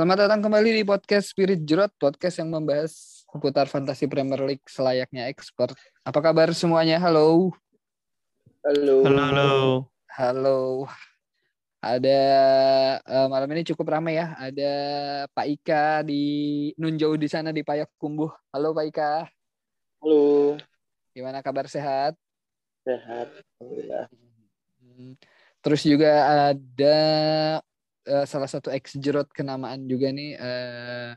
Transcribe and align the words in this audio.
Selamat 0.00 0.24
datang 0.24 0.40
kembali 0.40 0.80
di 0.80 0.84
podcast 0.88 1.28
Spirit 1.28 1.60
Jerot, 1.68 1.92
podcast 2.00 2.40
yang 2.40 2.48
membahas 2.48 3.20
seputar 3.28 3.68
fantasi 3.68 4.08
Premier 4.08 4.40
League 4.48 4.64
selayaknya 4.64 5.28
expert. 5.28 5.76
Apa 6.00 6.24
kabar 6.24 6.48
semuanya? 6.56 6.96
Halo. 6.96 7.52
Halo. 8.64 9.04
Halo, 9.04 9.20
halo. 9.20 9.52
Halo. 10.08 10.60
Ada 11.84 12.20
eh, 12.96 13.26
malam 13.28 13.52
ini 13.52 13.60
cukup 13.68 13.92
ramai 13.92 14.16
ya. 14.16 14.32
Ada 14.40 14.72
Pak 15.36 15.46
Ika 15.60 16.00
di 16.08 16.24
nun 16.80 16.96
jauh 16.96 17.20
di 17.20 17.28
sana 17.28 17.52
di 17.52 17.60
Payakumbuh. 17.60 18.32
Halo 18.56 18.72
Pak 18.72 18.86
Ika. 18.88 19.28
Halo. 20.00 20.56
Gimana 21.12 21.44
kabar 21.44 21.68
sehat? 21.68 22.16
Sehat. 22.88 23.28
Alhamdulillah. 23.60 24.08
Hmm. 24.80 25.12
Terus 25.60 25.84
juga 25.84 26.24
ada 26.56 26.96
eh, 28.06 28.24
salah 28.24 28.48
satu 28.48 28.72
ex 28.72 28.96
jerot 28.96 29.28
kenamaan 29.32 29.84
juga 29.84 30.12
nih 30.14 30.36
eh, 30.38 31.10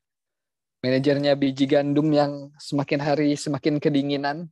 manajernya 0.83 1.33
biji 1.39 1.63
gandum 1.63 2.11
yang 2.11 2.51
semakin 2.59 2.99
hari 2.99 3.35
semakin 3.39 3.79
kedinginan. 3.79 4.51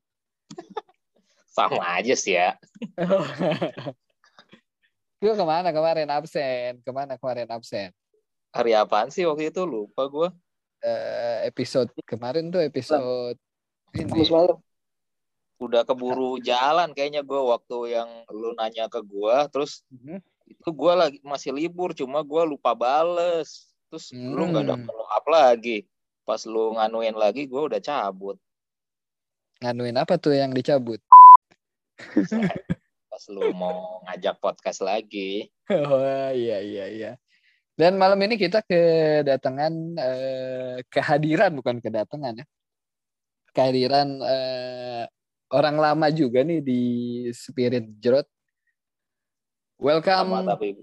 Sama 1.55 1.83
aja 1.99 2.15
sih 2.15 2.39
ya. 2.39 2.55
Gue 5.21 5.37
ke 5.37 5.45
mana 5.45 5.69
kemarin 5.69 6.09
absen? 6.09 6.81
Ke 6.81 6.89
mana 6.95 7.19
kemarin 7.19 7.45
absen? 7.51 7.91
Hari 8.55 8.71
apaan 8.73 9.11
sih 9.13 9.27
waktu 9.27 9.53
itu? 9.53 9.61
Lupa 9.69 10.09
gue. 10.09 10.33
Eh, 10.81 11.45
episode 11.45 11.93
kemarin 12.09 12.49
tuh 12.49 12.63
episode 12.65 13.37
ini. 13.93 14.25
Udah 15.61 15.85
keburu 15.85 16.41
jalan 16.41 16.89
kayaknya 16.97 17.21
gue 17.21 17.37
waktu 17.37 17.93
yang 17.93 18.09
lu 18.33 18.57
nanya 18.57 18.89
ke 18.89 18.97
gue. 19.05 19.35
Terus 19.53 19.85
Mhm. 19.93 20.25
Itu 20.53 20.69
gue 20.69 20.93
lagi 20.93 21.17
masih 21.23 21.51
libur. 21.55 21.95
Cuma 21.95 22.21
gue 22.21 22.43
lupa 22.45 22.75
bales. 22.75 23.71
Terus 23.91 24.11
lu 24.15 24.47
nggak 24.51 24.63
ada 24.67 24.75
Hmm. 24.79 24.85
follow 24.87 25.07
up 25.07 25.25
lagi. 25.27 25.83
Pas 26.23 26.41
lu 26.45 26.75
nganuin 26.77 27.15
lagi 27.15 27.47
gue 27.47 27.61
udah 27.61 27.81
cabut. 27.81 28.39
Nganuin 29.61 29.97
apa 29.99 30.15
tuh 30.17 30.33
yang 30.33 30.55
dicabut? 30.55 31.01
Pas 33.11 33.23
lu 33.27 33.51
mau 33.53 34.01
ngajak 34.07 34.39
podcast 34.39 34.81
lagi. 34.81 35.51
Oh 35.71 36.31
iya 36.33 36.59
iya 36.59 36.85
iya. 36.91 37.11
Dan 37.75 37.95
malam 37.95 38.19
ini 38.21 38.35
kita 38.35 38.61
kedatangan 38.63 39.73
eh, 39.97 40.77
kehadiran 40.91 41.55
bukan 41.55 41.79
kedatangan 41.79 42.43
ya. 42.43 42.45
Kehadiran 43.51 44.19
eh, 44.23 45.03
orang 45.51 45.75
lama 45.79 46.07
juga 46.11 46.43
nih 46.43 46.59
di 46.63 46.81
Spirit 47.31 47.87
Jerot. 47.99 48.27
Welcome. 49.81 50.29
Lama 50.29 50.53
tapi 50.53 50.77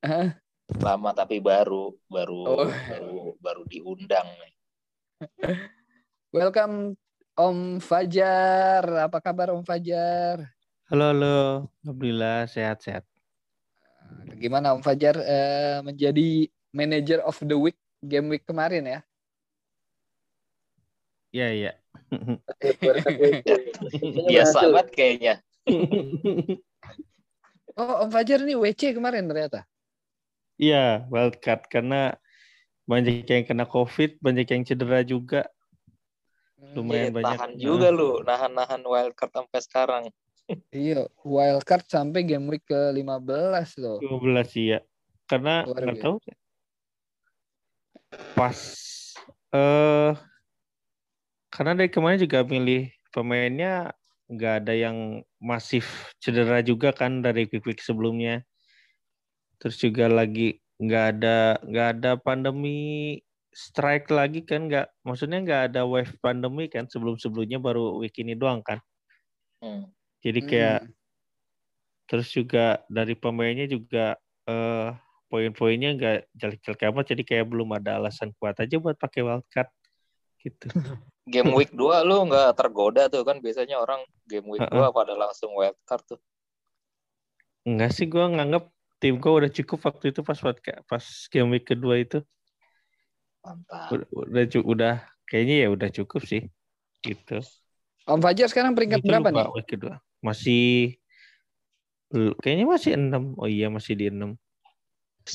Hah? 0.00 0.32
lama 0.80 1.12
tapi 1.12 1.36
baru 1.36 1.92
baru 2.08 2.40
Oh. 2.48 2.64
baru 2.64 3.36
baru 3.44 3.62
diundang 3.68 4.24
nih. 4.24 4.52
Welcome 6.36 6.96
Om 7.36 7.76
Fajar. 7.76 9.04
Apa 9.04 9.20
kabar 9.20 9.52
Om 9.52 9.60
Fajar? 9.68 10.48
Halo, 10.88 11.12
halo. 11.12 11.38
Alhamdulillah 11.84 12.48
sehat-sehat. 12.48 13.04
Gimana 14.40 14.72
Om 14.72 14.80
Fajar 14.80 15.20
eh, 15.20 15.84
menjadi 15.84 16.48
manager 16.72 17.20
of 17.28 17.36
the 17.44 17.52
week 17.52 17.76
game 18.00 18.32
week 18.32 18.48
kemarin 18.48 18.88
ya? 18.88 19.00
Iya, 21.36 21.48
iya. 21.52 21.72
Biasa 24.32 24.72
banget 24.72 24.88
kayaknya. 24.96 25.34
Oh 27.78 28.02
Om 28.02 28.10
Fajar 28.10 28.42
nih 28.42 28.58
WC 28.58 28.98
kemarin 28.98 29.30
ternyata. 29.30 29.62
Iya, 30.58 31.06
wildcard 31.06 31.70
karena 31.70 32.18
banyak 32.90 33.22
yang 33.22 33.46
kena 33.46 33.62
COVID, 33.70 34.18
banyak 34.18 34.46
yang 34.50 34.62
cedera 34.66 35.06
juga. 35.06 35.46
Lumayan 36.74 37.14
Eh, 37.14 37.14
banyak. 37.14 37.38
tahan 37.38 37.52
juga 37.54 37.94
lu, 37.94 38.18
nahan-nahan 38.26 38.82
wildcard 38.82 39.30
sampai 39.30 39.60
sekarang. 39.62 40.02
Iya, 40.72 41.06
wildcard 41.22 41.84
sampai 41.86 42.24
game 42.24 42.48
week 42.48 42.64
ke-15 42.66 43.68
loh. 43.84 44.00
12 44.00 44.48
iya. 44.56 44.80
Karena 45.28 45.62
Luar 45.68 45.84
nggak 45.84 46.00
tahu 46.00 46.16
pas 48.32 48.56
eh 49.52 50.12
karena 51.52 51.72
dari 51.76 51.92
kemarin 51.92 52.16
juga 52.16 52.40
milih 52.44 52.88
pemainnya 53.12 53.92
nggak 54.28 54.54
ada 54.64 54.74
yang 54.76 55.24
masif 55.40 56.12
cedera 56.20 56.60
juga 56.60 56.92
kan 56.92 57.24
dari 57.24 57.48
week-week 57.48 57.80
sebelumnya. 57.80 58.44
Terus 59.58 59.80
juga 59.80 60.06
lagi 60.06 60.60
nggak 60.78 61.04
ada 61.18 61.58
nggak 61.64 61.88
ada 61.98 62.10
pandemi 62.20 63.18
strike 63.50 64.06
lagi 64.14 64.46
kan 64.46 64.70
nggak 64.70 64.86
maksudnya 65.02 65.42
nggak 65.42 65.62
ada 65.72 65.82
wave 65.82 66.14
pandemi 66.22 66.70
kan 66.70 66.86
sebelum 66.86 67.18
sebelumnya 67.18 67.58
baru 67.58 67.98
week 67.98 68.14
ini 68.20 68.36
doang 68.36 68.60
kan. 68.62 68.78
Hmm. 69.64 69.90
Jadi 70.22 70.40
kayak 70.44 70.80
Hmm. 70.84 70.94
terus 72.08 72.28
juga 72.32 72.80
dari 72.88 73.12
pemainnya 73.12 73.68
juga 73.68 74.16
eh 74.48 74.90
poin-poinnya 75.28 75.92
nggak 75.92 76.18
jelek-jelek 76.40 76.88
amat 76.88 77.04
jadi 77.12 77.22
kayak 77.24 77.46
belum 77.52 77.68
ada 77.76 78.00
alasan 78.00 78.32
kuat 78.40 78.56
aja 78.64 78.80
buat 78.80 78.96
pakai 78.96 79.20
wildcard 79.20 79.68
gitu. 80.40 80.68
Game 81.28 81.52
week 81.52 81.70
2 81.70 82.08
lu 82.08 82.24
nggak 82.26 82.56
tergoda 82.56 83.06
tuh 83.12 83.22
kan 83.22 83.38
biasanya 83.38 83.76
orang 83.76 84.00
game 84.24 84.48
week. 84.48 84.64
2 84.64 84.72
pada 84.90 85.12
langsung 85.12 85.52
wildcard 85.52 86.04
tuh. 86.08 86.20
Enggak 87.68 87.92
sih 87.92 88.08
gua 88.08 88.32
nganggap 88.32 88.72
tim 88.96 89.20
gua 89.20 89.44
udah 89.44 89.50
cukup 89.52 89.78
waktu 89.84 90.10
itu 90.10 90.20
pas 90.24 90.38
pas 90.88 91.04
game 91.28 91.48
week 91.52 91.68
kedua 91.68 92.00
itu 92.00 92.24
Mantap. 93.44 93.92
udah 93.92 94.44
udah, 94.48 94.62
udah 94.64 94.94
kayaknya 95.28 95.56
ya 95.64 95.68
udah 95.68 95.88
cukup 95.92 96.24
sih 96.24 96.48
gitu. 97.04 97.44
Om 98.08 98.24
Fajar 98.24 98.48
sekarang 98.48 98.72
peringkat 98.72 99.04
Itu 99.04 99.08
berapa 99.12 99.28
lupa 99.28 99.36
nih? 99.44 99.48
week 99.52 99.68
kedua. 99.68 99.94
Masih 100.24 100.96
kayaknya 102.40 102.64
masih 102.64 102.90
enam. 102.96 103.36
Oh 103.36 103.44
iya 103.44 103.68
masih 103.68 103.92
di 103.94 104.08
enam. 104.08 104.32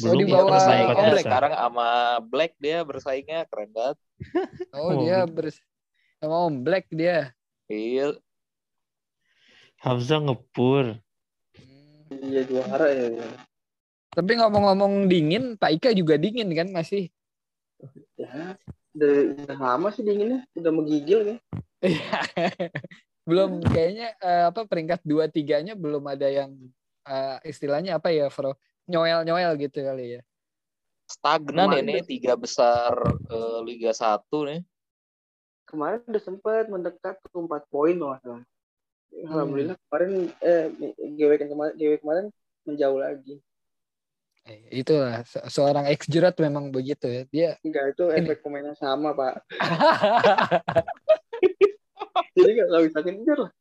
Oh, 0.01 0.17
di 0.17 0.25
bawah 0.25 0.57
bersaingnya 0.57 0.95
Om 0.97 1.05
Black. 1.13 1.21
sekarang 1.21 1.53
sama 1.53 1.89
Black 2.25 2.51
dia 2.57 2.81
bersaingnya 2.81 3.45
keren 3.45 3.69
banget. 3.69 3.97
Oh, 4.73 4.89
Oh, 4.89 5.05
dia 5.05 5.21
gitu. 5.29 5.37
bers 5.37 5.57
sama 6.23 6.47
Om 6.47 6.63
Black 6.63 6.87
dia. 6.87 7.35
Iya, 7.67 8.15
Hamzah 9.83 10.23
ngepur. 10.23 10.95
Iya 12.07 12.47
juara 12.47 12.87
ya. 12.87 13.27
Tapi 14.15 14.31
ngomong-ngomong 14.39 15.11
dingin, 15.11 15.59
Pak 15.59 15.75
Ika 15.75 15.89
juga 15.91 16.15
dingin 16.15 16.47
kan 16.55 16.71
masih. 16.71 17.11
Ya. 18.15 18.55
Udah, 18.95 19.11
udah 19.35 19.57
lama 19.59 19.91
sih 19.91 20.07
dinginnya. 20.07 20.47
Udah 20.55 20.71
menggigil 20.71 21.19
ya. 21.27 21.37
belum 23.27 23.59
kayaknya 23.67 24.15
eh, 24.23 24.43
apa 24.47 24.63
peringkat 24.63 25.03
dua 25.03 25.27
tiganya 25.27 25.75
belum 25.75 26.07
ada 26.07 26.31
yang 26.31 26.55
eh, 27.03 27.37
istilahnya 27.43 27.99
apa 27.99 28.15
ya, 28.15 28.31
Bro? 28.31 28.55
Nyoel-nyoel 28.87 29.59
gitu 29.59 29.83
kali 29.83 30.19
ya. 30.19 30.21
stagnan 31.03 31.67
Kemarin 31.67 31.91
ini 31.91 32.01
tiga 32.07 32.39
besar 32.39 32.95
eh, 33.27 33.59
Liga 33.67 33.91
1 33.91 34.23
nih. 34.47 34.63
Kemarin 35.73 36.05
udah 36.05 36.21
sempat 36.21 36.69
mendekat 36.69 37.17
ke 37.17 37.27
4 37.33 37.49
poin 37.67 37.97
loh. 37.97 38.13
Alhamdulillah 39.25 39.73
kemarin 39.89 40.29
eh 40.37 40.69
GW 41.11 41.31
kemarin 41.43 41.73
GW 41.73 41.93
kemarin 41.97 42.25
menjauh 42.61 42.97
lagi. 42.97 43.41
Eh, 44.43 44.59
itulah 44.75 45.23
se- 45.23 45.39
seorang 45.47 45.87
ex 45.87 46.03
jerat 46.05 46.35
memang 46.37 46.69
begitu 46.69 47.07
ya. 47.07 47.21
Dia 47.25 47.49
Enggak 47.63 47.95
itu 47.95 48.03
Ini. 48.05 48.17
efek 48.21 48.37
pemainnya 48.41 48.75
sama 48.75 49.13
pak. 49.13 49.41
Jadi 52.35 52.49
nggak 52.51 52.67
nggak 52.67 52.83
bisa 52.85 52.97
ngejar 53.01 53.37
lah. 53.39 53.51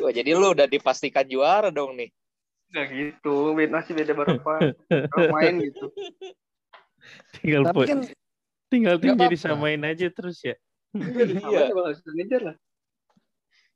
Wah, 0.00 0.10
jadi 0.10 0.30
lu 0.32 0.48
udah 0.48 0.64
dipastikan 0.64 1.26
juara 1.26 1.68
dong 1.68 1.92
nih. 1.94 2.08
Nggak 2.70 2.86
gitu. 2.90 3.34
Masih 3.52 3.92
beda 3.92 4.12
berapa 4.14 4.52
main 5.28 5.54
gitu. 5.60 5.86
Tinggal 7.36 7.62
Tapi 7.66 7.74
poin- 7.74 7.88
kan 7.90 8.00
tinggal 8.68 8.94
tim 8.96 9.12
jadi 9.12 9.28
apa-apa. 9.28 9.44
samain 9.44 9.82
aja 9.82 10.06
terus 10.08 10.38
ya. 10.40 10.56
Iya. 10.92 11.72
Nggak 11.72 11.96
bisa 11.96 12.10
ngejar 12.12 12.42
lah. 12.52 12.56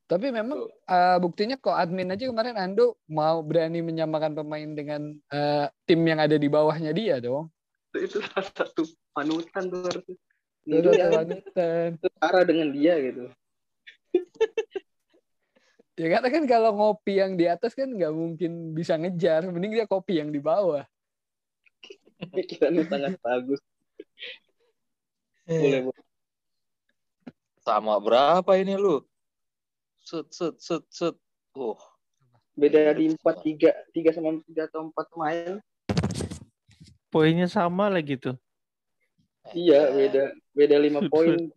Tapi 0.06 0.30
memang 0.30 0.70
eh, 0.70 1.18
buktinya 1.18 1.58
kok 1.58 1.74
admin 1.74 2.14
aja 2.14 2.30
kemarin 2.30 2.54
Ando 2.54 2.94
mau 3.10 3.42
berani 3.42 3.82
menyamakan 3.82 4.38
pemain 4.38 4.70
dengan 4.70 5.02
eh, 5.34 5.66
tim 5.82 6.00
yang 6.06 6.22
ada 6.22 6.38
di 6.38 6.46
bawahnya 6.46 6.94
dia 6.94 7.18
dong. 7.18 7.50
Itu 7.90 8.22
salah 8.22 8.46
satu 8.54 8.86
panutan 9.10 9.66
tuh 9.66 9.82
harusnya. 9.82 10.16
Itu 10.66 10.90
panutan. 10.94 11.90
setara 11.98 12.40
dengan 12.46 12.68
dia 12.70 12.94
gitu. 13.02 13.24
Ya 15.96 16.12
karena 16.12 16.28
kan 16.28 16.44
kalau 16.44 16.76
ngopi 16.76 17.24
yang 17.24 17.40
di 17.40 17.48
atas 17.48 17.72
kan 17.72 17.88
nggak 17.88 18.12
mungkin 18.12 18.76
bisa 18.76 19.00
ngejar. 19.00 19.48
Mending 19.48 19.80
dia 19.80 19.88
kopi 19.88 20.20
yang 20.20 20.28
di 20.28 20.36
bawah. 20.44 20.84
Pikirannya 22.36 22.84
sangat 22.84 23.16
bagus. 23.24 23.64
Boleh 25.48 25.88
boleh. 25.88 26.05
Sama 27.66 27.98
berapa 27.98 28.46
ini 28.62 28.78
lu? 28.78 29.02
Sut 29.98 30.30
sut 30.30 30.54
sut 30.62 30.86
sut. 30.86 31.18
Uh, 31.50 31.74
Beda 32.54 32.94
di 32.94 33.10
empat 33.10 33.42
tiga 33.42 33.74
tiga 33.90 34.14
sama 34.14 34.38
tiga 34.46 34.70
atau 34.70 34.86
empat 34.86 35.10
main. 35.18 35.58
Poinnya 37.10 37.50
sama 37.50 37.90
lah 37.90 37.98
gitu. 38.06 38.38
Iya, 39.50 39.90
beda 39.90 40.30
beda 40.54 40.76
lima 40.78 41.00
poin. 41.10 41.50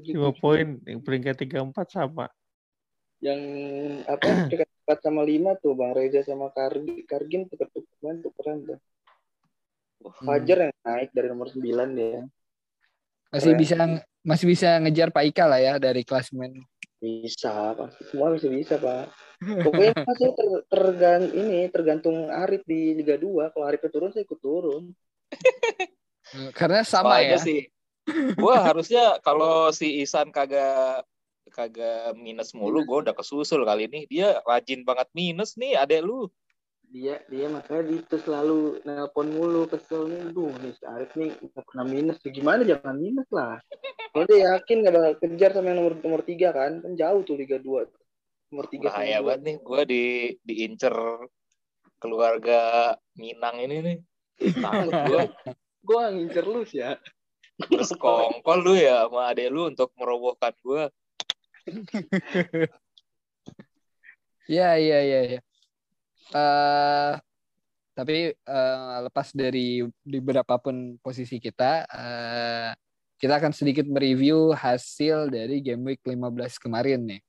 Lima 0.00 0.32
poin, 0.32 0.80
yang 0.88 1.04
peringkat 1.04 1.44
tiga 1.44 1.60
empat 1.60 1.92
sama. 1.92 2.32
Yang 3.20 3.40
apa? 4.08 4.24
Peringkat 4.48 4.70
empat 4.80 4.98
sama 5.04 5.20
lima 5.28 5.60
tuh 5.60 5.76
Bang 5.76 5.92
Reza 5.92 6.24
sama 6.24 6.48
Kargi, 6.56 7.04
Kargin 7.04 7.52
tuker-tukeran 7.52 8.24
tukeran 8.24 8.64
tuh. 8.64 8.80
Fajar 10.24 10.72
yang 10.72 10.74
naik 10.88 11.12
dari 11.12 11.28
nomor 11.28 11.52
9 11.52 11.60
dia. 11.92 12.24
Masih 13.32 13.56
Keren. 13.56 13.60
bisa 13.60 13.74
masih 14.22 14.46
bisa 14.46 14.68
ngejar 14.84 15.08
Pak 15.08 15.24
Ika 15.32 15.44
lah 15.48 15.58
ya 15.58 15.74
dari 15.80 16.04
klasmen. 16.04 16.62
Bisa, 17.02 17.74
Pak. 17.74 17.98
Semua 18.12 18.30
bisa 18.30 18.46
bisa, 18.46 18.78
Pak. 18.78 19.10
Pokoknya 19.66 19.92
Pak, 20.06 20.14
saya 20.20 20.30
ter, 20.36 20.48
tergan 20.70 21.22
ini 21.34 21.66
tergantung 21.72 22.30
Arif 22.30 22.62
di 22.62 22.94
Liga 22.94 23.18
2. 23.18 23.50
Kalau 23.50 23.64
Arif 23.66 23.82
turun 23.90 24.14
saya 24.14 24.22
ikut 24.22 24.38
turun. 24.38 24.94
Karena 26.58 26.86
sama 26.86 27.18
Soalnya 27.18 27.34
ya. 27.34 27.38
sih. 27.42 27.60
Gua 28.42 28.62
harusnya 28.62 29.18
kalau 29.24 29.74
si 29.74 30.02
Isan 30.02 30.30
kagak 30.30 31.02
kagak 31.52 32.16
minus 32.16 32.56
mulu, 32.56 32.80
gue 32.80 32.98
udah 33.04 33.12
kesusul 33.12 33.62
kali 33.68 33.84
ini. 33.84 34.08
Dia 34.08 34.40
rajin 34.40 34.88
banget 34.88 35.10
minus 35.12 35.60
nih, 35.60 35.76
adek 35.76 36.00
lu. 36.00 36.32
Dia 36.92 37.24
dia 37.32 37.48
makanya 37.48 37.88
dia 37.88 38.00
tuh 38.04 38.20
selalu 38.20 38.84
nelpon 38.84 39.32
mulu 39.32 39.64
kesel 39.64 40.12
nih. 40.12 40.28
Duh, 40.28 40.52
nih 40.60 40.72
si 40.76 40.84
Arif 40.84 41.16
nih 41.16 41.32
nggak 41.40 41.64
pernah 41.64 41.86
minus. 41.88 42.20
Ya, 42.20 42.30
gimana 42.36 42.60
jangan 42.68 42.96
minus 43.00 43.28
lah. 43.32 43.56
Kalau 44.12 44.24
dia 44.28 44.38
yakin 44.52 44.76
nggak 44.84 44.92
bakal 44.92 45.12
kejar 45.24 45.50
sama 45.56 45.72
yang 45.72 45.78
nomor 45.80 45.94
nomor 46.04 46.20
tiga 46.20 46.52
kan? 46.52 46.84
Kan 46.84 46.92
jauh 47.00 47.24
tuh 47.24 47.40
Liga 47.40 47.56
2. 47.56 47.88
Nomor 48.52 48.66
tiga 48.68 48.92
Bahaya 48.92 49.24
dua. 49.24 49.26
banget 49.32 49.40
nih, 49.48 49.56
gue 49.64 49.82
di 49.88 50.04
diincer 50.44 50.92
keluarga 51.96 52.92
Minang 53.16 53.56
ini 53.64 53.76
nih. 53.80 53.98
Takut 54.60 54.92
gue 54.92 55.22
Gue 55.82 56.02
ngincer 56.14 56.44
lu 56.46 56.62
sih 56.62 56.78
ya. 56.84 56.94
bersekongkol 57.62 58.58
lu 58.64 58.74
ya 58.74 59.06
sama 59.06 59.30
adek 59.30 59.48
lu 59.50 59.70
untuk 59.70 59.90
merobohkan 59.96 60.52
gue. 60.60 60.82
Iya 64.50 64.76
iya 64.84 64.98
iya. 65.02 65.20
iya. 65.32 65.40
Eh, 66.30 67.12
tapi 67.92 68.32
eh, 68.32 68.96
lepas 69.04 69.28
dari 69.34 69.82
di 70.00 70.18
berapapun 70.22 70.96
posisi 71.02 71.42
kita, 71.42 71.84
eh, 71.90 72.70
kita 73.18 73.38
akan 73.38 73.52
sedikit 73.54 73.86
mereview 73.86 74.54
hasil 74.54 75.30
dari 75.30 75.58
game 75.62 75.94
week 75.94 76.02
15 76.06 76.58
kemarin 76.62 77.00
nih. 77.06 77.22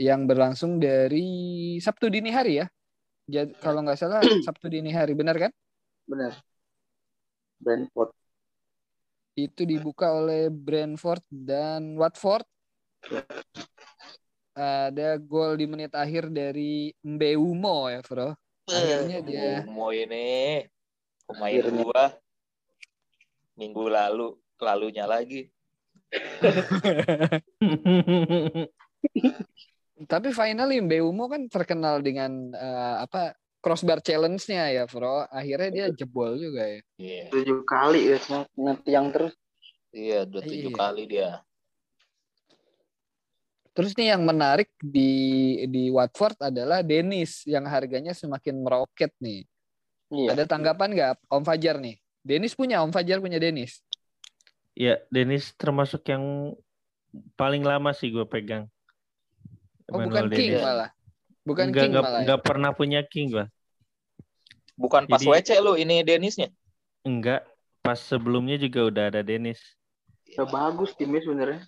Yang 0.00 0.20
berlangsung 0.26 0.82
dari 0.82 1.26
Sabtu 1.80 2.10
dini 2.10 2.30
hari 2.34 2.60
ya. 2.62 2.66
Jadi, 3.24 3.56
kalau 3.60 3.80
nggak 3.80 3.98
salah 3.98 4.20
Sabtu 4.46 4.68
dini 4.68 4.92
hari, 4.92 5.16
benar 5.16 5.36
kan? 5.40 5.52
Bener. 6.04 6.36
Brentford. 7.60 8.12
Itu 9.34 9.66
dibuka 9.66 10.14
oleh 10.14 10.52
Brentford 10.52 11.24
dan 11.32 11.96
Watford. 11.98 12.46
Ada 14.54 15.18
gol 15.18 15.58
di 15.58 15.66
menit 15.66 15.90
akhir 15.90 16.30
dari 16.30 16.94
Mbeumo 17.02 17.90
ya, 17.90 17.98
Bro. 18.00 18.38
Akhirnya 18.64 19.18
dia- 19.20 19.66
mau 19.66 19.90
ini 19.90 20.62
pemain 21.26 21.50
Akhirnya. 21.52 21.82
gua 21.82 22.04
minggu 23.54 23.84
lalu 23.86 24.38
lalunya 24.56 25.04
lagi. 25.04 25.50
Tapi 30.04 30.28
finally 30.30 30.78
Mbeumo 30.80 31.26
kan 31.26 31.46
terkenal 31.48 31.98
dengan 31.98 32.50
eh, 32.50 32.96
apa 33.02 33.34
crossbar 33.58 33.98
challenge-nya 34.00 34.70
ya, 34.70 34.84
Bro. 34.86 35.26
Akhirnya 35.28 35.70
dia 35.70 35.86
jebol 35.90 36.36
juga 36.36 36.62
ya. 36.68 36.80
Iya, 36.94 37.22
Tujuh 37.32 37.58
kali 37.64 38.00
ya. 38.12 38.18
Nanti 38.54 38.90
yang 38.92 39.10
terus. 39.10 39.34
iya 39.94 40.26
dua 40.26 40.42
tujuh 40.42 40.74
Iya. 40.74 40.76
kali 40.76 41.02
dia. 41.06 41.30
Terus 43.74 43.90
nih 43.98 44.14
yang 44.14 44.22
menarik 44.22 44.70
di 44.78 45.10
di 45.66 45.90
Watford 45.90 46.38
adalah 46.40 46.80
Dennis 46.80 47.42
yang 47.42 47.66
harganya 47.66 48.14
semakin 48.14 48.62
meroket 48.62 49.10
nih. 49.18 49.42
Iya. 50.14 50.30
Ada 50.38 50.44
tanggapan 50.46 50.94
nggak 50.94 51.10
Om 51.26 51.42
Fajar 51.42 51.82
nih? 51.82 51.98
Dennis 52.22 52.54
punya, 52.54 52.80
Om 52.86 52.94
Fajar 52.94 53.18
punya 53.18 53.36
Dennis. 53.36 53.82
ya, 54.74 54.98
Dennis 55.06 55.54
termasuk 55.54 56.02
yang 56.06 56.54
paling 57.34 57.62
lama 57.62 57.90
sih 57.94 58.10
gue 58.10 58.26
pegang. 58.26 58.66
Oh 59.86 59.98
Emmanuel 60.02 60.26
bukan 60.26 60.38
King 60.38 60.50
Dennis. 60.54 60.62
malah. 60.64 60.90
Bukan 61.44 61.66
Nggak, 61.70 61.82
King 61.82 61.90
nggak, 61.92 62.04
malah. 62.06 62.18
ya? 62.18 62.24
nggak 62.26 62.42
pernah 62.42 62.70
punya 62.72 63.00
King 63.04 63.26
gue. 63.30 63.46
Bukan 64.74 65.02
pas 65.06 65.18
Jadi- 65.22 65.30
WC 65.30 65.50
lu 65.62 65.74
ini 65.78 66.02
Denisnya. 66.02 66.48
Enggak, 67.04 67.46
pas 67.82 67.98
sebelumnya 67.98 68.56
juga 68.56 68.86
udah 68.88 69.04
ada 69.14 69.20
Dennis. 69.22 69.60
Udah 70.34 70.46
bagus 70.48 70.94
timnya 70.96 71.20
sebenarnya. 71.22 71.62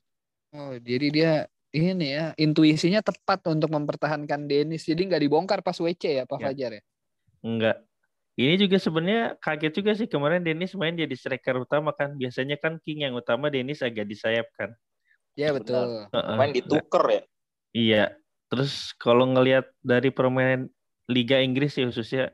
Oh, 0.50 0.74
jadi 0.80 1.06
dia 1.12 1.32
ini 1.76 2.16
ya, 2.16 2.32
intuisinya 2.40 3.04
tepat 3.04 3.44
untuk 3.52 3.68
mempertahankan 3.68 4.48
Dennis. 4.48 4.88
Jadi 4.88 5.12
nggak 5.12 5.22
dibongkar 5.22 5.60
pas 5.60 5.76
WC 5.76 6.22
ya, 6.22 6.24
Pak 6.24 6.40
Ya. 6.40 6.44
Fajar 6.48 6.70
ya. 6.80 6.82
Enggak. 7.44 7.76
Ini 8.36 8.54
juga 8.60 8.76
sebenarnya 8.76 9.24
kaget 9.40 9.72
juga 9.80 9.92
sih 9.96 10.08
kemarin 10.12 10.44
Dennis 10.44 10.76
main 10.76 10.92
jadi 10.92 11.12
striker 11.16 11.64
utama 11.64 11.96
kan. 11.96 12.20
Biasanya 12.20 12.60
kan 12.60 12.76
King 12.84 13.08
yang 13.08 13.14
utama 13.16 13.48
Dennis 13.48 13.80
agak 13.80 14.04
disayapkan. 14.04 14.76
Ya 15.36 15.56
betul. 15.56 16.04
Heeh. 16.12 16.36
Main 16.36 16.52
dituker 16.52 17.04
ya. 17.08 17.22
Iya. 17.72 18.04
Terus 18.52 18.92
kalau 19.00 19.24
ngelihat 19.32 19.72
dari 19.80 20.12
permainan 20.12 20.68
Liga 21.08 21.40
Inggris 21.40 21.80
sih 21.80 21.88
khususnya 21.88 22.32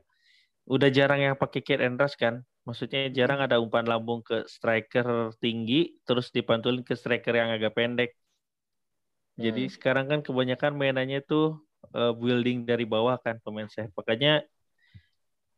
udah 0.67 0.91
jarang 0.91 1.23
yang 1.23 1.35
pakai 1.39 1.63
kit 1.63 1.79
and 1.79 1.95
rush 1.95 2.19
kan. 2.19 2.43
Maksudnya 2.67 3.07
jarang 3.11 3.39
ada 3.43 3.59
umpan 3.63 3.87
lambung 3.87 4.23
ke 4.23 4.43
striker 4.47 5.31
tinggi 5.39 5.99
terus 6.03 6.31
dipantulin 6.35 6.83
ke 6.83 6.99
striker 6.99 7.31
yang 7.31 7.51
agak 7.51 7.75
pendek. 7.75 8.11
Jadi 9.33 9.65
Hmm. 9.65 9.73
sekarang 9.73 10.05
kan 10.09 10.19
kebanyakan 10.21 10.77
mainannya 10.77 11.21
tuh 11.25 11.57
eh, 11.93 12.13
building 12.15 12.63
dari 12.63 12.85
bawah 12.87 13.19
kan 13.19 13.37
pemain 13.43 13.67
saya. 13.67 13.89
Makanya 13.91 14.45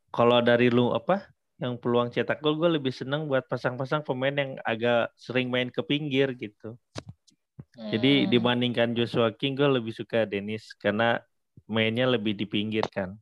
kalau 0.10 0.40
dari 0.42 0.72
lu 0.72 0.90
apa 0.92 1.28
yang 1.60 1.80
peluang 1.80 2.12
cetak 2.12 2.44
gol 2.44 2.60
gue 2.60 2.68
lebih 2.68 2.92
seneng 2.92 3.28
buat 3.32 3.48
pasang-pasang 3.48 4.04
pemain 4.04 4.36
yang 4.36 4.52
agak 4.64 5.12
sering 5.16 5.48
main 5.48 5.72
ke 5.72 5.80
pinggir 5.84 6.34
gitu. 6.36 6.76
Jadi 7.92 8.26
Hmm. 8.26 8.30
dibandingkan 8.32 8.96
Joshua 8.96 9.32
King 9.36 9.56
gue 9.60 9.68
lebih 9.68 9.92
suka 9.92 10.24
Dennis 10.24 10.72
karena 10.80 11.20
mainnya 11.68 12.08
lebih 12.08 12.36
di 12.36 12.48
pinggir 12.48 12.84
kan. 12.90 13.16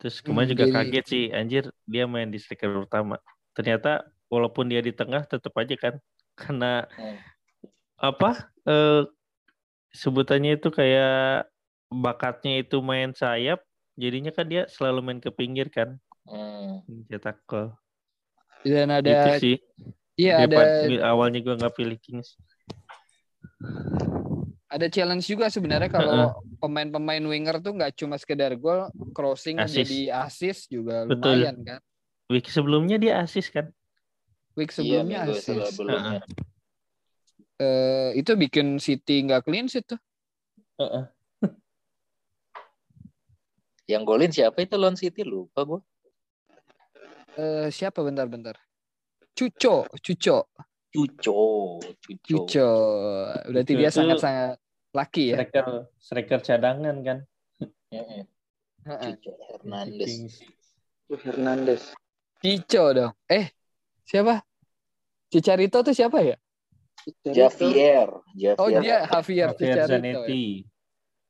Terus 0.00 0.20
kemarin 0.24 0.48
Hmm, 0.48 0.54
juga 0.56 0.64
jadi- 0.68 0.76
kaget 0.76 1.04
sih 1.08 1.24
anjir 1.32 1.64
dia 1.84 2.04
main 2.08 2.28
di 2.28 2.40
striker 2.40 2.72
utama. 2.86 3.20
Ternyata 3.52 4.04
walaupun 4.32 4.68
dia 4.68 4.80
di 4.80 4.92
tengah 4.92 5.24
tetap 5.28 5.52
aja 5.56 5.74
kan 5.76 5.94
karena 6.38 6.84
Hmm. 6.96 7.18
apa 8.00 8.30
eh 8.64 9.04
sebutannya 9.90 10.56
itu 10.56 10.70
kayak 10.70 11.46
bakatnya 11.90 12.62
itu 12.62 12.78
main 12.78 13.10
sayap 13.10 13.60
jadinya 13.94 14.30
kan 14.30 14.46
dia 14.46 14.62
selalu 14.70 15.00
main 15.02 15.20
ke 15.20 15.30
pinggir 15.30 15.66
kan 15.68 15.98
Hmm. 16.20 16.84
cetak 17.10 17.42
gol. 17.44 17.74
Dan 18.62 18.92
Gitu 18.92 19.02
ada 19.02 19.40
sih. 19.40 19.56
iya 20.14 20.44
ada 20.46 20.84
awalnya 21.02 21.40
gue 21.40 21.54
nggak 21.56 21.74
pilih 21.74 21.98
Kings. 21.98 22.36
ada 24.70 24.86
challenge 24.86 25.26
juga 25.26 25.50
sebenarnya 25.50 25.90
kalau 25.90 26.30
pemain-pemain 26.62 27.18
winger 27.20 27.58
tuh 27.58 27.74
nggak 27.74 27.98
cuma 27.98 28.14
sekedar 28.14 28.54
gol, 28.54 28.86
crossing 29.10 29.58
Assist. 29.58 29.90
jadi 29.90 30.00
assist 30.22 30.70
juga 30.70 31.02
Betul. 31.02 31.42
lumayan 31.42 31.56
kan. 31.66 31.80
Week 32.30 32.46
sebelumnya 32.46 32.94
dia 32.94 33.18
asis 33.18 33.50
kan. 33.50 33.66
Week 34.54 34.70
Iya, 34.70 34.76
sebelumnya 34.78 35.18
minggu 35.26 35.34
assist. 35.34 35.74
sebelumnya. 35.74 36.20
Eh, 37.60 38.16
itu 38.16 38.32
bikin 38.40 38.80
City 38.80 39.20
nggak 39.28 39.44
clean 39.44 39.68
sheet 39.68 39.84
tuh. 39.84 40.00
Yang 43.90 44.02
golin 44.08 44.32
siapa 44.32 44.64
itu 44.64 44.80
lawan 44.80 44.96
City 44.96 45.20
lupa 45.28 45.68
gua. 45.68 45.84
Eh, 47.36 47.68
siapa 47.68 48.00
bentar-bentar? 48.00 48.56
Cuco, 49.36 49.84
Cuco, 49.92 50.48
Cuco, 50.88 51.78
Cuco. 51.84 52.24
Cuco. 52.24 52.70
Berarti 53.52 53.72
dia 53.76 53.92
Cuco 53.92 53.98
sangat-sangat 54.00 54.56
laki 54.96 55.36
ya. 55.36 55.36
Striker 55.44 55.66
striker 56.00 56.40
cadangan 56.40 56.96
kan. 57.04 57.18
Cuco 58.88 59.32
Hernandez. 59.52 60.40
Tuh 61.12 61.20
Hernandez. 61.20 61.92
Cico 62.40 62.84
dong. 62.96 63.12
Eh, 63.28 63.52
siapa? 64.08 64.40
Cicarito 65.28 65.84
tuh 65.84 65.92
siapa 65.92 66.24
ya? 66.24 66.40
Javier, 67.24 68.08
Javier. 68.36 68.56
Oh 68.60 68.68
dia 68.68 69.06
Javier 69.08 69.48
Javier 69.54 69.76
ya. 69.76 69.86
Zanetti. 69.88 70.44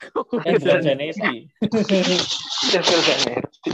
Eh 0.49 0.57
bukan 0.57 0.81
Zanetti. 0.81 1.53
Javier 2.73 3.01
Zanetti. 3.05 3.71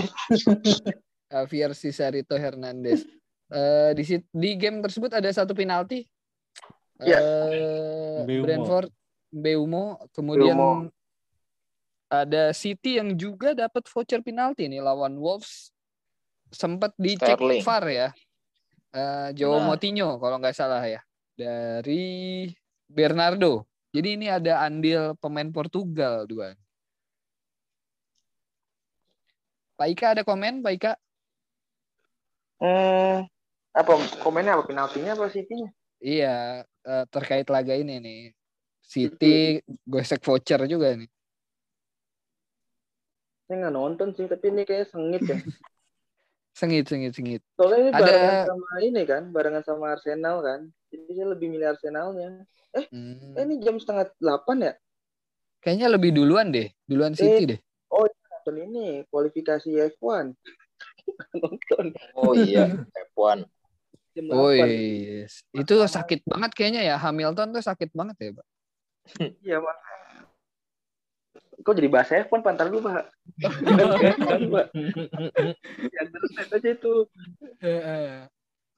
Javier 1.31 1.71
Cicarito 1.71 2.35
Hernandez. 2.35 3.07
Eh 3.47 3.95
di 3.95 4.03
sit- 4.03 4.31
di 4.35 4.59
game 4.59 4.83
tersebut 4.83 5.15
ada 5.15 5.31
satu 5.31 5.55
penalti. 5.55 6.03
Ya. 6.99 7.21
Eh, 7.21 8.25
Mbeumo. 8.26 8.43
Brentford 8.43 8.91
Beumo, 9.31 9.85
kemudian 10.11 10.57
Mbeumo. 10.59 10.91
ada 12.09 12.50
City 12.50 12.99
yang 12.99 13.15
juga 13.15 13.55
dapat 13.55 13.87
voucher 13.87 14.19
penalti 14.25 14.67
nih 14.67 14.83
lawan 14.83 15.15
Wolves. 15.23 15.71
Sempat 16.50 16.91
dicek 16.99 17.38
Sterling. 17.38 17.62
VAR 17.62 17.85
ya. 17.87 18.09
Eh, 18.91 19.29
Joao 19.38 19.62
Benar. 19.62 19.67
Moutinho 19.79 20.09
kalau 20.19 20.43
nggak 20.43 20.57
salah 20.59 20.83
ya 20.83 21.05
dari 21.37 22.49
Bernardo. 22.88 23.69
Jadi 23.93 24.16
ini 24.16 24.26
ada 24.33 24.64
andil 24.64 25.14
pemain 25.21 25.49
Portugal 25.52 26.25
dua. 26.25 26.57
Pak 29.76 29.88
Ika 29.93 30.07
ada 30.16 30.23
komen, 30.25 30.64
Pak 30.64 30.73
Ika? 30.73 30.93
Hmm, 32.57 33.28
apa 33.76 33.93
komennya 34.25 34.57
apa 34.57 34.64
penaltinya 34.64 35.12
apa 35.12 35.28
City-nya? 35.28 35.69
Iya, 36.00 36.64
eh, 36.64 37.05
terkait 37.12 37.45
laga 37.52 37.76
ini 37.76 38.00
nih. 38.00 38.21
City 38.81 39.61
gosek 39.85 40.25
voucher 40.25 40.64
juga 40.64 40.97
nih. 40.97 41.11
Saya 43.47 43.57
nggak 43.69 43.75
nonton 43.76 44.09
sih, 44.16 44.26
tapi 44.26 44.49
ini 44.49 44.64
kayak 44.64 44.88
sengit 44.88 45.23
ya. 45.28 45.37
Sengit, 46.56 46.88
sengit, 46.88 47.12
sengit. 47.12 47.44
Soalnya 47.60 47.78
ini 47.78 47.90
Ada- 47.92 48.00
barengan 48.00 48.44
sama 48.48 48.68
ini 48.80 49.02
kan, 49.04 49.22
barengan 49.28 49.64
sama 49.68 49.84
Arsenal 49.92 50.36
kan. 50.40 50.60
Jadi 50.88 51.12
saya 51.12 51.28
lebih 51.36 51.52
milih 51.52 51.68
Arsenalnya. 51.68 52.48
Hmm. 52.72 53.36
Eh, 53.36 53.44
ini 53.44 53.60
jam 53.60 53.76
setengah 53.76 54.08
delapan 54.16 54.56
ya? 54.64 54.72
Kayaknya 55.60 55.88
lebih 55.92 56.10
duluan 56.16 56.48
deh, 56.48 56.72
duluan 56.88 57.12
City 57.12 57.44
deh. 57.56 57.60
Nonton 57.92 58.56
ini 58.56 59.04
kualifikasi 59.12 59.68
F1. 60.00 60.32
nonton 61.42 61.84
Oh 62.16 62.32
iya, 62.32 62.72
F1. 63.12 63.44
jam 64.16 64.25
Oh 64.32 64.48
8. 64.48 64.64
iya. 64.64 65.28
Itu 65.52 65.75
sakit 65.84 66.25
banget 66.25 66.50
kayaknya 66.56 66.82
ya. 66.86 66.96
Hamilton 66.96 67.52
tuh 67.52 67.60
sakit 67.60 67.92
banget 67.92 68.16
ya, 68.16 68.30
Pak. 68.32 68.46
Iya, 69.44 69.56
Pak. 69.60 69.76
Kok 71.66 71.75
jadi 71.75 71.90
bahas 71.90 72.06
F1 72.14 72.46
pantar 72.46 72.70
dulu, 72.70 72.87
Pak? 72.87 73.11
F1, 73.42 74.42
Pak. 74.54 74.66
Yang 75.90 76.08
terus 76.14 76.30
aja 76.38 76.68
itu. 76.70 76.94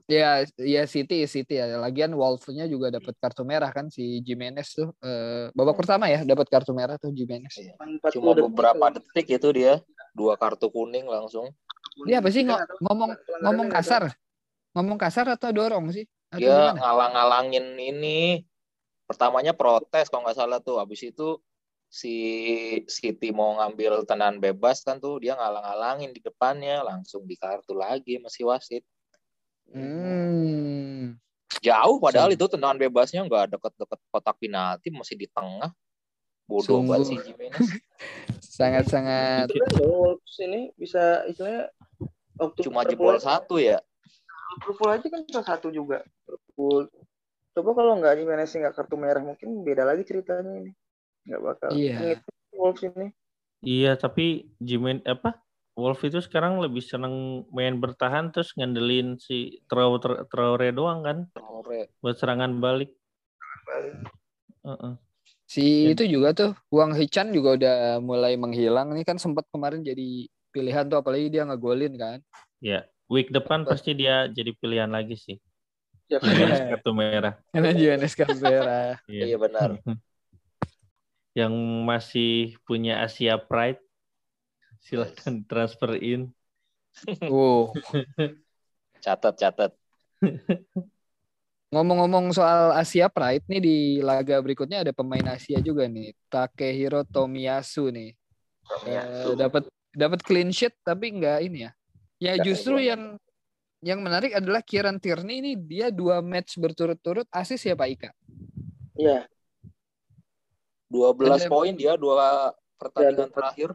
Ya, 0.09 0.40
ya 0.57 0.88
City, 0.88 1.28
City 1.28 1.61
ya. 1.61 1.76
Lagian 1.76 2.16
Wolves-nya 2.16 2.64
juga 2.64 2.88
dapat 2.88 3.12
kartu 3.21 3.45
merah 3.45 3.68
kan 3.68 3.92
si 3.92 4.25
Jimenez 4.25 4.73
tuh. 4.73 4.88
Eh, 5.04 5.52
babak 5.52 5.76
pertama 5.76 6.09
ya 6.09 6.25
dapat 6.25 6.49
kartu 6.49 6.73
merah 6.73 6.97
tuh 6.97 7.12
Jimenez. 7.12 7.52
Iya. 7.61 7.76
40 7.76 8.16
Cuma 8.16 8.33
beberapa 8.33 8.88
detik 8.88 9.37
itu 9.37 9.49
dia 9.52 9.85
dua 10.16 10.40
kartu 10.40 10.73
kuning 10.73 11.04
langsung. 11.04 11.52
Dia 12.09 12.25
apa 12.25 12.33
sih 12.33 12.49
ngomong 12.49 13.21
ngomong 13.45 13.68
kasar? 13.68 14.16
Ngomong 14.73 14.97
kasar 14.97 15.28
atau 15.28 15.52
dorong 15.52 15.92
sih? 15.92 16.09
Atau 16.33 16.40
Dia 16.40 16.73
gimana? 16.73 16.80
ngalang-ngalangin 16.80 17.66
ini. 17.76 18.49
Pertamanya 19.04 19.52
protes 19.52 20.09
kalau 20.09 20.25
nggak 20.25 20.40
salah 20.40 20.64
tuh. 20.64 20.80
Habis 20.80 21.04
itu 21.04 21.37
si 21.88 22.14
City 22.85 23.33
mau 23.33 23.57
ngambil 23.57 24.04
tenan 24.04 24.37
bebas 24.37 24.85
kan 24.85 25.00
tuh 25.00 25.16
dia 25.25 25.33
ngalang-ngalangin 25.35 26.12
di 26.12 26.21
depannya 26.21 26.85
langsung 26.85 27.25
di 27.25 27.35
kartu 27.35 27.73
lagi 27.73 28.21
masih 28.21 28.52
wasit. 28.52 28.85
Hmm. 29.73 31.16
Jauh 31.64 31.97
padahal 31.99 32.30
Sungguh. 32.33 32.45
itu 32.45 32.52
tendangan 32.52 32.78
bebasnya 32.78 33.25
nggak 33.25 33.57
deket-deket 33.57 34.00
kotak 34.12 34.37
penalti 34.37 34.88
masih 34.92 35.16
di 35.16 35.26
tengah. 35.33 35.73
Bodoh 36.49 36.80
Sungguh. 36.80 36.97
banget 36.97 37.09
sih 37.09 37.18
Jimenez. 37.33 37.68
Sangat-sangat 38.61 39.49
kan 39.52 39.71
Wolves 39.80 40.37
ini 40.40 40.73
bisa 40.76 41.25
istilahnya 41.28 41.73
waktu 42.37 42.61
Cuma 42.68 42.85
jebol 42.85 43.16
satu 43.21 43.57
ya. 43.61 43.80
Liverpool 44.57 44.90
aja 44.92 45.07
kan 45.09 45.23
cuma 45.28 45.42
satu 45.45 45.68
juga. 45.73 46.04
Liverpool. 46.25 46.88
Coba 47.52 47.71
kalau 47.76 47.92
nggak 48.00 48.14
Jimenez 48.16 48.52
nggak 48.52 48.76
kartu 48.76 48.97
merah 48.97 49.25
mungkin 49.25 49.64
beda 49.64 49.88
lagi 49.88 50.04
ceritanya 50.04 50.52
ini. 50.52 50.73
Nggak 51.28 51.42
bakal. 51.44 51.70
Iya. 51.76 52.25
Wolves 52.56 52.82
ini. 52.88 53.12
Iya, 53.61 53.92
tapi 54.00 54.49
Jimen 54.58 55.04
apa? 55.04 55.37
Wolf 55.78 56.02
itu 56.02 56.18
sekarang 56.18 56.58
lebih 56.58 56.82
seneng 56.82 57.47
main 57.54 57.78
bertahan 57.78 58.35
terus 58.35 58.50
ngandelin 58.58 59.14
si 59.23 59.62
Traore, 59.70 60.26
Traore 60.26 60.75
doang 60.75 61.06
kan 61.06 61.18
Traore. 61.30 61.94
buat 62.02 62.18
serangan 62.18 62.58
balik. 62.58 62.90
Heeh. 64.66 64.94
si 65.47 65.87
Ya. 65.87 65.94
itu 65.94 66.18
juga 66.18 66.35
tuh 66.35 66.50
Wang 66.68 66.99
Hichan 66.99 67.30
juga 67.30 67.54
udah 67.54 67.76
mulai 68.02 68.35
menghilang 68.35 68.90
nih 68.90 69.06
kan 69.06 69.23
sempat 69.23 69.47
kemarin 69.54 69.87
jadi 69.87 70.26
pilihan 70.50 70.90
tuh 70.90 70.99
apalagi 70.99 71.30
dia 71.30 71.47
ngegolin 71.47 71.94
kan. 71.94 72.18
Ya, 72.58 72.82
week 73.06 73.30
depan 73.30 73.62
pasti 73.62 73.94
dia 73.94 74.26
jadi 74.26 74.50
pilihan 74.58 74.90
lagi 74.90 75.14
sih. 75.14 75.38
Ya, 76.11 76.18
kartu 76.75 76.90
merah. 76.90 77.38
Karena 77.54 77.70
Jimenez 77.70 78.18
kartu 78.18 78.40
merah. 78.42 78.99
Iya. 79.06 79.25
Iya 79.30 79.37
benar. 79.38 79.68
Yang 81.38 81.54
masih 81.87 82.59
punya 82.66 83.07
Asia 83.07 83.38
Pride 83.38 83.78
silakan 84.83 85.45
transfer 85.47 85.95
in. 86.02 86.33
Wow. 87.30 87.78
Catat 88.99 89.35
catat. 89.38 89.73
Ngomong-ngomong 91.71 92.35
soal 92.35 92.75
Asia 92.75 93.07
Pride 93.07 93.47
nih 93.47 93.61
di 93.62 93.76
laga 94.02 94.40
berikutnya 94.42 94.83
ada 94.83 94.90
pemain 94.90 95.23
Asia 95.30 95.62
juga 95.62 95.87
nih, 95.87 96.16
Takehiro 96.26 97.07
Tomiyasu 97.07 97.92
nih. 97.92 98.11
Eh, 98.88 99.33
dapat 99.38 99.71
dapat 99.95 100.21
clean 100.26 100.50
sheet 100.50 100.75
tapi 100.83 101.14
enggak 101.14 101.38
ini 101.45 101.68
ya. 101.68 101.71
Ya 102.18 102.33
justru 102.42 102.83
yang 102.83 103.14
yang 103.78 104.02
menarik 104.02 104.35
adalah 104.35 104.59
Kieran 104.59 104.99
Tierney 104.99 105.38
ini 105.38 105.52
dia 105.54 105.95
dua 105.95 106.18
match 106.18 106.59
berturut-turut 106.59 107.30
asis 107.30 107.62
ya 107.62 107.78
Pak 107.78 107.88
Ika. 107.95 108.11
Iya. 108.99 109.30
12 110.88 111.45
Dan- 111.45 111.50
poin 111.52 111.73
dia 111.73 111.95
dua 111.95 112.52
pertandingan 112.76 113.28
terakhir. 113.30 113.71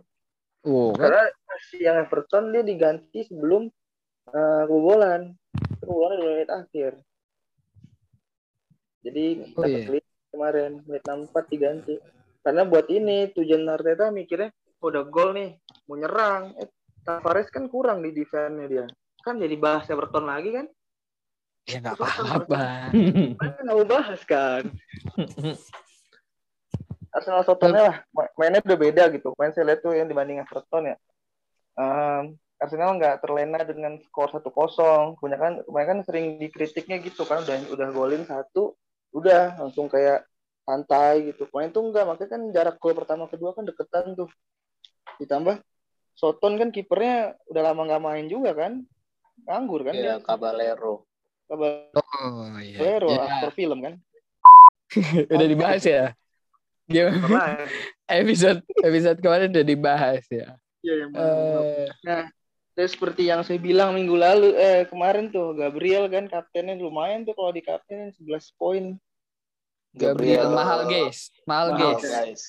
Oh, 0.64 0.96
kan? 0.96 1.12
Karena 1.12 1.24
si 1.62 1.78
yang 1.80 1.98
Everton 2.02 2.50
dia 2.50 2.64
diganti 2.64 3.20
sebelum 3.24 3.70
eh, 4.26 4.64
kebobolan. 4.66 5.36
Kebobolan 5.78 6.16
di 6.16 6.26
menit 6.26 6.50
akhir. 6.50 6.92
Jadi 9.04 9.26
Oh, 9.54 9.68
iya. 9.68 10.00
kemarin 10.32 10.80
menit 10.88 11.04
64 11.04 11.52
diganti. 11.52 11.96
Karena 12.40 12.64
buat 12.64 12.88
ini 12.88 13.32
tujuan 13.32 13.68
Arteta 13.68 14.08
mikirnya 14.10 14.52
"Oh, 14.80 14.88
udah 14.88 15.04
gol 15.08 15.36
nih, 15.36 15.60
mau 15.88 15.96
nyerang. 15.96 16.56
Eh, 16.58 16.68
Tavares 17.04 17.52
kan 17.52 17.68
kurang 17.68 18.00
di 18.00 18.16
defense-nya 18.16 18.68
dia. 18.68 18.86
Kan 19.20 19.36
jadi 19.36 19.60
bahas 19.60 19.84
Everton 19.92 20.24
lagi 20.24 20.56
kan? 20.56 20.68
Ya 21.68 21.80
nggak 21.80 22.00
apa-apa. 22.00 22.64
Kan 23.36 23.52
nggak 23.60 23.76
mau 23.76 23.84
bahas 23.84 24.22
kan. 24.24 24.64
Arsenal 27.14 27.46
Sotonnya 27.46 27.82
lah, 27.94 27.96
ma- 28.10 28.34
mainnya 28.36 28.60
udah 28.66 28.80
beda 28.80 29.04
gitu. 29.14 29.38
Main 29.38 29.54
saya 29.54 29.70
lihat 29.70 29.86
tuh 29.86 29.94
yang 29.94 30.10
dibanding 30.10 30.42
Everton 30.42 30.90
ya. 30.90 30.98
Em, 31.78 32.34
Arsenal 32.58 32.98
nggak 32.98 33.22
terlena 33.22 33.62
dengan 33.62 34.02
skor 34.02 34.34
1-0. 34.34 35.14
Kebanyakan, 35.22 35.62
kebanyakan 35.70 36.00
sering 36.10 36.26
dikritiknya 36.42 36.98
gitu 37.06 37.22
kan, 37.30 37.46
udah 37.46 37.58
udah 37.70 37.88
golin 37.94 38.24
satu, 38.26 38.74
udah 39.14 39.62
langsung 39.62 39.86
kayak 39.88 40.26
santai 40.66 41.30
gitu. 41.30 41.46
Main 41.54 41.70
tuh 41.70 41.86
enggak, 41.86 42.10
makanya 42.10 42.30
kan 42.34 42.42
jarak 42.50 42.76
gol 42.82 42.98
pertama 42.98 43.30
kedua 43.30 43.54
kan 43.54 43.64
deketan 43.68 44.18
tuh. 44.18 44.30
Ditambah 45.22 45.62
Soton 46.18 46.58
kan 46.58 46.70
kipernya 46.74 47.38
udah 47.50 47.62
lama 47.62 47.82
nggak 47.90 48.04
main 48.06 48.26
juga 48.30 48.58
kan, 48.58 48.82
nganggur 49.46 49.86
kan 49.86 49.94
Iya, 49.94 50.18
dia. 50.18 50.26
Caballero. 50.26 51.06
Caballero 51.50 52.02
Oh 52.24 52.48
iya. 52.62 53.02
Ya, 53.02 53.22
aktor 53.28 53.52
film 53.54 53.82
kan. 53.82 53.94
udah 55.34 55.48
dibahas 55.50 55.84
ya. 55.84 56.14
Gimana? 56.88 57.64
Ya? 57.64 57.68
episode 58.22 58.60
episode 58.84 59.20
kemarin 59.24 59.50
udah 59.56 59.66
dibahas 59.66 60.24
ya. 60.28 60.54
Iya, 60.84 60.94
yang 61.08 61.12
Eh, 61.16 61.88
Ya, 62.74 62.88
seperti 62.90 63.30
yang 63.30 63.46
saya 63.46 63.62
bilang 63.62 63.94
minggu 63.94 64.18
lalu, 64.18 64.58
eh 64.58 64.90
kemarin 64.90 65.30
tuh 65.30 65.54
Gabriel 65.54 66.10
kan 66.10 66.26
kaptennya 66.26 66.74
lumayan 66.76 67.22
tuh 67.22 67.38
kalau 67.38 67.54
di 67.54 67.62
kapten 67.62 68.10
11 68.18 68.50
poin. 68.58 68.98
Gabriel 69.94 70.50
mahal 70.50 70.90
guys, 70.90 71.30
mahal, 71.46 71.78
Mahal, 71.78 72.02
guys. 72.02 72.04
guys. 72.10 72.44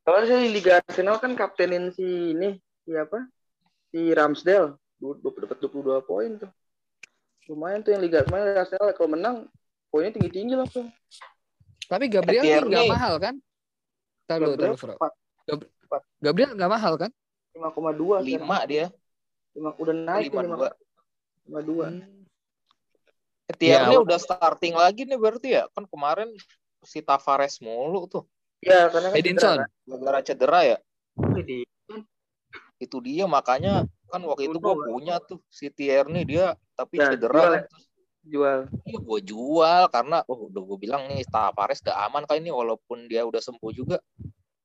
Kalau 0.00 0.24
saya 0.24 0.40
di 0.48 0.50
Liga 0.56 0.80
Arsenal 0.80 1.20
kan 1.20 1.36
kaptenin 1.36 1.92
si 1.92 2.32
ini, 2.32 2.56
siapa? 2.88 3.28
Si 3.92 4.16
Ramsdale, 4.16 4.80
dapat 4.98 5.56
22 5.60 6.00
poin 6.08 6.40
tuh. 6.40 6.48
Lumayan 7.52 7.84
tuh 7.84 7.92
yang 7.92 8.00
Liga 8.00 8.24
kemarin 8.24 8.56
Arsenal 8.56 8.96
kalau 8.96 9.12
menang 9.12 9.36
poinnya 9.92 10.16
tinggi-tinggi 10.16 10.56
langsung. 10.56 10.88
Tapi 11.84 12.08
Gabriel 12.08 12.64
nggak 12.64 12.88
mahal 12.88 13.20
kan? 13.20 13.36
Tahu 14.26 14.38
Gabriel 14.42 14.74
tahu 14.74 14.74
Bro. 14.76 14.94
empat- 14.98 16.06
Gabriel 16.18 16.50
nggak 16.58 16.70
mahal 16.70 16.94
kan? 16.98 17.10
5,2 17.54 18.20
sekarang. 18.20 18.26
Lima 18.26 18.58
dia. 18.66 18.86
Lima- 19.54 19.76
udah 19.78 19.94
naik 19.94 20.28
tuh 20.28 20.42
Lima 20.42 20.56
dua. 20.58 20.70
5,2. 21.46 21.86
Eh, 23.46 23.54
Tierney 23.54 23.94
Ya, 23.94 24.02
udah 24.02 24.18
starting 24.18 24.74
lagi 24.74 25.06
nih 25.06 25.14
berarti 25.14 25.48
ya. 25.54 25.70
Kan 25.70 25.86
kemarin 25.86 26.34
si 26.82 26.98
Tavares 26.98 27.62
mulu 27.62 28.10
tuh. 28.10 28.24
Ya, 28.58 28.90
karena 28.90 29.14
kan 29.14 29.16
Edinson. 29.16 29.56
cedera, 29.62 29.66
Gara-gara 29.86 30.20
cedera 30.20 30.60
ya. 30.66 30.78
kan. 31.14 32.02
Itu 32.76 32.98
dia 33.00 33.24
makanya 33.24 33.86
kan 34.06 34.20
waktu 34.22 34.50
itu 34.50 34.58
gue 34.58 34.74
punya 34.84 35.22
tuh 35.22 35.38
si 35.48 35.70
Tierney 35.70 36.26
dia 36.26 36.58
tapi 36.74 36.98
Ya, 36.98 37.14
cedera 37.14 37.38
kan. 37.38 37.52
ya. 37.54 37.62
Jual. 38.26 38.66
Iya 38.82 38.98
gue 38.98 39.20
jual 39.22 39.82
karena 39.94 40.26
oh 40.26 40.50
udah 40.50 40.62
gue 40.62 40.78
bilang 40.82 41.02
nih 41.06 41.22
Tavares 41.30 41.78
udah 41.86 42.10
aman 42.10 42.26
kali 42.26 42.42
ini 42.42 42.50
walaupun 42.50 43.06
dia 43.06 43.22
udah 43.22 43.38
sembuh 43.38 43.70
juga. 43.70 44.02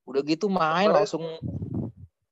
Udah 0.10 0.22
gitu 0.26 0.50
main 0.50 0.90
Tavares- 0.90 1.14
langsung 1.14 1.24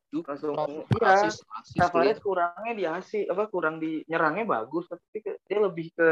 langsung 0.09 0.57
Langsung 0.57 0.89
iya 0.97 1.07
asis, 1.13 1.35
asis 1.45 1.73
dia. 1.77 1.81
Tavares 1.85 2.17
kurangnya 2.17 2.73
di 2.73 2.85
asi 2.89 3.19
apa 3.29 3.45
kurang 3.45 3.77
di 3.77 4.01
nyerangnya 4.09 4.45
bagus 4.49 4.89
tapi 4.89 5.21
ke- 5.21 5.37
dia 5.45 5.59
lebih 5.61 5.93
ke 5.93 6.09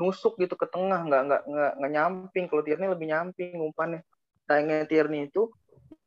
nusuk 0.00 0.40
gitu 0.40 0.56
ke 0.56 0.64
tengah 0.72 1.04
nggak 1.04 1.22
nggak 1.28 1.42
nggak 1.44 1.72
nggak 1.76 1.92
nyamping 1.92 2.44
kalau 2.48 2.64
Tierney 2.64 2.88
lebih 2.88 3.06
nyamping 3.12 3.60
umpannya 3.60 4.00
sayangnya 4.48 4.88
Tierney 4.88 5.28
itu 5.28 5.52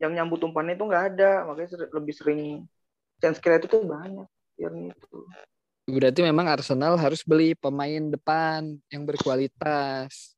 yang 0.01 0.17
nyambut 0.17 0.41
umpannya 0.41 0.73
itu 0.73 0.85
nggak 0.89 1.05
ada 1.15 1.45
makanya 1.45 1.69
ser- 1.69 1.93
lebih 1.93 2.13
sering 2.17 2.41
chance 3.21 3.37
create 3.37 3.69
itu 3.69 3.77
banyak 3.85 4.25
Tierney 4.57 4.89
itu 4.89 5.19
Berarti 5.89 6.21
memang 6.21 6.45
Arsenal 6.45 6.93
harus 7.01 7.25
beli 7.25 7.57
pemain 7.57 8.13
depan 8.13 8.77
yang 8.93 9.03
berkualitas. 9.09 10.37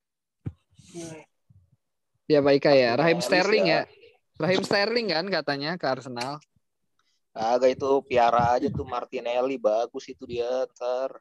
Ya 2.26 2.40
Pak 2.40 2.54
Ika 2.56 2.72
ya. 2.72 2.96
Raheem 2.96 3.20
Martinelli 3.20 3.44
Sterling 3.44 3.66
ya. 3.68 3.82
Raheem 4.40 4.64
Sterling 4.64 5.08
kan 5.12 5.26
katanya 5.28 5.76
ke 5.76 5.86
Arsenal. 5.86 6.40
Agak 7.32 7.80
itu 7.80 7.90
piara 8.08 8.56
aja 8.56 8.68
tuh 8.72 8.88
Martinelli 8.88 9.60
bagus 9.60 10.08
itu 10.08 10.24
dia 10.24 10.48
ntar. 10.72 11.20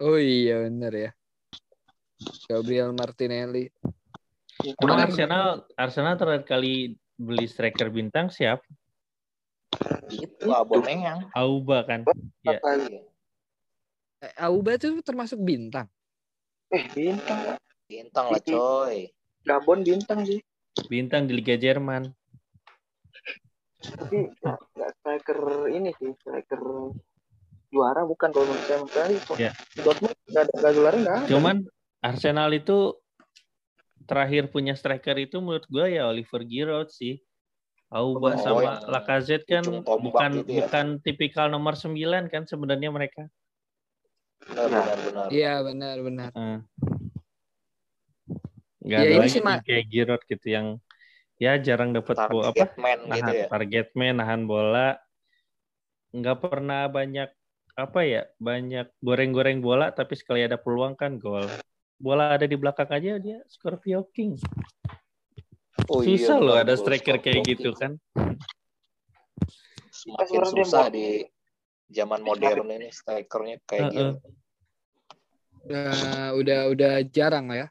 Oh 0.00 0.16
iya 0.16 0.64
bener 0.68 0.92
ya. 0.92 1.10
Gabriel 2.48 2.96
Martinelli. 2.96 3.68
Emang 4.80 5.04
Arsenal 5.04 5.64
Arsenal 5.76 6.14
terakhir 6.16 6.44
kali 6.48 6.96
beli 7.16 7.46
striker 7.48 7.92
bintang 7.92 8.32
siapa? 8.32 8.64
Itu 10.12 10.52
Aubameyang. 10.52 11.32
Auba 11.32 11.84
kan. 11.88 12.04
Ya. 12.44 12.60
Iya. 12.60 13.00
Eh, 14.22 14.32
Auba 14.38 14.78
tuh 14.78 15.00
termasuk 15.02 15.40
bintang. 15.40 15.88
eh 16.72 16.88
bintang. 16.92 17.58
Bintang 17.88 18.32
lah 18.32 18.40
coy. 18.40 19.12
Gabon 19.42 19.82
bintang 19.82 20.22
sih 20.22 20.40
Bintang 20.86 21.26
di 21.28 21.34
Liga 21.36 21.58
Jerman. 21.58 22.14
tapi 23.82 24.30
nggak 24.38 24.90
striker 25.02 25.66
ini 25.66 25.90
sih 25.98 26.14
striker 26.22 26.62
juara 27.66 28.06
bukan 28.06 28.30
kalau 28.30 28.46
menurut 28.46 28.62
saya 28.62 28.78
sekali 28.86 29.14
Ya. 29.42 29.50
Dortmund 29.82 30.14
nggak 30.30 30.42
ada 30.46 30.52
nggak 30.54 30.72
juara 30.78 30.96
nggak 31.02 31.16
ada 31.18 31.26
Cuman 31.26 31.56
Arsenal 31.98 32.54
itu 32.54 32.94
terakhir 34.06 34.54
punya 34.54 34.78
striker 34.78 35.18
itu 35.18 35.42
menurut 35.42 35.66
gua 35.66 35.90
ya 35.90 36.06
Oliver 36.06 36.46
Giroud 36.46 36.94
sih. 36.94 37.18
Auba 37.92 38.32
Oh, 38.32 38.40
sama 38.40 38.80
Lacazette 38.88 39.44
kan 39.44 39.60
bukan 39.84 40.30
gitu 40.40 40.48
ya. 40.48 40.56
bukan 40.64 40.86
tipikal 41.04 41.46
nomor 41.52 41.76
9 41.76 42.32
kan 42.32 42.48
sebenarnya 42.48 42.88
mereka. 42.88 43.28
Benar 44.42 44.66
benar 44.66 44.96
benar. 45.04 45.26
Iya 45.28 45.54
benar 45.60 45.96
benar. 46.00 46.30
Hmm. 46.32 46.58
Gak 48.82 48.98
Ya, 48.98 49.06
ada 49.06 49.12
ini 49.14 49.20
lagi 49.22 49.30
sih, 49.30 49.42
kayak 49.44 49.84
Giroud 49.86 50.22
gitu 50.26 50.46
yang 50.48 50.66
ya 51.38 51.52
jarang 51.58 51.90
dapat 51.92 52.16
bola 52.30 52.50
apa 52.50 52.54
Target 52.54 52.72
man 52.78 52.98
gitu 53.02 53.10
nahan 53.12 53.34
ya. 53.34 53.46
target 53.50 53.88
man 53.98 54.14
nahan 54.18 54.42
bola 54.46 54.88
nggak 56.14 56.38
pernah 56.38 56.86
banyak 56.86 57.28
apa 57.74 58.00
ya 58.04 58.22
banyak 58.38 58.86
goreng-goreng 59.02 59.58
bola 59.58 59.90
tapi 59.90 60.14
sekali 60.14 60.46
ada 60.46 60.54
peluang 60.54 60.94
kan 60.94 61.18
gol 61.18 61.50
bola 61.98 62.36
ada 62.38 62.46
di 62.46 62.54
belakang 62.54 62.86
aja 62.94 63.18
dia 63.18 63.38
Scorpio 63.50 64.06
King 64.14 64.38
Oh 65.88 66.04
iya, 66.04 66.28
susah 66.28 66.36
loh 66.38 66.54
benar, 66.56 66.66
ada 66.68 66.74
striker 66.76 67.16
kayak 67.20 67.40
gitu 67.48 67.70
kan 67.72 67.96
Semakin 69.92 70.40
susah 70.48 70.90
di 70.90 71.22
zaman 71.92 72.24
modern 72.24 72.66
ini 72.74 72.88
strikernya 72.90 73.60
kayak 73.68 73.92
Heeh. 73.92 74.12
gitu. 74.16 74.28
Udah 75.62 76.34
udah 76.34 76.60
udah 76.74 76.94
jarang 77.12 77.46
lah 77.46 77.58
ya. 77.64 77.68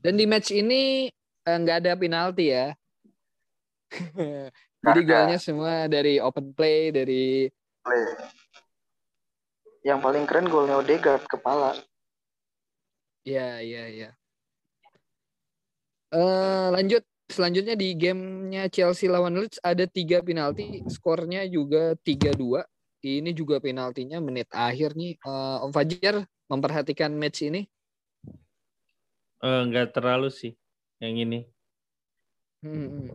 Dan 0.00 0.16
di 0.16 0.24
match 0.24 0.54
ini 0.54 1.10
eh, 1.44 1.56
nggak 1.60 1.84
ada 1.84 1.92
penalti 1.98 2.54
ya. 2.54 2.72
Jadi 4.86 5.00
golnya 5.02 5.38
semua 5.42 5.90
dari 5.90 6.22
open 6.22 6.54
play 6.54 6.94
dari 6.94 7.50
play. 7.82 8.04
Yang 9.82 9.98
paling 10.02 10.24
keren 10.24 10.46
golnya 10.46 10.78
Odegaard 10.78 11.26
kepala. 11.26 11.74
ya 13.26 13.58
ya 13.58 13.90
ya. 13.90 14.10
Eh 16.14 16.68
lanjut 16.70 17.02
selanjutnya 17.26 17.74
di 17.74 17.98
gamenya 17.98 18.70
Chelsea 18.70 19.10
lawan 19.10 19.34
Leeds 19.34 19.58
ada 19.58 19.82
tiga 19.90 20.22
penalti, 20.22 20.86
skornya 20.86 21.42
juga 21.50 21.98
3-2. 22.06 22.62
Ini 23.02 23.30
juga 23.34 23.58
penaltinya 23.62 24.18
menit 24.18 24.50
akhir 24.50 24.94
nih. 24.98 25.18
Eh, 25.18 25.56
Om 25.62 25.70
Fajar 25.70 26.26
memperhatikan 26.50 27.10
match 27.14 27.46
ini. 27.46 27.66
Eh, 29.42 29.60
nggak 29.68 29.94
terlalu 29.94 30.30
sih 30.32 30.54
yang 31.02 31.14
ini 31.18 31.44
Hmm. 32.64 33.12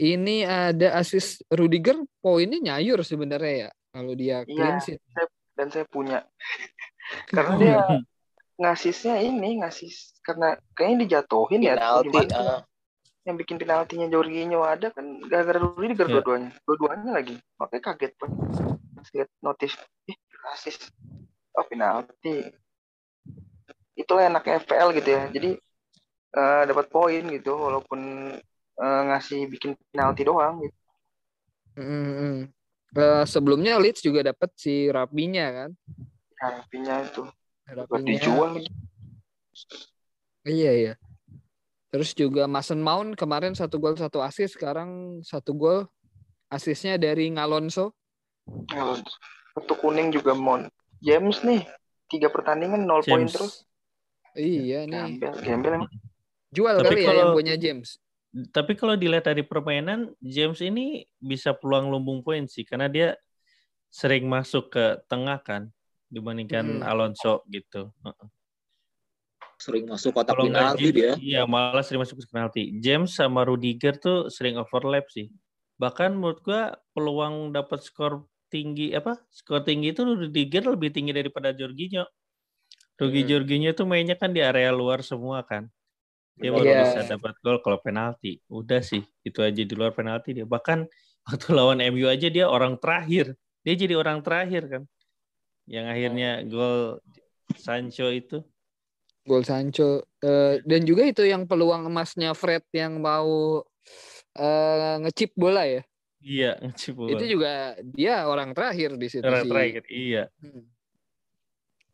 Ini 0.00 0.46
ada 0.48 0.96
asis 0.96 1.44
Rudiger, 1.52 2.00
poinnya 2.24 2.56
nyayur 2.56 3.04
sebenarnya 3.04 3.68
ya. 3.68 3.70
Kalau 3.92 4.12
dia 4.16 4.46
clean 4.48 4.78
Iya. 4.78 4.84
sheet. 4.96 5.00
Dan 5.52 5.68
saya 5.68 5.84
punya. 5.84 6.24
Karena 7.28 7.54
dia 7.60 7.76
ngasisnya 8.60 9.24
ini 9.24 9.64
ngasis 9.64 10.20
karena 10.20 10.60
kayaknya 10.76 10.96
dijatuhin 11.08 11.64
ya. 11.64 11.74
Penalti, 11.80 12.08
gimana. 12.12 12.34
ah. 12.36 12.60
Yang 13.24 13.36
bikin 13.44 13.56
penaltinya 13.60 14.06
Jorginho 14.08 14.60
ada 14.64 14.88
kan 14.92 15.04
gara-gara 15.28 15.60
Rudiger 15.60 16.08
Iya. 16.08 16.14
dua-duanya. 16.20 16.50
Dua-duanya 16.68 17.10
lagi. 17.16 17.36
Makanya 17.56 17.82
kaget. 17.92 18.12
Pas 18.20 19.08
lihat 19.16 19.28
notif. 19.40 19.72
Ih, 20.08 20.16
asis. 20.52 20.76
Oh 21.56 21.64
penalti. 21.64 22.52
Itulah 23.96 24.28
enaknya 24.28 24.60
FPL 24.64 24.88
gitu 24.96 25.08
ya. 25.08 25.22
Jadi 25.32 25.50
eh, 26.36 26.62
dapat 26.68 26.86
poin 26.92 27.24
gitu 27.28 27.52
walaupun 27.56 28.00
eh, 28.76 29.02
ngasih 29.08 29.48
bikin 29.52 29.76
penalti 29.92 30.22
doang 30.24 30.60
gitu. 30.64 30.78
Hmm. 31.76 32.48
Eh, 32.96 33.24
sebelumnya 33.24 33.76
Leeds 33.80 34.00
juga 34.04 34.20
dapat 34.32 34.52
si 34.56 34.88
Rapinya 34.88 35.46
kan. 35.64 35.70
Rapinya 36.40 37.04
itu 37.04 37.24
buat 37.72 37.86
Rapinya. 37.88 38.10
dijual. 38.10 38.50
Iya 40.42 40.72
iya. 40.72 40.94
Terus 41.90 42.14
juga 42.14 42.46
Mason 42.46 42.78
Mount 42.78 43.18
kemarin 43.18 43.52
satu 43.52 43.76
gol 43.76 43.98
satu 43.98 44.22
asis, 44.22 44.54
sekarang 44.54 45.20
satu 45.22 45.52
gol 45.52 45.78
asisnya 46.48 46.96
dari 46.96 47.28
Ngalonso. 47.28 47.92
Kalau 48.66 48.98
kartu 49.54 49.74
kuning 49.76 50.10
juga 50.10 50.32
Mon. 50.32 50.70
James 51.00 51.40
nih 51.42 51.66
tiga 52.06 52.28
pertandingan 52.28 52.82
nol 52.82 53.02
poin 53.02 53.26
terus. 53.26 53.66
Iya 54.32 54.86
nih. 54.86 55.18
Gembel, 55.18 55.32
gembel 55.42 55.72
emang. 55.82 55.90
Jual 56.50 56.76
Tapi 56.78 56.86
kali 56.88 57.00
ya 57.02 57.06
kalau- 57.06 57.20
yang 57.20 57.32
punya 57.34 57.54
James. 57.56 57.98
tapi 58.54 58.78
kalau 58.78 58.94
dilihat 58.94 59.26
dari 59.26 59.42
permainan 59.42 60.14
James 60.22 60.62
ini 60.62 61.02
bisa 61.18 61.50
peluang 61.50 61.90
lumbung 61.90 62.22
poin 62.22 62.46
sih 62.46 62.62
karena 62.62 62.86
dia 62.86 63.18
sering 63.90 64.30
masuk 64.30 64.70
ke 64.70 65.02
tengah 65.10 65.42
kan 65.42 65.66
dibandingkan 66.10 66.82
Hmm. 66.82 66.84
Alonso 66.84 67.46
gitu. 67.46 67.94
Heeh. 68.02 68.28
Sering 69.60 69.84
masuk 69.86 70.16
kotak 70.16 70.34
Kalau 70.34 70.48
penalti 70.48 70.88
dia. 70.90 71.12
Iya, 71.20 71.42
malah 71.44 71.84
sering 71.84 72.00
masuk 72.00 72.16
ke 72.20 72.28
penalti. 72.28 72.62
James 72.80 73.12
sama 73.12 73.44
Rudiger 73.44 73.96
tuh 73.96 74.26
sering 74.32 74.56
overlap 74.56 75.06
sih. 75.12 75.28
Bahkan 75.76 76.16
menurut 76.16 76.40
gua 76.40 76.76
peluang 76.92 77.52
dapat 77.52 77.84
skor 77.84 78.24
tinggi 78.48 78.90
apa? 78.96 79.20
Skor 79.28 79.62
tinggi 79.62 79.92
itu 79.92 80.00
Rudiger 80.02 80.64
lebih 80.64 80.90
tinggi 80.92 81.12
daripada 81.12 81.52
Jorginho. 81.52 82.08
Rugi 83.00 83.24
Hmm. 83.24 83.28
Jorginho 83.32 83.70
tuh 83.72 83.84
mainnya 83.88 84.16
kan 84.16 84.32
di 84.32 84.40
area 84.44 84.72
luar 84.72 85.00
semua 85.00 85.40
kan. 85.44 85.68
Dia 86.40 86.52
baru 86.52 86.64
Iya. 86.68 86.80
bisa 86.84 87.00
dapat 87.04 87.36
gol 87.44 87.60
kalau 87.60 87.76
penalti. 87.80 88.40
Udah 88.48 88.80
sih, 88.80 89.04
itu 89.24 89.40
aja 89.44 89.60
di 89.60 89.74
luar 89.76 89.92
penalti 89.92 90.32
dia. 90.32 90.48
Bahkan 90.48 90.88
waktu 91.28 91.46
lawan 91.52 91.84
MU 91.84 92.08
aja 92.08 92.32
dia 92.32 92.48
orang 92.48 92.80
terakhir. 92.80 93.36
Dia 93.60 93.76
jadi 93.76 93.92
orang 93.96 94.24
terakhir 94.24 94.64
kan. 94.68 94.82
Yang 95.70 95.86
akhirnya 95.86 96.30
gol 96.50 96.98
Sancho 97.54 98.10
itu. 98.10 98.42
Gol 99.22 99.46
Sancho. 99.46 100.02
Eh, 100.18 100.58
dan 100.66 100.82
juga 100.82 101.06
itu 101.06 101.22
yang 101.22 101.46
peluang 101.46 101.86
emasnya 101.86 102.34
Fred 102.34 102.66
yang 102.74 102.98
mau 102.98 103.62
eh, 104.34 104.94
ngechip 105.06 105.30
bola 105.38 105.62
ya. 105.62 105.82
Iya, 106.20 106.58
ngecip 106.58 106.98
bola. 106.98 107.14
Itu 107.14 107.24
juga 107.30 107.78
dia 107.86 108.26
orang 108.26 108.50
terakhir 108.50 108.98
di 108.98 109.06
situ 109.06 109.22
orang 109.22 109.46
sih. 109.46 109.50
terakhir. 109.54 109.82
Iya. 109.86 110.22
Hmm. 110.42 110.66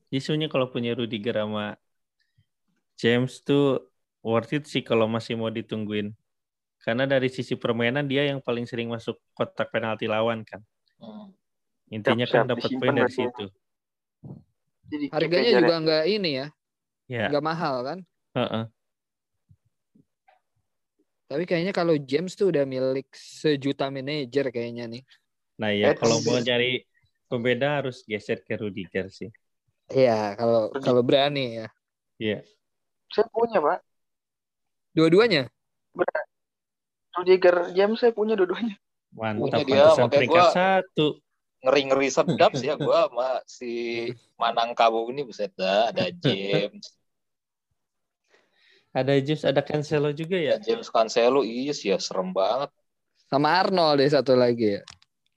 Isunya 0.08 0.48
kalau 0.48 0.72
punya 0.72 0.96
Rudiger 0.96 1.36
sama 1.36 1.76
James 2.96 3.44
tuh 3.44 3.92
worth 4.24 4.56
it 4.56 4.64
sih 4.64 4.80
kalau 4.80 5.04
masih 5.04 5.36
mau 5.36 5.52
ditungguin. 5.52 6.16
Karena 6.80 7.04
dari 7.04 7.28
sisi 7.28 7.58
permainan 7.58 8.08
dia 8.08 8.24
yang 8.24 8.40
paling 8.40 8.64
sering 8.64 8.88
masuk 8.88 9.20
kotak 9.36 9.68
penalti 9.68 10.08
lawan 10.08 10.48
kan. 10.48 10.64
Hmm. 10.96 11.36
Intinya 11.92 12.24
Siap-siap 12.24 12.48
kan 12.48 12.50
dapat 12.56 12.70
poin 12.80 12.94
dari 12.96 13.12
ya. 13.12 13.28
situ. 13.28 13.46
Jadi 14.86 15.04
Harganya 15.10 15.50
juga 15.58 15.76
nggak 15.82 16.04
ini 16.06 16.30
ya, 16.38 16.46
nggak 17.10 17.44
mahal 17.44 17.74
kan. 17.82 17.98
Heeh. 18.38 18.64
Tapi 21.26 21.42
kayaknya 21.42 21.74
kalau 21.74 21.98
James 21.98 22.38
tuh 22.38 22.54
udah 22.54 22.62
milik 22.62 23.10
sejuta 23.10 23.90
manajer 23.90 24.46
kayaknya 24.54 24.86
nih. 24.86 25.02
Nah 25.58 25.74
ya 25.74 25.90
kalau 25.98 26.22
mau 26.22 26.38
cari 26.38 26.86
pembeda 27.26 27.82
harus 27.82 28.06
geser 28.06 28.38
ke 28.46 28.54
Rudiger 28.54 29.10
sih. 29.10 29.34
Iya, 29.90 30.38
kalau 30.38 30.70
kalau 30.78 31.02
berani 31.02 31.66
ya. 31.66 31.68
Iya. 32.22 32.38
Saya 33.10 33.26
punya 33.30 33.58
pak. 33.58 33.82
Dua-duanya. 34.94 35.50
Rudiger 37.16 37.74
James 37.74 37.98
saya 37.98 38.14
punya 38.14 38.38
dua-duanya. 38.38 38.78
Mantap, 39.16 39.40
Punya 39.40 39.58
dia, 39.64 39.82
pantesan 39.88 40.08
peringkat 40.12 40.44
gua- 40.46 40.54
satu. 40.54 41.06
Ngeri-ngeri 41.66 42.08
sedap 42.08 42.54
sih 42.54 42.70
ya 42.70 42.78
gua 42.80 43.10
sama 43.10 43.42
si 43.44 44.06
Manangkabau 44.38 45.10
ini 45.10 45.26
buset 45.26 45.50
dah, 45.58 45.90
ada 45.90 46.06
James, 46.22 46.86
Ada 48.94 49.18
James, 49.20 49.42
ada 49.44 49.60
Cancelo 49.60 50.08
juga 50.14 50.38
ya. 50.40 50.56
ada 50.56 50.62
James 50.62 50.88
Cancelo, 50.88 51.42
iya 51.44 51.74
sih 51.76 51.90
ya 51.92 51.98
serem 51.98 52.30
banget. 52.30 52.70
Sama 53.26 53.58
Arnold 53.60 53.98
deh 54.00 54.08
satu 54.08 54.32
lagi 54.38 54.78
ya. 54.78 54.82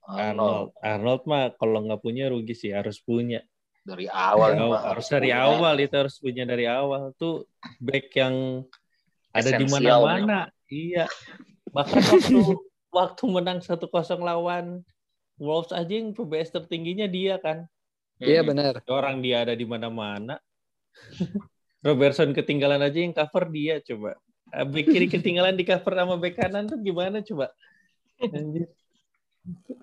Arnold 0.06 0.72
Arnold, 0.80 1.22
mah 1.28 1.52
kalau 1.58 1.82
nggak 1.84 2.00
punya 2.00 2.30
rugi 2.30 2.54
sih, 2.54 2.70
harus 2.72 3.02
punya. 3.02 3.42
dari 3.80 4.06
awal 4.12 4.54
Jauh, 4.54 4.70
mah 4.76 4.82
harus 4.92 5.06
dari 5.08 5.32
punya. 5.32 5.44
awal 5.50 5.74
itu 5.80 5.94
harus 5.96 6.16
punya 6.20 6.44
dari 6.44 6.68
awal 6.68 7.16
tuh 7.16 7.48
back 7.80 8.12
yang 8.12 8.62
ada 9.32 9.50
di 9.56 9.66
mana-mana. 9.66 10.40
Iya. 10.68 11.08
Bahkan 11.72 12.00
waktu 12.04 12.38
waktu 12.98 13.24
menang 13.26 13.58
1-0 13.64 13.80
lawan 14.20 14.84
Wolves 15.40 15.72
aja 15.72 15.88
yang 15.88 16.12
PBS 16.12 16.52
tertingginya 16.52 17.08
dia 17.08 17.40
kan. 17.40 17.64
Iya 18.20 18.44
Hmm. 18.44 18.52
benar. 18.52 18.74
Orang 18.84 19.24
dia 19.24 19.40
ada 19.42 19.56
di 19.56 19.64
mana-mana. 19.64 20.36
Robertson 21.80 22.36
ketinggalan 22.36 22.84
aja 22.84 23.00
yang 23.00 23.16
cover 23.16 23.48
dia 23.48 23.80
coba. 23.80 24.20
Ah, 24.52 24.68
Back 24.68 24.84
kiri 24.84 25.08
ketinggalan 25.08 25.56
di 25.56 25.64
cover 25.64 25.96
sama 25.96 26.20
back 26.20 26.36
kanan 26.36 26.68
tuh 26.68 26.76
gimana 26.76 27.24
coba? 27.24 27.48
Anjir. 28.20 28.68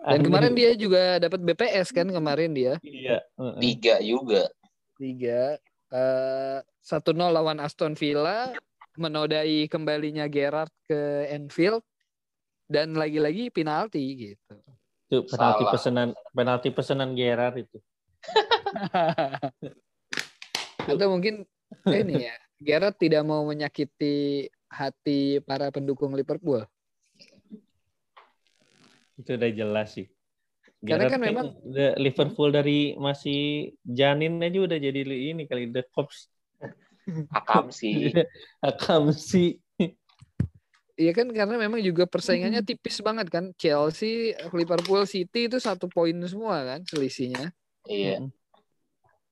Dan 0.05 0.21
kemarin 0.21 0.53
dia 0.53 0.77
juga 0.77 1.17
dapat 1.17 1.41
BPS 1.41 1.89
kan 1.89 2.05
kemarin 2.05 2.53
dia. 2.53 2.77
iya. 2.85 3.25
Tiga 3.57 3.97
juga. 3.97 4.45
Tiga. 4.93 5.57
Eh, 5.89 6.57
1-0 6.85 7.01
lawan 7.33 7.57
Aston 7.57 7.97
Villa. 7.97 8.53
Menodai 8.93 9.65
kembalinya 9.65 10.29
Gerrard 10.29 10.69
ke 10.85 11.25
Anfield. 11.33 11.81
Dan 12.69 12.93
lagi-lagi 12.93 13.49
penalti 13.49 14.03
gitu. 14.29 14.53
Itu 15.07 15.23
penalti 15.23 15.63
Salah. 15.63 15.71
pesanan 15.71 16.09
penalti 16.35 16.69
pesanan 16.75 17.09
Gerrard 17.15 17.63
itu. 17.63 17.79
Atau 20.91 21.07
mungkin 21.07 21.47
ini 21.87 22.27
ya. 22.27 22.35
Gerrard 22.59 22.99
tidak 22.99 23.23
mau 23.23 23.47
menyakiti 23.47 24.51
hati 24.67 25.39
para 25.47 25.71
pendukung 25.71 26.11
Liverpool. 26.11 26.67
Itu 29.15 29.39
udah 29.39 29.51
jelas 29.55 29.95
sih. 29.95 30.11
Karena 30.83 31.07
Gerrard 31.07 31.11
kan 31.15 31.21
memang- 31.23 31.55
udah 31.63 31.89
Liverpool 31.95 32.49
dari 32.51 32.91
masih 32.99 33.71
janin 33.87 34.43
aja 34.43 34.59
udah 34.59 34.77
jadi 34.77 34.99
ini 35.07 35.47
kali 35.47 35.71
the 35.71 35.87
cops 35.95 36.27
Akam 37.31 37.71
sih. 37.71 38.11
akam 38.67 39.15
sih. 39.15 39.63
Iya 40.97 41.13
kan 41.13 41.29
karena 41.29 41.61
memang 41.61 41.77
juga 41.79 42.09
persaingannya 42.09 42.65
Hmm. 42.65 42.69
tipis 42.73 42.97
banget 43.05 43.29
kan. 43.29 43.53
Chelsea, 43.53 44.33
Liverpool, 44.49 45.05
City 45.05 45.45
itu 45.45 45.61
satu 45.61 45.85
poin 45.85 46.17
semua 46.25 46.65
kan 46.65 46.81
selisihnya. 46.83 47.53
Iya. 47.85 48.25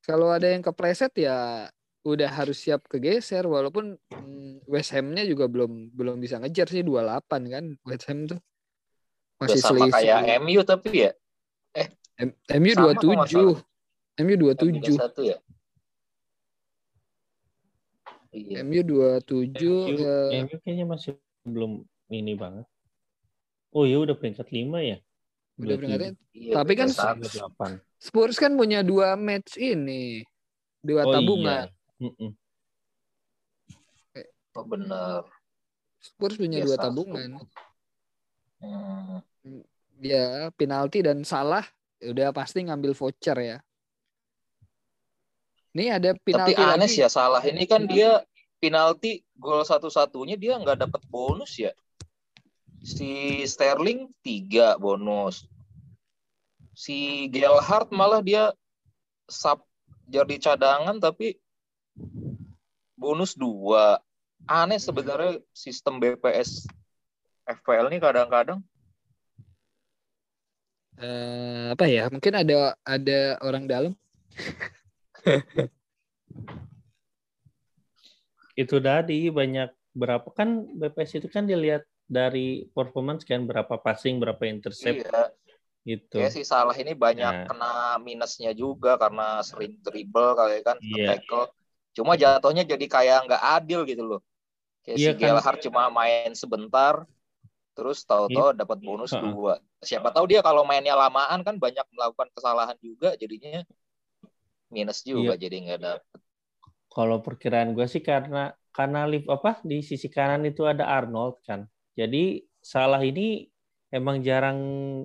Kalau 0.06 0.30
ada 0.30 0.46
yang 0.46 0.62
kepleset 0.62 1.10
ya 1.18 1.66
udah 2.06 2.30
harus 2.30 2.62
siap 2.62 2.86
kegeser 2.86 3.50
walaupun 3.50 3.98
mm, 4.14 4.70
West 4.70 4.94
Ham-nya 4.94 5.26
juga 5.26 5.50
belum 5.50 5.90
belum 5.90 6.22
bisa 6.22 6.38
ngejar 6.38 6.70
sih 6.70 6.86
28 6.86 7.50
kan 7.50 7.66
West 7.82 8.06
Ham 8.06 8.30
tuh. 8.30 8.38
Udah 9.42 9.50
Masih 9.50 9.58
sama 9.66 9.90
selisih. 9.90 9.94
kayak 10.06 10.38
MU 10.38 10.62
tapi 10.62 10.90
ya. 11.02 11.12
M- 12.22 12.38
MU 12.62 12.72
Sama 12.72 12.94
kok 12.94 13.02
nggak 13.02 13.30
27. 13.34 13.42
MU 13.42 13.54
MU 14.22 14.36
27. 14.54 14.94
satu 15.02 15.22
ya. 15.26 15.38
Iya. 18.30 18.62
MU 18.62 18.82
27 18.84 19.58
MU, 19.58 19.74
eh, 19.98 20.44
MU 20.46 20.56
kayaknya 20.62 20.86
masih 20.86 21.18
belum 21.46 21.72
ini 22.10 22.34
banget. 22.34 22.66
Oh 23.72 23.86
ya 23.86 24.02
udah 24.02 24.16
peringkat 24.16 24.50
5 24.50 24.82
ya. 24.82 24.98
udah 25.56 25.76
peringkatnya. 25.80 26.12
Iya, 26.34 26.52
Tapi 26.52 26.74
kan 26.74 26.90
peringkat 26.92 27.32
satu. 27.32 27.48
8. 27.56 27.80
Spurs 27.96 28.36
kan 28.36 28.52
punya 28.54 28.84
dua 28.84 29.16
match 29.16 29.56
ini. 29.56 30.20
Dua 30.82 31.08
Oh 31.08 31.14
tabungan. 31.14 31.72
iya. 31.96 32.04
Mm-mm. 32.04 32.32
Oh, 34.52 34.64
bener. 34.64 35.24
Spurs 36.00 36.36
punya 36.36 36.60
Iya, 36.60 36.66
dua 36.66 36.76
satu. 36.76 36.84
tabungan. 36.92 37.30
Hmm. 38.60 39.20
Ya, 39.98 40.52
penalti 40.54 41.00
dan 41.00 41.24
salah 41.24 41.64
udah 42.00 42.32
pasti 42.32 42.64
ngambil 42.64 42.92
voucher 42.92 43.36
ya. 43.38 43.58
Ini 45.72 45.92
ada 45.92 46.16
Tapi 46.16 46.24
penalti 46.26 46.54
aneh 46.56 46.84
lagi. 46.84 46.92
sih 46.92 47.04
ya 47.04 47.12
salah 47.12 47.44
ini 47.44 47.64
kan 47.64 47.84
dia 47.84 48.24
penalti 48.60 49.24
gol 49.36 49.64
satu-satunya 49.64 50.40
dia 50.40 50.60
nggak 50.60 50.88
dapat 50.88 51.02
bonus 51.10 51.60
ya. 51.60 51.72
Si 52.86 53.42
Sterling 53.46 54.14
tiga 54.22 54.78
bonus. 54.78 55.50
Si 56.76 57.28
Gelhardt 57.32 57.90
malah 57.90 58.22
dia 58.22 58.54
sub 59.26 59.64
jadi 60.06 60.38
cadangan 60.38 61.02
tapi 61.02 61.40
bonus 62.96 63.34
dua. 63.34 64.00
Aneh 64.46 64.78
sebenarnya 64.78 65.42
sistem 65.56 65.98
BPS 65.98 66.70
FPL 67.50 67.90
ini 67.90 67.98
kadang-kadang 67.98 68.62
Eh, 70.96 71.76
apa 71.76 71.92
ya? 71.92 72.08
Mungkin 72.08 72.40
ada 72.40 72.72
ada 72.88 73.36
orang 73.44 73.68
dalam. 73.68 73.92
Itu 78.56 78.80
tadi 78.80 79.28
banyak 79.30 79.70
berapa 79.96 80.28
kan 80.32 80.50
BPS 80.80 81.12
itu 81.20 81.28
kan 81.32 81.44
dilihat 81.48 81.84
dari 82.08 82.68
performance 82.72 83.24
kan 83.28 83.44
berapa 83.50 83.76
passing, 83.80 84.20
berapa 84.24 84.44
intercept 84.48 85.04
iya, 85.04 85.32
gitu. 85.84 86.16
kayak 86.20 86.32
si 86.36 86.42
salah 86.48 86.76
ini 86.76 86.94
banyak 86.96 87.34
Nah. 87.34 87.48
kena 87.50 88.00
minusnya 88.02 88.52
juga 88.56 88.96
karena 89.02 89.44
sering 89.44 89.74
dribble 89.86 90.32
kali 90.40 90.62
kan 90.68 90.78
Iya. 90.80 91.08
tackle. 91.16 91.48
Cuma 91.96 92.14
jatuhnya 92.20 92.64
jadi 92.68 92.86
kayak 92.96 93.18
nggak 93.28 93.44
adil 93.56 93.80
gitu 93.88 94.04
loh. 94.04 94.20
Kayak 94.84 95.00
Iya 95.00 95.12
si 95.12 95.20
kan. 95.20 95.30
Gelhardt 95.32 95.60
cuma 95.66 95.84
main 95.90 96.32
sebentar, 96.36 96.96
terus 97.76 98.04
tahu-tahu 98.08 98.56
dapat 98.56 98.78
bonus 98.84 99.12
Heeh. 99.16 99.24
dua. 99.24 99.54
Siapa 99.84 100.10
tahu 100.16 100.26
dia 100.32 100.42
kalau 100.46 100.64
mainnya 100.68 100.96
lamaan 100.96 101.42
kan 101.48 101.56
banyak 101.60 101.86
melakukan 101.96 102.30
kesalahan 102.36 102.78
juga, 102.84 103.16
jadinya 103.20 103.64
minus 104.74 105.00
juga 105.06 105.34
Iya. 105.34 105.42
jadi 105.44 105.56
nggak 105.64 105.80
dapet. 105.82 106.20
Kalau 106.96 107.20
perkiraan 107.26 107.76
gue 107.76 107.86
sih 107.92 108.00
karena 108.04 108.56
karena 108.72 109.00
lift 109.12 109.28
apa 109.28 109.60
di 109.70 109.84
sisi 109.84 110.08
kanan 110.08 110.44
itu 110.48 110.64
ada 110.68 110.88
Arnold 110.88 111.44
kan. 111.48 111.68
Jadi 112.00 112.44
salah 112.64 113.02
ini 113.04 113.48
emang 113.92 114.24
jarang 114.28 114.58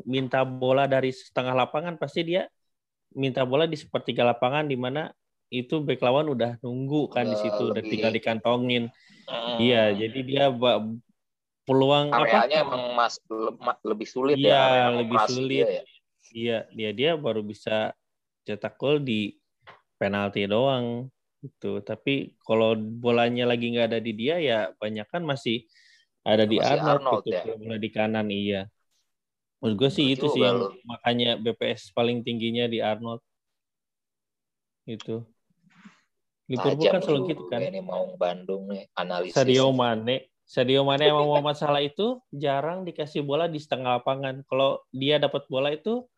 minta 0.07 0.43
bola 0.47 0.87
dari 0.87 1.11
setengah 1.15 1.55
lapangan 1.55 1.95
pasti 2.03 2.21
dia 2.27 2.43
minta 3.15 3.43
bola 3.47 3.67
di 3.67 3.77
sepertiga 3.79 4.23
lapangan 4.27 4.67
di 4.71 4.77
mana 4.79 5.11
itu 5.51 5.83
back 5.83 6.01
lawan 6.07 6.31
udah 6.35 6.59
nunggu 6.63 7.11
kan 7.15 7.27
di 7.27 7.35
Udah 7.35 7.43
situ 7.43 7.71
udah 7.75 7.83
tinggal 7.87 8.13
dikantongin. 8.15 8.91
Hmm. 9.29 9.59
Iya, 9.63 9.95
jadi 10.01 10.19
dia 10.27 10.45
peluang 11.67 12.09
apa? 12.21 12.39
Areanya 12.45 12.57
emang 12.67 12.83
mas 12.99 13.15
le- 13.31 13.57
lebih 13.91 14.09
sulit 14.15 14.39
Iya, 14.39 14.51
ya. 14.51 14.61
lebih 14.99 15.19
sulit. 15.27 15.67
dia 15.67 15.67
ya. 15.79 15.83
Iya, 16.39 16.53
dia 16.79 16.91
dia 16.99 17.11
baru 17.25 17.41
bisa 17.53 17.71
cetak 18.47 18.75
gol 18.81 18.97
di 19.09 19.13
penalti 20.01 20.41
doang 20.53 20.87
gitu. 21.41 21.81
Tapi 21.81 22.37
kalau 22.45 22.77
bolanya 22.77 23.49
lagi 23.49 23.73
nggak 23.73 23.89
ada 23.97 24.01
di 24.01 24.13
dia 24.13 24.37
ya 24.41 24.59
banyak 24.77 25.09
kan 25.09 25.25
masih 25.25 25.65
ada 26.21 26.45
di 26.45 26.61
Masih 26.61 26.77
Arnold, 26.77 27.01
Arnold, 27.01 27.23
gitu. 27.25 27.49
ya. 27.49 27.57
Bola 27.57 27.77
di 27.81 27.91
kanan 27.91 28.29
iya. 28.29 28.63
Menurut 29.61 29.77
gue 29.77 29.91
sih 29.93 30.07
Betul 30.13 30.17
itu 30.17 30.27
sih 30.37 30.41
yang 30.45 30.59
makanya 30.85 31.31
BPS 31.41 31.93
paling 31.97 32.21
tingginya 32.25 32.69
di 32.69 32.81
Arnold. 32.81 33.25
Itu. 34.85 35.25
Liverpool 36.51 36.91
kan 36.91 37.01
selalu 37.01 37.21
gitu 37.31 37.45
kan. 37.47 37.61
Ini 37.63 37.81
mau 37.81 38.11
Bandung 38.19 38.67
nih 38.69 38.91
analisis. 38.99 39.39
Sadio 39.39 39.71
Mane, 39.71 40.35
Sadio 40.43 40.83
Mane 40.83 41.07
emang 41.07 41.29
Muhammad 41.31 41.55
Salah 41.55 41.79
itu 41.79 42.19
jarang 42.35 42.83
dikasih 42.83 43.23
bola 43.23 43.47
di 43.47 43.63
setengah 43.63 44.03
lapangan. 44.03 44.43
Kalau 44.51 44.83
dia 44.91 45.23
dapat 45.23 45.47
bola 45.47 45.71
itu 45.71 46.10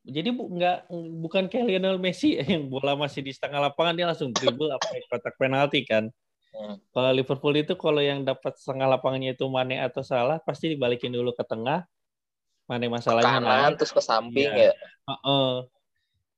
jadi 0.00 0.32
bu, 0.32 0.48
nggak 0.48 0.88
bukan 1.20 1.44
kayak 1.52 1.64
Lionel 1.68 2.00
Messi 2.00 2.40
yang 2.40 2.72
bola 2.72 2.96
masih 2.96 3.20
di 3.20 3.32
setengah 3.36 3.68
lapangan 3.68 3.94
dia 3.96 4.06
langsung 4.08 4.32
dribble 4.32 4.72
apa 4.72 4.86
kotak 5.12 5.36
penalti 5.36 5.84
kan. 5.84 6.08
Hmm. 6.50 6.80
Kalau 6.90 7.10
Liverpool 7.14 7.54
itu 7.54 7.78
kalau 7.78 8.02
yang 8.02 8.26
dapat 8.26 8.58
setengah 8.58 8.90
lapangannya 8.90 9.38
itu 9.38 9.46
Mane 9.46 9.78
atau 9.78 10.02
Salah 10.02 10.42
pasti 10.42 10.72
dibalikin 10.72 11.12
dulu 11.14 11.30
ke 11.36 11.44
tengah. 11.46 11.86
Mane 12.66 12.86
masalahnya 12.90 13.38
kanan 13.38 13.74
naik. 13.74 13.78
terus 13.78 13.92
ke 13.94 14.02
samping 14.02 14.50
Iya. 14.50 14.70
ya. 14.70 14.74
Heeh. 15.10 15.52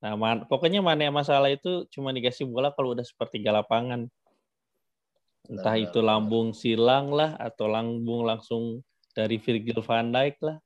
Nah, 0.02 0.14
man, 0.18 0.44
pokoknya 0.50 0.82
Mane 0.82 1.08
masalah 1.14 1.48
itu 1.48 1.86
cuma 1.94 2.10
dikasih 2.10 2.44
bola 2.50 2.74
kalau 2.74 2.92
udah 2.92 3.06
sepertiga 3.06 3.54
lapangan. 3.54 4.10
Entah 5.46 5.74
Benar, 5.78 5.86
itu 5.86 5.98
lambung 6.02 6.50
silang 6.50 7.14
lah 7.14 7.38
atau 7.38 7.70
lambung 7.70 8.26
langsung 8.26 8.82
dari 9.14 9.38
Virgil 9.38 9.78
van 9.80 10.10
Dijk 10.10 10.36
lah. 10.42 10.58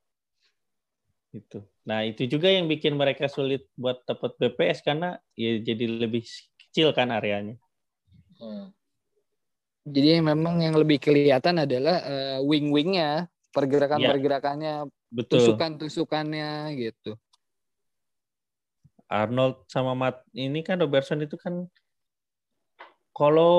Itu. 1.36 1.60
Nah, 1.86 2.02
itu 2.02 2.26
juga 2.26 2.50
yang 2.50 2.66
bikin 2.66 2.98
mereka 2.98 3.30
sulit 3.30 3.70
buat 3.78 4.02
dapat 4.02 4.34
BPS 4.42 4.82
karena 4.82 5.14
ya 5.38 5.62
jadi 5.62 6.02
lebih 6.02 6.26
kecil 6.58 6.90
kan 6.90 7.14
areanya. 7.14 7.54
Hmm. 8.42 8.74
Jadi 9.86 10.18
memang 10.18 10.58
yang 10.58 10.74
lebih 10.74 10.98
kelihatan 10.98 11.62
adalah 11.62 12.02
eh, 12.02 12.38
wing-wingnya, 12.42 13.30
pergerakan-pergerakannya 13.54 14.90
Betul. 15.14 15.38
tusukan-tusukannya 15.38 16.74
gitu. 16.74 17.14
Arnold 19.06 19.70
sama 19.70 19.94
Matt 19.94 20.26
ini 20.34 20.66
kan 20.66 20.82
Robertson 20.82 21.22
itu 21.22 21.38
kan 21.38 21.70
kalau 23.14 23.56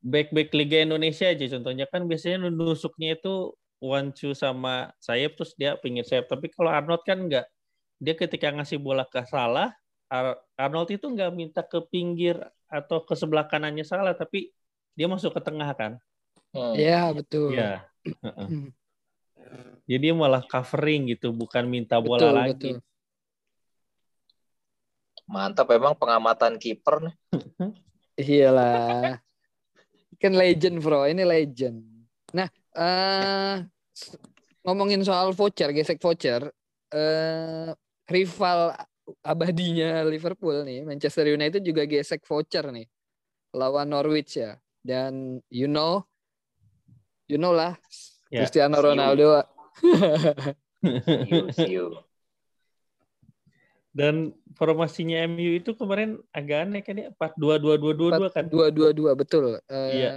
back-back 0.00 0.50
Liga 0.56 0.80
Indonesia 0.80 1.28
aja 1.28 1.44
contohnya 1.52 1.84
kan 1.86 2.08
biasanya 2.08 2.48
nusuknya 2.48 3.20
itu 3.20 3.52
one 3.82 4.14
two 4.14 4.30
sama 4.30 4.94
sayap 5.02 5.34
terus 5.34 5.58
dia 5.58 5.74
pinggir 5.74 6.06
sayap. 6.06 6.30
Tapi 6.30 6.46
kalau 6.54 6.70
Arnold 6.70 7.02
kan 7.02 7.18
enggak. 7.18 7.50
Dia 7.98 8.14
ketika 8.14 8.54
ngasih 8.54 8.78
bola 8.78 9.02
ke 9.06 9.22
salah, 9.26 9.74
Arnold 10.54 10.90
itu 10.94 11.10
enggak 11.10 11.30
minta 11.34 11.62
ke 11.66 11.82
pinggir 11.90 12.38
atau 12.70 13.02
ke 13.02 13.14
sebelah 13.18 13.46
kanannya 13.50 13.82
salah, 13.82 14.14
tapi 14.14 14.54
dia 14.94 15.06
masuk 15.10 15.34
ke 15.34 15.40
tengah 15.42 15.70
kan. 15.74 15.98
Iya, 16.52 17.10
hmm. 17.10 17.14
betul. 17.18 17.54
Iya. 17.54 17.86
Jadi 19.86 20.02
dia 20.08 20.14
malah 20.14 20.42
covering 20.46 21.14
gitu, 21.14 21.30
bukan 21.30 21.66
minta 21.66 21.98
bola 22.02 22.22
betul, 22.22 22.34
lagi. 22.34 22.52
Betul. 22.54 22.76
Mantap 25.30 25.68
emang 25.70 25.94
pengamatan 25.94 26.58
kiper 26.58 27.08
nih. 27.08 27.14
Iyalah. 28.18 29.22
Kan 30.20 30.34
legend, 30.34 30.82
Bro. 30.82 31.08
Ini 31.08 31.24
legend. 31.24 31.86
Nah, 32.36 32.50
uh, 32.76 33.56
ngomongin 34.62 35.02
soal 35.02 35.34
voucher, 35.34 35.70
gesek 35.74 35.98
voucher, 35.98 36.48
uh, 36.94 37.70
rival 38.08 38.76
abadinya 39.26 40.06
Liverpool 40.06 40.62
nih, 40.62 40.86
Manchester 40.86 41.26
United 41.28 41.62
juga 41.66 41.84
gesek 41.84 42.22
voucher 42.22 42.70
nih 42.70 42.86
lawan 43.52 43.90
Norwich 43.92 44.40
ya. 44.40 44.56
Dan 44.82 45.38
you 45.46 45.70
know, 45.70 46.02
you 47.30 47.38
know 47.38 47.54
lah, 47.54 47.78
yeah. 48.30 48.42
Cristiano 48.42 48.82
Ronaldo. 48.82 49.46
see 51.54 51.78
you. 51.78 51.94
Dan 53.92 54.32
formasinya 54.56 55.20
MU 55.28 55.60
itu 55.60 55.76
kemarin 55.76 56.16
agak 56.32 56.64
aneh 56.64 56.80
kan 56.80 56.96
ya, 56.96 57.06
empat 57.12 57.36
dua 57.36 57.60
dua 57.60 57.76
dua 57.76 57.92
dua 57.92 58.10
dua 58.16 58.28
kan? 58.32 58.48
Dua 58.48 58.72
dua 58.72 58.90
dua 58.96 59.12
betul. 59.12 59.60
Uh, 59.68 59.90
iya. 59.92 60.10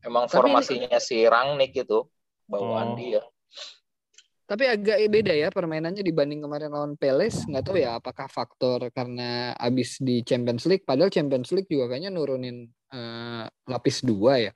Emang 0.00 0.26
formasinya 0.26 0.96
ini... 0.96 1.02
si 1.02 1.24
Rangnick 1.24 1.76
itu 1.76 2.08
bawaan 2.48 2.94
oh. 2.94 2.96
dia. 2.96 3.22
Tapi 4.50 4.66
agak 4.66 4.98
beda 5.06 5.30
ya 5.30 5.46
permainannya 5.54 6.02
dibanding 6.02 6.42
kemarin 6.42 6.74
lawan 6.74 6.98
Palace. 6.98 7.46
Nggak 7.46 7.64
tahu 7.70 7.78
ya 7.78 8.02
apakah 8.02 8.26
faktor 8.26 8.90
karena 8.90 9.54
abis 9.54 10.02
di 10.02 10.26
Champions 10.26 10.66
League. 10.66 10.82
Padahal 10.82 11.12
Champions 11.12 11.54
League 11.54 11.70
juga 11.70 11.94
kayaknya 11.94 12.10
nurunin 12.10 12.66
uh, 12.90 13.46
lapis 13.70 14.02
dua 14.02 14.50
ya. 14.50 14.52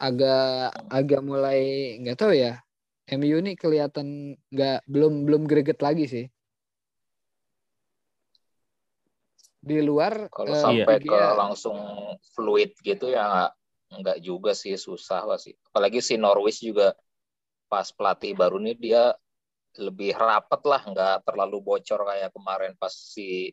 Agak 0.00 0.72
agak 0.88 1.20
mulai 1.20 1.60
nggak 2.00 2.16
tahu 2.16 2.32
ya. 2.32 2.56
MU 3.12 3.36
ini 3.38 3.52
kelihatan 3.52 4.34
nggak 4.48 4.88
belum 4.88 5.28
belum 5.28 5.42
greget 5.44 5.78
lagi 5.84 6.08
sih. 6.08 6.26
di 9.66 9.82
luar 9.82 10.30
kalau 10.30 10.54
uh, 10.54 10.62
sampai 10.62 11.02
ke 11.02 11.20
langsung 11.34 11.74
fluid 12.38 12.78
gitu 12.86 13.10
ya 13.10 13.50
nggak 13.90 14.18
juga 14.22 14.52
sih 14.52 14.74
susah 14.74 15.22
lah 15.22 15.38
sih. 15.38 15.54
Apalagi 15.70 16.02
si 16.02 16.18
Norwich 16.18 16.62
juga 16.62 16.94
pas 17.66 17.86
pelatih 17.90 18.34
baru 18.34 18.62
nih 18.62 18.76
dia 18.78 19.02
lebih 19.76 20.16
rapet 20.16 20.60
lah 20.64 20.82
nggak 20.82 21.16
terlalu 21.28 21.60
bocor 21.60 22.00
kayak 22.08 22.32
kemarin 22.32 22.72
pas 22.80 22.92
si 22.92 23.52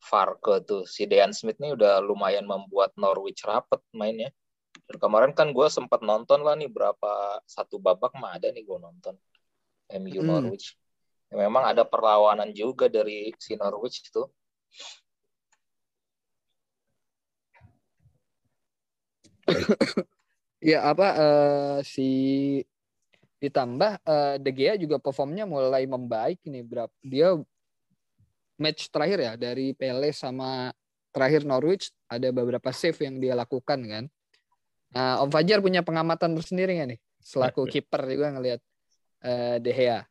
Farke 0.00 0.64
tuh. 0.64 0.88
Si 0.88 1.04
Dean 1.04 1.30
Smith 1.36 1.60
nih 1.60 1.76
udah 1.76 2.00
lumayan 2.00 2.48
membuat 2.48 2.96
Norwich 2.96 3.44
rapet 3.44 3.78
mainnya. 3.92 4.32
Dan 4.88 4.96
kemarin 4.98 5.30
kan 5.36 5.54
gue 5.54 5.66
sempat 5.70 6.00
nonton 6.02 6.42
lah 6.42 6.56
nih 6.56 6.70
berapa 6.70 7.42
satu 7.46 7.78
babak 7.78 8.16
mah 8.16 8.40
ada 8.40 8.50
nih 8.50 8.64
gue 8.64 8.78
nonton 8.80 9.14
MU 10.00 10.20
hmm. 10.22 10.26
Norwich. 10.26 10.74
Ya, 11.30 11.46
memang 11.46 11.62
ada 11.62 11.86
perlawanan 11.86 12.50
juga 12.50 12.90
dari 12.90 13.30
si 13.38 13.54
Norwich 13.54 14.02
itu 14.02 14.26
ya 20.70 20.86
apa 20.90 21.08
uh, 21.16 21.78
si 21.80 22.08
ditambah 23.40 24.04
uh, 24.04 24.36
De 24.36 24.52
Gea 24.52 24.76
juga 24.76 25.00
performnya 25.00 25.48
mulai 25.48 25.88
membaik 25.88 26.44
nih 26.44 26.60
berapa 26.60 26.92
dia 27.00 27.32
match 28.60 28.92
terakhir 28.92 29.18
ya 29.18 29.32
dari 29.40 29.72
Pele 29.72 30.12
sama 30.12 30.68
terakhir 31.10 31.48
Norwich 31.48 31.88
ada 32.04 32.28
beberapa 32.28 32.68
save 32.70 33.00
yang 33.00 33.16
dia 33.16 33.32
lakukan 33.32 33.80
kan. 33.80 34.04
Nah, 34.90 35.22
Om 35.24 35.30
Fajar 35.32 35.64
punya 35.64 35.80
pengamatan 35.80 36.36
tersendiri 36.36 36.76
nggak 36.76 36.88
nih 36.94 37.00
selaku 37.24 37.64
kiper 37.68 38.04
juga 38.04 38.28
ngelihat 38.36 38.60
uh, 39.24 39.56
De 39.56 39.72
Gea. 39.72 40.04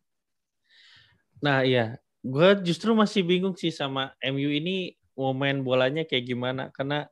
Nah 1.40 1.64
iya, 1.64 2.02
gue 2.26 2.50
justru 2.66 2.92
masih 2.98 3.24
bingung 3.24 3.56
sih 3.56 3.72
sama 3.72 4.12
MU 4.26 4.50
ini 4.50 4.98
mau 5.16 5.36
main 5.36 5.60
bolanya 5.60 6.08
kayak 6.08 6.26
gimana 6.26 6.72
karena 6.72 7.08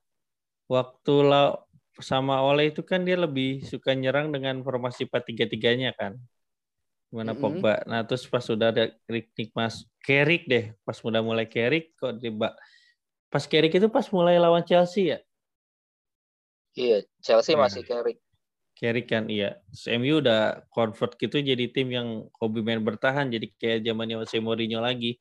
waktu 0.68 1.14
la 1.28 1.56
sama 2.04 2.42
Oleh 2.46 2.70
itu 2.74 2.86
kan 2.86 3.02
dia 3.02 3.18
lebih 3.18 3.66
suka 3.66 3.94
nyerang 3.94 4.30
dengan 4.30 4.62
formasi 4.62 5.10
4-3-3-nya 5.10 5.94
kan. 5.98 6.18
Gimana 7.08 7.34
mm 7.34 7.40
-hmm. 7.40 7.42
Pogba. 7.42 7.74
Nah, 7.88 8.04
terus 8.04 8.28
pas 8.28 8.44
sudah 8.44 8.70
ada 8.70 8.92
Rick 9.08 9.56
Mas 9.56 9.88
Kerik 10.04 10.46
deh, 10.46 10.76
pas 10.84 10.98
udah 11.00 11.22
mulai 11.24 11.48
Kerik 11.48 11.96
kok 11.96 12.20
tiba 12.20 12.56
pas 13.28 13.44
Kerik 13.44 13.76
itu 13.76 13.88
pas 13.92 14.08
mulai 14.12 14.40
lawan 14.40 14.64
Chelsea 14.64 15.16
ya? 15.16 15.20
Iya, 16.78 16.98
Chelsea 17.24 17.58
nah. 17.58 17.66
masih 17.66 17.84
Kerik. 17.84 18.22
Kerik 18.78 19.10
kan 19.10 19.26
iya. 19.26 19.58
MU 19.98 20.22
udah 20.22 20.62
convert 20.70 21.18
gitu 21.18 21.42
jadi 21.42 21.66
tim 21.74 21.90
yang 21.90 22.30
hobi 22.38 22.62
main 22.62 22.86
bertahan 22.86 23.26
jadi 23.34 23.50
kayak 23.58 23.80
zamannya 23.82 24.22
Jose 24.22 24.38
Mourinho 24.38 24.78
lagi. 24.78 25.18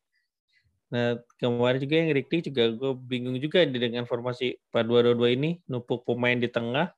Nah, 0.86 1.18
kemarin 1.42 1.82
juga 1.82 1.94
yang 1.98 2.14
Rikti 2.14 2.50
juga 2.52 2.70
gue 2.70 2.92
bingung 2.94 3.34
juga 3.42 3.66
dengan 3.66 4.06
formasi 4.06 4.54
4-2-2-2 4.70 5.34
ini, 5.34 5.50
numpuk 5.66 6.06
pemain 6.06 6.38
di 6.38 6.46
tengah, 6.46 6.94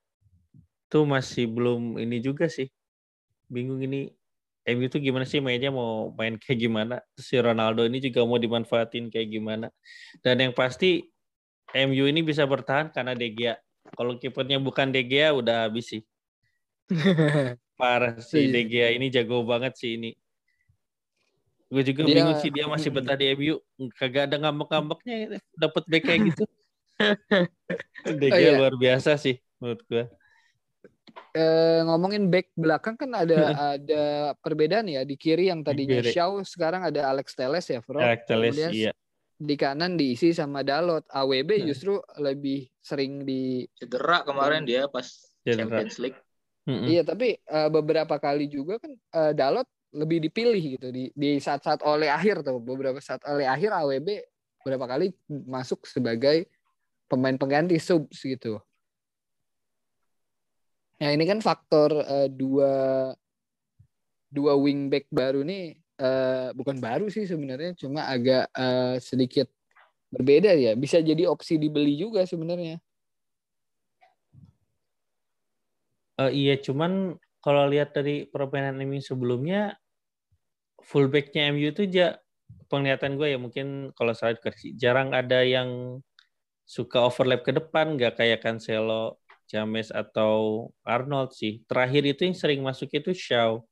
tuh 0.92 1.08
masih 1.08 1.48
belum 1.48 1.96
ini 1.96 2.20
juga 2.20 2.48
sih. 2.52 2.68
Bingung 3.48 3.80
ini 3.80 4.12
MU 4.68 4.84
itu 4.84 5.00
gimana 5.00 5.24
sih 5.24 5.40
mainnya 5.40 5.72
mau 5.72 6.12
main 6.12 6.36
kayak 6.36 6.60
gimana. 6.60 7.00
Si 7.16 7.40
Ronaldo 7.40 7.88
ini 7.88 8.04
juga 8.04 8.20
mau 8.28 8.36
dimanfaatin 8.36 9.08
kayak 9.08 9.28
gimana. 9.32 9.72
Dan 10.20 10.44
yang 10.44 10.52
pasti 10.52 11.08
MU 11.72 12.04
ini 12.04 12.20
bisa 12.20 12.44
bertahan 12.44 12.92
karena 12.92 13.16
De 13.16 13.32
Gea. 13.32 13.56
Kalau 13.96 14.20
kipernya 14.20 14.60
bukan 14.60 14.92
De 14.92 15.00
Gea 15.00 15.32
udah 15.32 15.68
habis 15.68 15.88
sih. 15.96 16.02
Parah 17.80 18.20
sih 18.20 18.52
De 18.52 18.60
Gea 18.68 18.92
ini 18.92 19.08
jago 19.08 19.40
banget 19.48 19.80
sih 19.80 19.96
ini. 19.96 20.12
Gue 21.68 21.82
juga 21.84 22.00
dia, 22.08 22.24
bingung 22.24 22.38
sih 22.40 22.48
dia 22.48 22.64
masih 22.64 22.88
betah 22.88 23.16
di 23.16 23.28
MU. 23.36 23.60
Kagak 23.92 24.32
ada 24.32 24.36
ngambek-ngambeknya 24.40 25.36
dapat 25.52 25.84
back 25.84 26.04
kayak 26.08 26.20
gitu. 26.32 26.44
dia 28.20 28.30
oh, 28.32 28.38
iya. 28.40 28.52
luar 28.58 28.74
biasa 28.74 29.20
sih 29.20 29.36
menurut 29.60 29.84
gue. 29.86 30.04
Eh, 31.36 31.80
ngomongin 31.84 32.32
back 32.32 32.50
belakang 32.56 32.96
kan 32.96 33.10
ada 33.12 33.36
ada 33.76 34.04
perbedaan 34.40 34.88
ya 34.88 35.04
di 35.04 35.14
kiri 35.14 35.52
yang 35.52 35.60
tadinya 35.60 36.00
Shaw 36.00 36.40
sekarang 36.42 36.88
ada 36.88 37.12
Alex 37.12 37.36
Teles 37.36 37.68
ya, 37.68 37.84
Bro. 37.84 38.00
Alex 38.00 38.22
Teles 38.24 38.56
iya. 38.72 38.92
Di 39.38 39.54
kanan 39.54 39.94
diisi 39.94 40.34
sama 40.34 40.64
Dalot. 40.64 41.04
AWB 41.06 41.50
nah. 41.62 41.64
justru 41.68 42.00
lebih 42.18 42.66
sering 42.80 43.22
di 43.28 43.68
cedera 43.76 44.24
kemarin 44.24 44.64
dia 44.64 44.88
pas 44.88 45.04
cedera. 45.44 45.68
Champions 45.68 45.96
League. 46.00 46.18
Mm 46.68 46.74
-hmm. 46.74 46.88
Iya, 46.90 47.02
tapi 47.06 47.28
uh, 47.48 47.68
beberapa 47.72 48.16
kali 48.20 48.50
juga 48.50 48.76
kan 48.82 48.92
uh, 49.14 49.32
Dalot 49.32 49.68
lebih 49.98 50.22
dipilih 50.22 50.78
gitu 50.78 50.88
di 50.94 51.10
di 51.12 51.42
saat-saat 51.42 51.82
oleh 51.82 52.06
akhir 52.06 52.46
tuh 52.46 52.62
beberapa 52.62 53.02
saat 53.02 53.20
oleh 53.26 53.44
akhir 53.44 53.74
AWB 53.74 54.08
beberapa 54.62 54.86
kali 54.86 55.10
masuk 55.26 55.84
sebagai 55.84 56.46
pemain 57.10 57.34
pengganti 57.34 57.80
subs 57.80 58.20
gitu. 58.22 58.60
Nah 60.98 61.10
ini 61.14 61.24
kan 61.24 61.38
faktor 61.42 61.94
uh, 62.04 62.28
dua 62.28 62.72
dua 64.28 64.52
wingback 64.60 65.08
baru 65.08 65.40
nih 65.40 65.78
uh, 65.98 66.52
bukan 66.52 66.76
baru 66.78 67.08
sih 67.08 67.24
sebenarnya 67.24 67.74
cuma 67.78 68.04
agak 68.06 68.50
uh, 68.52 69.00
sedikit 69.00 69.48
berbeda 70.12 70.52
ya 70.56 70.72
bisa 70.76 71.00
jadi 71.00 71.28
opsi 71.28 71.56
dibeli 71.56 71.96
juga 71.96 72.28
sebenarnya. 72.28 72.76
Uh, 76.18 76.34
iya 76.34 76.58
cuman 76.58 77.14
kalau 77.38 77.70
lihat 77.70 77.94
dari 77.94 78.26
permainan 78.26 78.82
MU 78.82 78.98
sebelumnya 78.98 79.78
fullbacknya 80.82 81.52
MU 81.52 81.70
itu 81.70 81.86
ja, 81.90 82.18
penglihatan 82.68 83.16
gue 83.16 83.34
ya 83.34 83.38
mungkin 83.40 83.90
kalau 83.96 84.12
saya 84.12 84.36
jarang 84.76 85.12
ada 85.16 85.42
yang 85.42 86.00
suka 86.68 87.00
overlap 87.00 87.42
ke 87.42 87.52
depan 87.56 87.96
nggak 87.96 88.20
kayak 88.20 88.44
Cancelo, 88.44 89.16
James 89.48 89.88
atau 89.88 90.68
Arnold 90.84 91.32
sih. 91.32 91.64
Terakhir 91.64 92.04
itu 92.04 92.28
yang 92.28 92.36
sering 92.36 92.60
masuk 92.60 92.92
itu 92.92 93.16
Shaw. 93.16 93.64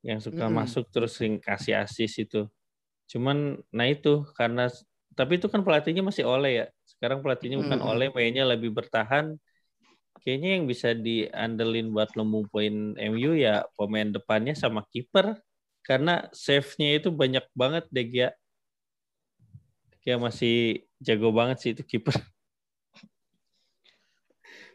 Yang 0.00 0.32
suka 0.32 0.48
mm. 0.48 0.54
masuk 0.56 0.88
terus 0.88 1.12
sering 1.14 1.36
kasih 1.36 1.84
asis 1.84 2.16
itu. 2.16 2.48
Cuman 3.12 3.60
nah 3.68 3.86
itu 3.86 4.24
karena 4.32 4.72
tapi 5.12 5.36
itu 5.36 5.52
kan 5.52 5.60
pelatihnya 5.60 6.00
masih 6.00 6.24
oleh 6.24 6.64
ya. 6.64 6.66
Sekarang 6.88 7.20
pelatihnya 7.20 7.60
bukan 7.60 7.80
oleh 7.84 8.08
mainnya 8.16 8.48
lebih 8.48 8.72
bertahan 8.72 9.36
kayaknya 10.22 10.50
yang 10.58 10.64
bisa 10.70 10.94
diandelin 10.94 11.90
buat 11.90 12.14
poin 12.48 12.94
MU 12.94 13.34
ya 13.34 13.66
pemain 13.74 14.06
depannya 14.06 14.54
sama 14.54 14.86
kiper 14.88 15.34
karena 15.82 16.30
save-nya 16.30 17.02
itu 17.02 17.10
banyak 17.10 17.42
banget 17.52 17.84
deh 17.90 18.06
ya. 18.06 18.30
Kayak 20.02 20.30
masih 20.30 20.86
jago 21.02 21.34
banget 21.34 21.56
sih 21.58 21.70
itu 21.74 21.82
kiper. 21.82 22.14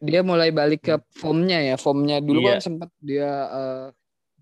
Dia 0.04 0.22
mulai 0.22 0.54
balik 0.54 0.84
ke 0.84 0.96
formnya 1.16 1.64
ya. 1.64 1.76
Formnya 1.80 2.22
dulu 2.22 2.44
Iya. 2.44 2.60
kan 2.60 2.60
sempat 2.62 2.90
dia 3.02 3.32
eh, 3.50 3.86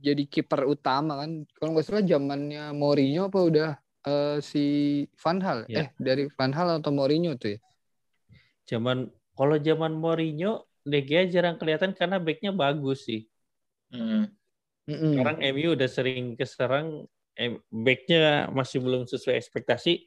jadi 0.02 0.24
kiper 0.26 0.66
utama 0.66 1.22
kan. 1.24 1.46
Kalau 1.58 1.70
nggak 1.78 1.86
salah 1.86 2.04
zamannya 2.06 2.74
Mourinho 2.74 3.30
apa 3.30 3.40
udah 3.40 3.70
eh, 4.10 4.38
si 4.42 4.66
Van 5.22 5.40
Hal. 5.42 5.70
Iya. 5.70 5.86
Eh 5.86 5.88
dari 6.02 6.28
Van 6.34 6.52
Hal 6.54 6.82
atau 6.82 6.92
Mourinho 6.92 7.38
tuh 7.38 7.56
ya. 7.56 7.60
Zaman 8.66 9.10
kalau 9.38 9.56
zaman 9.62 9.94
Mourinho 9.96 10.66
De 10.86 11.02
Gea 11.02 11.26
jarang 11.26 11.58
kelihatan 11.58 11.98
karena 11.98 12.22
backnya 12.22 12.54
bagus 12.54 13.10
sih. 13.10 13.26
Hmm. 13.90 14.30
Mm-mm. 14.86 15.18
Sekarang 15.18 15.38
MU 15.42 15.74
udah 15.74 15.90
sering 15.90 16.38
keserang 16.38 17.10
em- 17.34 17.62
backnya 17.74 18.54
masih 18.54 18.78
belum 18.86 19.10
sesuai 19.10 19.42
ekspektasi. 19.42 20.06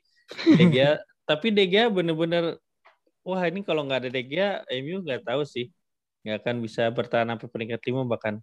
De 0.55 0.64
Gea, 0.71 1.03
tapi 1.29 1.51
De 1.51 1.67
Gea 1.67 1.91
bener-bener 1.91 2.62
wah 3.27 3.43
ini 3.43 3.67
kalau 3.67 3.83
nggak 3.85 4.07
ada 4.07 4.11
De 4.14 4.23
Gea 4.23 4.62
MU 4.71 5.03
nggak 5.03 5.27
tahu 5.27 5.43
sih 5.43 5.69
nggak 6.23 6.47
akan 6.47 6.57
bisa 6.62 6.87
bertahan 6.95 7.29
sampai 7.35 7.49
peringkat 7.51 7.83
lima 7.91 8.07
bahkan. 8.07 8.38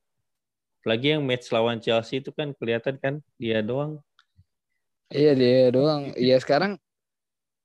Apalagi 0.84 1.18
yang 1.18 1.24
match 1.24 1.50
lawan 1.50 1.80
Chelsea 1.82 2.20
itu 2.22 2.30
kan 2.36 2.52
kelihatan 2.60 3.00
kan 3.00 3.24
dia 3.40 3.64
doang. 3.64 4.04
Iya 5.10 5.32
dia 5.34 5.72
doang. 5.72 6.12
Iya 6.20 6.38
sekarang 6.44 6.78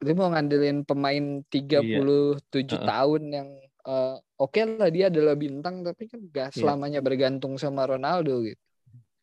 dia 0.00 0.14
mau 0.16 0.33
ngandelin 0.33 0.87
pemain 0.88 1.44
37 1.52 2.64
Heeh. 2.64 2.87
tahun 2.88 3.22
yang 3.28 3.48
eh, 3.85 4.16
oke 4.40 4.61
lah 4.81 4.88
dia 4.88 5.12
adalah 5.12 5.37
bintang 5.37 5.85
tapi 5.85 6.09
kan 6.09 6.20
gak 6.33 6.57
Iya. 6.57 6.64
selamanya 6.64 7.00
bergantung 7.05 7.61
sama 7.61 7.85
Ronaldo 7.85 8.40
gitu. 8.40 8.57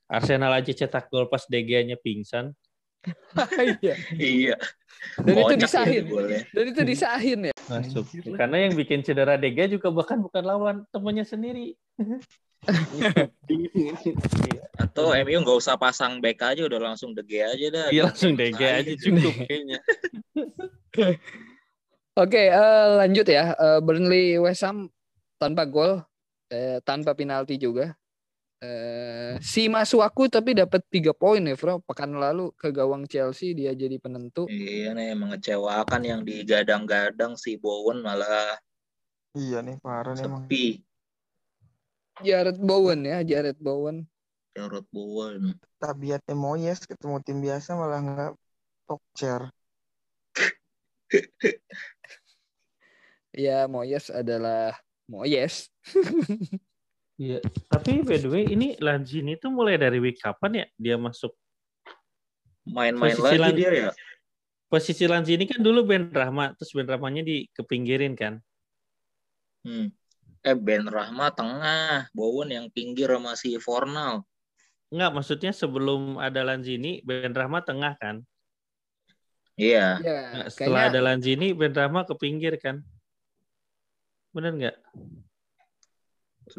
Arsenal 0.08 0.54
aja 0.56 0.72
cetak 0.72 1.10
gol 1.12 1.28
pas 1.28 1.44
De 1.50 1.60
Gea-nya 1.60 1.98
pingsan. 2.00 2.54
Iya. 3.84 3.96
Iya. 4.16 4.56
Dan 5.22 5.36
itu 5.38 5.56
disahin. 5.60 6.04
itu 6.04 6.12
golnya. 6.12 6.42
Dan 6.52 6.66
itu 6.72 6.82
disahin 6.84 7.40
ya. 7.52 7.56
Masuk. 7.68 8.06
Karena 8.36 8.58
yang 8.68 8.74
bikin 8.76 9.00
cedera 9.04 9.36
De 9.40 9.50
Gea 9.52 9.68
juga 9.68 9.92
bahkan 9.92 10.20
bukan 10.24 10.44
lawan 10.44 10.78
temannya 10.92 11.24
sendiri. 11.28 11.76
Atau 14.82 15.14
MU 15.14 15.38
nggak 15.44 15.58
usah 15.60 15.76
pasang 15.80 16.20
back 16.20 16.42
aja 16.44 16.62
udah 16.68 16.80
langsung 16.94 17.14
De 17.16 17.24
Gea 17.24 17.54
aja 17.54 17.68
dah. 17.72 17.88
Iya 17.94 18.12
langsung 18.12 18.36
De 18.36 18.52
Gea 18.52 18.82
aja 18.84 18.92
cukup 18.96 19.34
kayaknya. 19.46 19.80
Oke, 22.18 22.50
eh, 22.50 22.88
lanjut 22.98 23.28
ya. 23.30 23.54
Eh, 23.54 23.80
Burnley 23.86 24.42
West 24.42 24.66
Ham 24.66 24.90
tanpa 25.38 25.63
gol, 25.63 26.04
eh, 26.52 26.82
tanpa 26.84 27.13
penalti 27.13 27.56
juga. 27.56 27.93
Eh, 28.58 29.38
si 29.38 29.69
Masuaku 29.69 30.34
tapi 30.34 30.58
dapat 30.58 30.82
tiga 30.89 31.13
poin 31.13 31.45
ya, 31.45 31.54
Bro. 31.54 31.86
Pekan 31.86 32.17
lalu 32.17 32.50
ke 32.58 32.73
gawang 32.73 33.06
Chelsea 33.06 33.54
dia 33.54 33.71
jadi 33.78 34.02
penentu. 34.02 34.50
Iya 34.50 34.97
nih 34.97 35.13
mengecewakan 35.13 36.02
yang 36.02 36.21
digadang-gadang 36.26 37.38
si 37.38 37.62
Bowen 37.62 38.02
malah 38.02 38.58
Iya 39.38 39.62
nih 39.62 39.78
parah 39.78 40.17
nih 40.17 40.26
emang. 40.26 40.43
sepi. 40.50 40.82
Jared 42.26 42.58
Bowen 42.58 43.06
ya, 43.06 43.21
Jared 43.21 43.62
Bowen. 43.62 44.10
Jarrod 44.58 44.89
Bowen. 44.89 45.54
Tabiatnya 45.78 46.34
Moyes 46.34 46.82
ketemu 46.89 47.21
tim 47.21 47.38
biasa 47.45 47.78
malah 47.78 48.02
nggak 48.02 48.32
chair. 49.13 49.54
Ya, 53.38 53.69
Moyes 53.69 54.10
adalah 54.10 54.73
Moyes. 55.08 55.67
Iya. 57.17 57.41
Tapi 57.65 58.06
by 58.06 58.22
the 58.22 58.30
way 58.30 58.46
ini 58.46 58.78
Lanzini 58.78 59.41
tuh 59.41 59.50
mulai 59.50 59.74
dari 59.74 59.98
week 59.98 60.22
kapan 60.22 60.62
ya 60.62 60.65
dia 60.78 60.96
masuk? 61.02 61.34
Main-main 62.70 63.17
Posisi 63.17 63.26
lagi 63.26 63.41
lang- 63.41 63.58
dia 63.58 63.72
ya. 63.74 63.89
Posisi 64.70 65.04
Lanzini 65.10 65.50
kan 65.50 65.58
dulu 65.58 65.82
Ben 65.82 66.13
Rahma, 66.13 66.54
terus 66.54 66.70
Ben 66.78 66.86
Rahmanya 66.86 67.26
di 67.26 67.50
kepinggirin 67.58 68.13
kan. 68.13 68.38
Hmm. 69.65 69.89
Eh 70.46 70.54
Ben 70.54 70.86
Rahma 70.86 71.34
tengah, 71.34 72.06
Bowen 72.13 72.54
yang 72.54 72.70
pinggir 72.70 73.10
sama 73.10 73.34
si 73.34 73.58
Fornal. 73.58 74.22
Enggak, 74.93 75.12
maksudnya 75.17 75.50
sebelum 75.58 76.22
ada 76.22 76.46
Lanzini, 76.46 77.02
Ben 77.02 77.34
Rahma 77.34 77.65
tengah 77.65 77.98
kan. 77.98 78.22
Iya. 79.58 79.98
Ya, 80.06 80.20
Nah, 80.38 80.48
setelah 80.54 80.86
kayaknya 80.86 80.91
ada 80.93 81.00
Lanzini, 81.02 81.48
Ben 81.58 81.74
Rahma 81.74 82.06
ke 82.06 82.13
pinggir 82.13 82.62
kan. 82.62 82.86
Bener 84.38 84.54
nggak? 84.54 84.78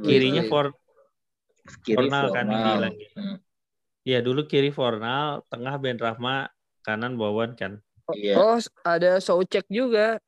Kirinya 0.03 0.43
for 0.51 0.75
kiri 1.87 2.11
Fornal 2.11 2.27
kan 2.35 2.45
dibilang. 2.51 2.95
Hmm. 3.15 3.37
ya 4.03 4.19
dulu 4.19 4.51
kiri 4.51 4.75
Fornal, 4.75 5.47
tengah 5.47 5.79
Ben 5.79 5.95
Rahma, 5.95 6.51
kanan 6.83 7.15
Bowen 7.15 7.55
kan. 7.55 7.79
Iya. 8.19 8.35
Oh, 8.35 8.59
ada 8.83 9.23
Soucek 9.23 9.71
juga. 9.71 10.19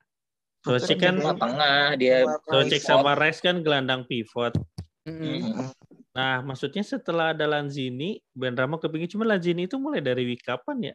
Socek 0.62 1.02
kan 1.02 1.18
tengah 1.18 1.98
dia 1.98 2.22
Socek 2.46 2.78
sama 2.78 3.18
Rice 3.18 3.42
kan 3.42 3.66
gelandang 3.66 4.06
pivot. 4.06 4.54
Hmm. 5.02 5.74
Nah, 6.14 6.44
maksudnya 6.46 6.86
setelah 6.86 7.34
ada 7.34 7.50
Lanzini, 7.50 8.22
Ben 8.30 8.54
Rahma 8.54 8.78
ke 8.78 8.86
pinggir. 8.86 9.10
Cuma 9.10 9.26
Lanzini 9.26 9.66
itu 9.66 9.74
mulai 9.74 9.98
dari 9.98 10.22
week 10.22 10.46
kapan 10.46 10.92
ya? 10.92 10.94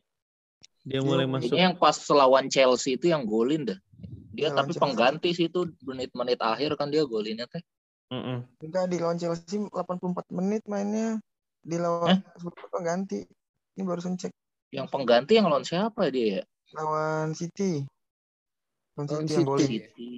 Dia 0.85 1.01
mulai 1.01 1.25
masuk. 1.25 1.57
Ini 1.57 1.73
yang 1.73 1.75
pas 1.75 1.97
lawan 2.13 2.47
Chelsea 2.47 2.95
itu 2.95 3.09
yang 3.09 3.25
golin 3.25 3.73
dah. 3.73 3.79
Dia 4.35 4.51
tapi 4.51 4.75
pengganti 4.75 5.29
sih 5.31 5.47
itu 5.47 5.71
menit-menit 5.81 6.39
akhir 6.43 6.75
kan 6.75 6.91
dia 6.91 7.07
golinnya 7.07 7.47
teh. 7.47 7.63
Mm-mm. 8.11 8.45
Enggak 8.61 8.85
di 8.91 8.97
lawan 9.01 9.17
Chelsea 9.17 9.57
84 9.57 10.29
menit 10.35 10.61
mainnya. 10.69 11.17
Di 11.65 11.79
lawan 11.81 12.21
sebelumnya 12.37 12.79
ganti. 12.83 13.25
Ini 13.75 13.81
barusan 13.81 14.15
cek 14.15 14.31
Yang 14.69 14.87
pengganti 14.93 15.33
yang 15.39 15.47
lawan 15.49 15.65
siapa 15.65 16.11
dia 16.11 16.39
ya? 16.39 16.43
lawan 16.75 17.31
City. 17.33 17.85
Lawan 18.99 19.07
Lawan 19.07 19.25
City 19.27 19.33
yang. 19.33 19.47
City. 19.59 19.77
City. 19.79 20.11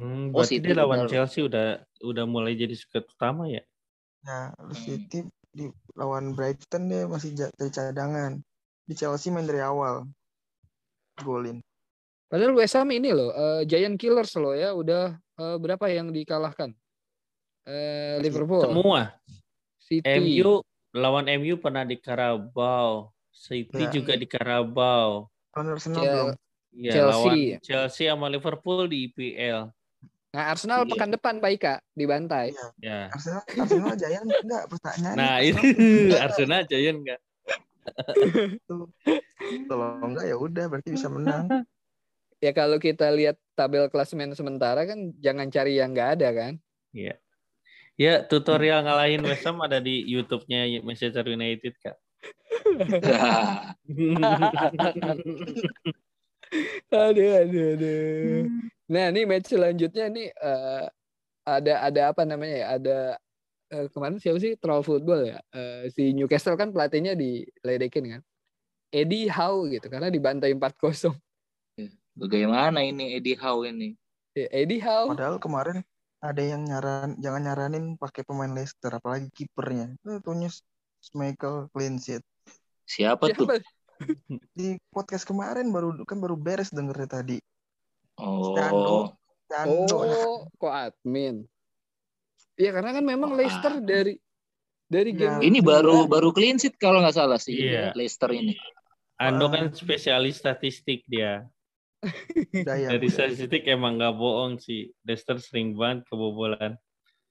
Hmm, 0.00 0.32
Oh, 0.32 0.44
City 0.44 0.64
dia 0.64 0.76
lawan 0.80 1.04
benar. 1.04 1.12
Chelsea 1.12 1.44
udah 1.44 1.66
udah 2.00 2.24
mulai 2.24 2.56
jadi 2.56 2.72
squad 2.72 3.04
utama 3.04 3.44
ya? 3.46 3.60
Nah, 4.24 4.52
Hmm. 4.56 4.72
City 4.74 5.24
di 5.50 5.68
lawan 5.94 6.32
Brighton 6.32 6.88
dia 6.88 7.04
masih 7.04 7.36
dari 7.36 7.70
cadangan. 7.70 8.40
Di 8.88 8.94
Chelsea 8.96 9.30
main 9.30 9.44
dari 9.44 9.60
awal. 9.60 10.08
Golin. 11.20 11.60
Padahal 12.30 12.54
West 12.54 12.78
Ham 12.78 12.86
ini 12.88 13.10
loh, 13.10 13.34
eh, 13.34 13.66
Giant 13.66 13.98
Killers 13.98 14.30
loh 14.38 14.54
ya, 14.54 14.70
udah 14.70 15.18
eh, 15.18 15.56
berapa 15.58 15.90
yang 15.90 16.14
dikalahkan? 16.14 16.70
Eh, 17.66 18.22
Liverpool, 18.22 18.62
Semua. 18.62 19.18
City, 19.76 20.06
MU 20.06 20.62
lawan 20.92 21.26
MU 21.28 21.58
pernah 21.58 21.82
di 21.82 21.98
Carabao, 21.98 23.10
City 23.28 23.82
Ya. 23.82 23.90
juga 23.90 24.14
di 24.14 24.24
Carabao. 24.24 25.26
Lawan 25.50 25.66
Arsenal 25.74 25.98
Chel- 25.98 26.06
belum. 26.06 26.28
Ya, 26.70 26.92
Chelsea. 26.94 27.10
lawan 27.10 27.34
Chelsea 27.60 28.06
sama 28.06 28.26
Liverpool 28.30 28.86
di 28.86 29.10
IPL. 29.10 29.66
Nah 30.30 30.44
Arsenal 30.46 30.86
Iya. 30.86 30.90
pekan 30.94 31.10
depan 31.10 31.34
Pak 31.42 31.50
Ika 31.50 31.74
dibantai. 31.90 32.54
Ya. 32.78 33.10
Arsenal 33.10 33.42
Arsenal 33.42 33.94
Giant 33.98 34.30
enggak 34.30 34.64
pertanyaan. 34.70 35.16
Nah, 35.18 35.36
itu 35.42 35.58
Arsenal 36.24 36.62
Giant 36.64 36.98
enggak? 37.02 37.20
Kalau 39.66 39.86
enggak 40.00 40.24
ya 40.24 40.36
udah 40.38 40.64
berarti 40.70 40.90
bisa 40.94 41.10
menang. 41.10 41.50
Ya 42.40 42.56
kalau 42.56 42.80
kita 42.80 43.12
lihat 43.12 43.36
tabel 43.52 43.92
klasemen 43.92 44.32
sementara 44.32 44.88
kan 44.88 45.12
jangan 45.20 45.52
cari 45.52 45.76
yang 45.76 45.92
nggak 45.92 46.10
ada 46.20 46.28
kan. 46.32 46.52
Iya. 46.96 47.20
Ya, 48.00 48.24
tutorial 48.24 48.80
ngalahin 48.80 49.20
West 49.28 49.44
Ham 49.44 49.60
ada 49.60 49.76
di 49.76 50.00
YouTube-nya 50.08 50.80
Manchester 50.80 51.20
United, 51.28 51.76
Kak. 51.84 52.00
aduh, 56.96 57.30
aduh, 57.44 57.66
aduh. 57.76 58.48
Nah 58.88 59.04
ini 59.12 59.28
match 59.28 59.52
selanjutnya 59.52 60.08
nih 60.08 60.32
eh, 60.32 60.84
ada 61.44 61.74
ada 61.84 62.00
apa 62.08 62.24
namanya 62.24 62.56
ya? 62.56 62.66
Ada 62.80 62.98
eh, 63.68 63.86
kemarin 63.92 64.16
siapa 64.16 64.40
sih 64.40 64.56
Troll 64.56 64.80
Football 64.80 65.36
ya? 65.36 65.38
Eh, 65.52 65.92
si 65.92 66.16
Newcastle 66.16 66.56
kan 66.56 66.72
pelatihnya 66.72 67.12
diledekin 67.12 68.18
kan. 68.18 68.22
Eddie 68.90 69.28
Howe 69.28 69.68
gitu 69.68 69.92
karena 69.92 70.08
dibantai 70.08 70.56
4-0. 70.56 71.12
Bagaimana 72.16 72.82
ini 72.82 73.14
Eddie 73.16 73.38
Howe 73.38 73.64
ini? 73.66 73.94
Ya, 74.34 74.46
Eddie 74.50 74.82
Howe 74.82 75.10
Padahal 75.14 75.38
kemarin 75.38 75.82
ada 76.20 76.42
yang 76.42 76.68
nyaran 76.68 77.16
jangan 77.18 77.42
nyaranin 77.42 77.84
pakai 77.96 78.22
pemain 78.22 78.50
Leicester 78.50 78.92
apalagi 78.92 79.30
kipernya. 79.32 79.94
Itu 80.00 80.20
tuhnya 80.20 80.50
Michael 81.16 81.72
clean 81.72 81.96
sheet. 81.96 82.20
Siapa 82.84 83.30
tuh? 83.32 83.46
siapa? 83.48 83.56
Di 84.56 84.76
podcast 84.92 85.24
kemarin 85.24 85.68
baru 85.72 86.04
kan 86.04 86.20
baru 86.20 86.36
beres 86.36 86.72
dengernya 86.72 87.08
tadi. 87.08 87.38
Oh, 88.20 88.52
Cando. 89.48 89.96
Oh, 89.96 90.46
kok 90.60 90.70
admin? 90.72 91.42
Iya 92.54 92.70
karena 92.76 92.92
kan 92.92 93.04
memang 93.04 93.32
Oh, 93.32 93.36
Leicester 93.40 93.80
admin. 93.80 93.88
dari 93.88 94.14
dari 94.86 95.10
Ya, 95.16 95.38
game 95.40 95.40
ini 95.42 95.58
kedua- 95.64 95.70
baru 95.80 95.96
baru 96.04 96.28
clean 96.36 96.60
sheet 96.60 96.76
kalau 96.76 97.00
nggak 97.00 97.16
salah 97.16 97.40
sih 97.40 97.56
Iya. 97.56 97.96
Leicester 97.96 98.28
ini. 98.30 98.54
Ando 99.16 99.48
kan 99.48 99.72
spesialis 99.72 100.36
statistik 100.40 101.04
dia. 101.08 101.48
Daya. 102.64 102.96
Dari 102.96 103.08
statistik 103.12 103.68
emang 103.68 104.00
nggak 104.00 104.16
bohong 104.16 104.56
sih. 104.56 104.88
Leicester 105.04 105.36
sering 105.36 105.76
banget 105.76 106.08
kebobolan. 106.08 106.80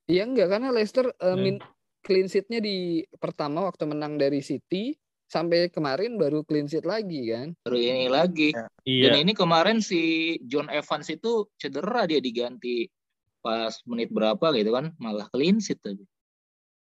Iya 0.06 0.26
enggak 0.26 0.50
karena 0.54 0.70
Leicester 0.70 1.10
Hmm. 1.18 1.42
min- 1.42 1.64
clean 2.00 2.32
sheet-nya 2.32 2.64
di 2.64 3.04
pertama 3.20 3.68
waktu 3.68 3.84
menang 3.84 4.16
dari 4.16 4.40
City 4.40 4.96
sampai 5.28 5.68
kemarin 5.70 6.16
baru 6.16 6.48
clean 6.48 6.66
sheet 6.66 6.88
lagi 6.88 7.28
kan. 7.30 7.54
Baru 7.62 7.76
ini 7.76 8.08
lagi. 8.08 8.50
Dan 8.56 8.72
Iya. 8.88 9.20
ini 9.20 9.36
kemarin 9.36 9.84
si 9.84 10.34
John 10.48 10.72
Evans 10.72 11.12
itu 11.12 11.46
cedera 11.60 12.08
dia 12.08 12.18
diganti 12.24 12.88
pas 13.44 13.76
menit 13.86 14.10
berapa 14.10 14.42
gitu 14.56 14.72
kan 14.74 14.96
malah 14.98 15.28
clean 15.30 15.60
sheet 15.60 15.84
tadi. 15.84 16.02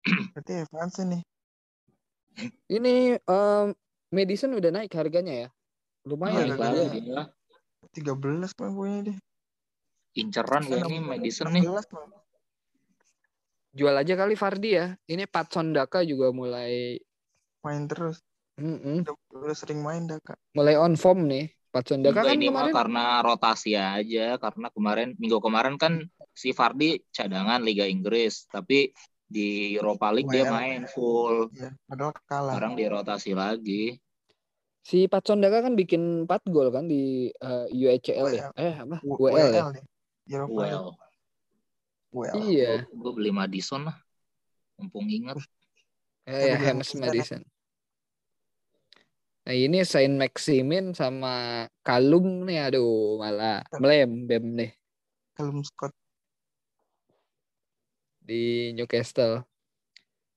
Berarti 0.39 0.53
Evans 0.65 0.95
nih. 1.03 1.23
Ini 2.71 3.19
em, 3.19 3.67
Madison 4.15 4.55
udah 4.55 4.71
naik 4.71 4.95
harganya 4.95 5.35
ya. 5.35 5.49
Lumayan 6.07 6.55
iya, 6.55 6.87
dia. 6.89 7.23
13 7.99 8.55
Bang 8.55 8.73
punya 8.79 8.99
dia. 9.11 9.19
Inceran 10.19 10.63
kayak 10.67 10.87
ini 10.89 10.99
Madison 11.03 11.51
nih. 11.51 11.63
16, 11.67 11.91
Bang. 11.91 12.11
Jual 13.75 13.95
aja 13.95 14.15
kali 14.19 14.35
Fardi 14.35 14.71
ya. 14.75 14.95
Ini 15.07 15.27
Patson 15.29 15.71
Daka 15.77 16.03
juga 16.03 16.33
mulai 16.33 16.99
Main 17.67 17.91
terus. 17.91 18.23
Udah, 18.59 19.15
udah 19.35 19.55
sering 19.55 19.87
main 19.87 20.11
Daka. 20.11 20.35
mulai 20.55 20.75
on 20.75 20.99
form 20.99 21.31
nih. 21.31 21.47
Patson 21.71 22.03
Daka 22.03 22.25
Enggak 22.25 22.27
kan 22.27 22.35
ini 22.35 22.47
mah 22.49 22.67
kemarin 22.67 22.75
karena 22.75 23.05
rotasi 23.23 23.73
aja 23.77 24.27
karena 24.41 24.67
kemarin 24.73 25.09
minggu 25.21 25.39
kemarin 25.39 25.75
kan 25.79 26.03
si 26.35 26.51
Fardi 26.51 26.99
cadangan 27.13 27.63
Liga 27.63 27.87
Inggris 27.87 28.49
tapi 28.51 28.91
di 29.29 29.77
Europa 29.77 30.09
League 30.11 30.33
dia 30.33 30.49
main 30.49 30.89
full. 30.89 31.53
Iya, 31.53 31.77
padahal 31.85 32.13
kalah. 32.25 32.53
Sekarang 32.57 32.75
dirotasi 32.75 33.33
lagi. 33.37 34.01
Si 34.89 35.05
Patson 35.05 35.45
Daka 35.45 35.61
kan 35.69 35.77
bikin 35.77 36.25
4 36.25 36.49
gol 36.49 36.73
kan 36.73 36.89
di 36.89 37.29
eh, 37.29 37.67
UECL 37.69 38.27
ya. 38.33 38.49
Eh 38.57 38.73
apa? 38.73 39.05
W- 39.05 39.21
WL 39.21 39.53
ya. 39.53 39.85
Europa 40.25 40.61
League. 40.65 40.73
Well, 42.09 42.33
WL. 42.33 42.37
Iya. 42.49 42.73
gue 42.89 43.13
beli 43.13 43.29
Madison 43.29 43.85
lah. 43.85 43.97
Mumpung 44.81 45.13
ingat. 45.13 45.37
Eh, 46.25 46.57
ya, 46.57 46.73
James 46.73 46.89
Madison 46.97 47.45
ya. 47.45 47.53
Nah 49.49 49.57
ini 49.57 49.81
Saint 49.81 50.13
Maximin 50.17 50.93
sama 50.93 51.65
Kalum 51.81 52.45
nih 52.45 52.69
aduh 52.69 53.17
malah 53.17 53.65
melem 53.81 54.29
bem 54.29 54.45
nih 54.53 54.71
Callum 55.33 55.65
Scott. 55.65 55.97
di 58.21 58.77
Newcastle. 58.77 59.41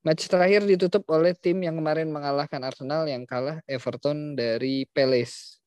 Match 0.01 0.25
terakhir 0.25 0.65
ditutup 0.65 1.05
oleh 1.13 1.37
tim 1.37 1.61
yang 1.61 1.77
kemarin 1.77 2.09
mengalahkan 2.09 2.57
Arsenal 2.65 3.05
yang 3.05 3.21
kalah 3.23 3.61
Everton 3.69 4.33
dari 4.33 4.89
Palace. 4.89 5.61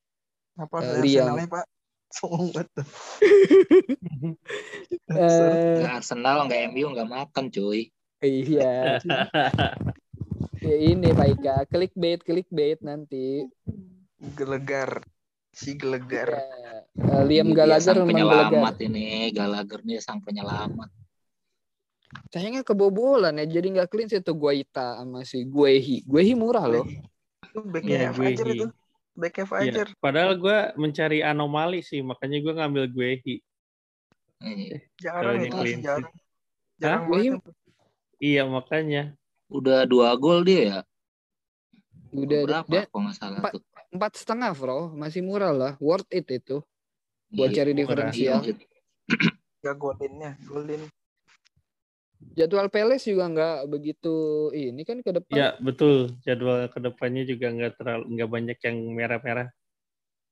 Apa 0.59 0.83
Eh, 0.83 0.91
uh, 0.91 0.99
Liam. 0.99 1.27
Arsenal 1.31 1.47
Pak? 1.47 1.65
Sombong 2.15 2.47
banget. 2.51 2.69
Eh, 5.11 5.83
Arsenal 5.99 6.47
nggak 6.47 6.61
MU 6.71 6.87
nggak 6.95 7.11
makan 7.11 7.45
cuy. 7.51 7.91
iya. 8.21 8.99
Ya, 10.65 10.81
ini 10.81 11.13
Pak 11.13 11.29
Ika, 11.29 11.57
clickbait, 11.69 12.25
clickbait 12.25 12.81
nanti. 12.81 13.45
Gelegar. 14.33 15.05
Si 15.53 15.77
Gelegar. 15.77 16.41
Ya, 16.41 17.21
eh, 17.21 17.23
Liam 17.29 17.53
Gallagher 17.53 18.01
sang 18.01 18.09
memang 18.09 18.25
penyelamat 18.25 18.75
Gallagher. 18.81 18.87
ini. 18.89 19.07
Gallagher 19.29 19.81
nih 19.85 20.01
sang 20.01 20.25
penyelamat. 20.25 20.89
Sayangnya 22.29 22.63
kebobolan 22.63 23.39
ya, 23.39 23.47
jadi 23.47 23.67
nggak 23.71 23.89
clean 23.89 24.09
sih 24.09 24.19
tuh 24.19 24.35
Guaita 24.35 24.99
sama 24.99 25.23
si 25.23 25.45
Guehi. 25.45 26.03
Guehi 26.03 26.35
murah 26.35 26.67
loh. 26.67 26.85
Itu 27.45 27.63
backnya 27.63 27.97
Iya, 27.97 28.11
Fajar 28.11 28.47
Guehi. 28.47 28.59
itu. 28.59 28.67
Backnya 29.15 29.45
Iya. 29.45 29.51
Fajar. 29.51 29.87
Padahal 29.99 30.33
gue 30.35 30.59
mencari 30.75 31.19
anomali 31.21 31.81
sih, 31.81 32.03
makanya 32.03 32.39
gue 32.41 32.53
ngambil 32.53 32.85
Guehi. 32.91 33.37
Nih, 34.43 34.83
Jarang 34.99 35.41
itu 35.41 35.55
clean 35.55 35.79
masih 35.79 35.79
jarang. 35.81 36.15
Jarang 36.77 37.03
banget. 37.07 37.41
Iya 38.19 38.43
makanya. 38.45 39.03
Udah 39.47 39.87
dua 39.87 40.13
gol 40.17 40.43
dia 40.43 40.61
ya. 40.61 40.79
Udah 42.11 42.41
Berapa 42.43 42.69
dia 42.69 42.83
kalau 42.87 43.03
nggak 43.07 43.17
salah 43.17 43.39
Empat. 43.39 43.53
tuh. 43.55 43.63
empat 43.95 44.13
setengah, 44.19 44.51
bro. 44.59 44.91
Masih 44.91 45.23
murah 45.23 45.55
lah. 45.55 45.73
Worth 45.79 46.11
it 46.11 46.27
itu. 46.27 46.59
Buat 47.31 47.55
Iya, 47.55 47.57
cari 47.63 47.71
murah. 47.71 47.79
diferensial. 48.11 48.39
iya. 48.43 48.55
Gak 49.63 49.77
golinnya. 49.79 50.35
Jadwal 52.33 52.73
Palace 52.73 53.13
juga 53.13 53.29
nggak 53.29 53.59
begitu 53.69 54.15
ini 54.57 54.83
kan 54.83 55.05
ke 55.05 55.13
depan. 55.13 55.35
Ya 55.37 55.49
betul. 55.61 56.17
Jadwal 56.25 56.73
ke 56.73 56.81
depannya 56.81 57.29
juga 57.29 57.53
nggak 57.53 57.73
terlalu 57.77 58.05
nggak 58.17 58.31
banyak 58.33 58.59
yang 58.65 58.77
merah-merah. 58.97 59.49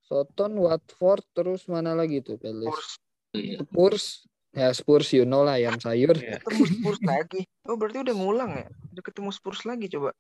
Soton, 0.02 0.56
Watford, 0.58 1.24
terus 1.32 1.68
mana 1.68 1.92
lagi 1.92 2.24
tuh 2.24 2.36
Palace? 2.36 2.68
Spurs. 2.68 2.88
Iya. 3.32 3.58
Spurs. 3.64 4.04
Ya 4.52 4.68
Spurs 4.76 5.08
you 5.16 5.24
know 5.24 5.40
lah 5.40 5.56
ayam 5.56 5.80
sayur. 5.80 6.12
Ya. 6.20 6.36
Ketemu 6.42 6.64
Spurs 6.68 7.00
lagi. 7.00 7.40
Oh 7.64 7.76
berarti 7.80 8.04
udah 8.04 8.14
ngulang 8.16 8.50
ya? 8.52 8.68
Udah 8.92 9.02
ketemu 9.04 9.30
Spurs 9.32 9.62
lagi 9.64 9.88
coba. 9.88 10.12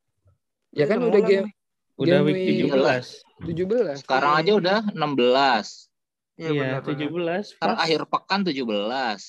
Ya 0.72 0.88
kan 0.88 1.04
udah 1.04 1.20
game 1.20 1.52
nih. 1.52 1.54
Udah 2.00 2.24
Game 2.24 2.32
week 2.32 2.40
week- 2.40 2.72
17. 2.72 3.20
17. 3.44 4.00
Sekarang 4.00 4.32
aja 4.40 4.52
udah 4.56 4.78
16. 4.96 5.92
Iya 6.40 6.48
Iya, 6.48 6.50
benar. 6.56 6.80
benar. 6.80 6.96
17. 6.96 7.44
Sekarang 7.52 7.76
pas. 7.76 7.84
akhir 7.84 8.00
pekan 8.08 8.40
17. 8.40 9.22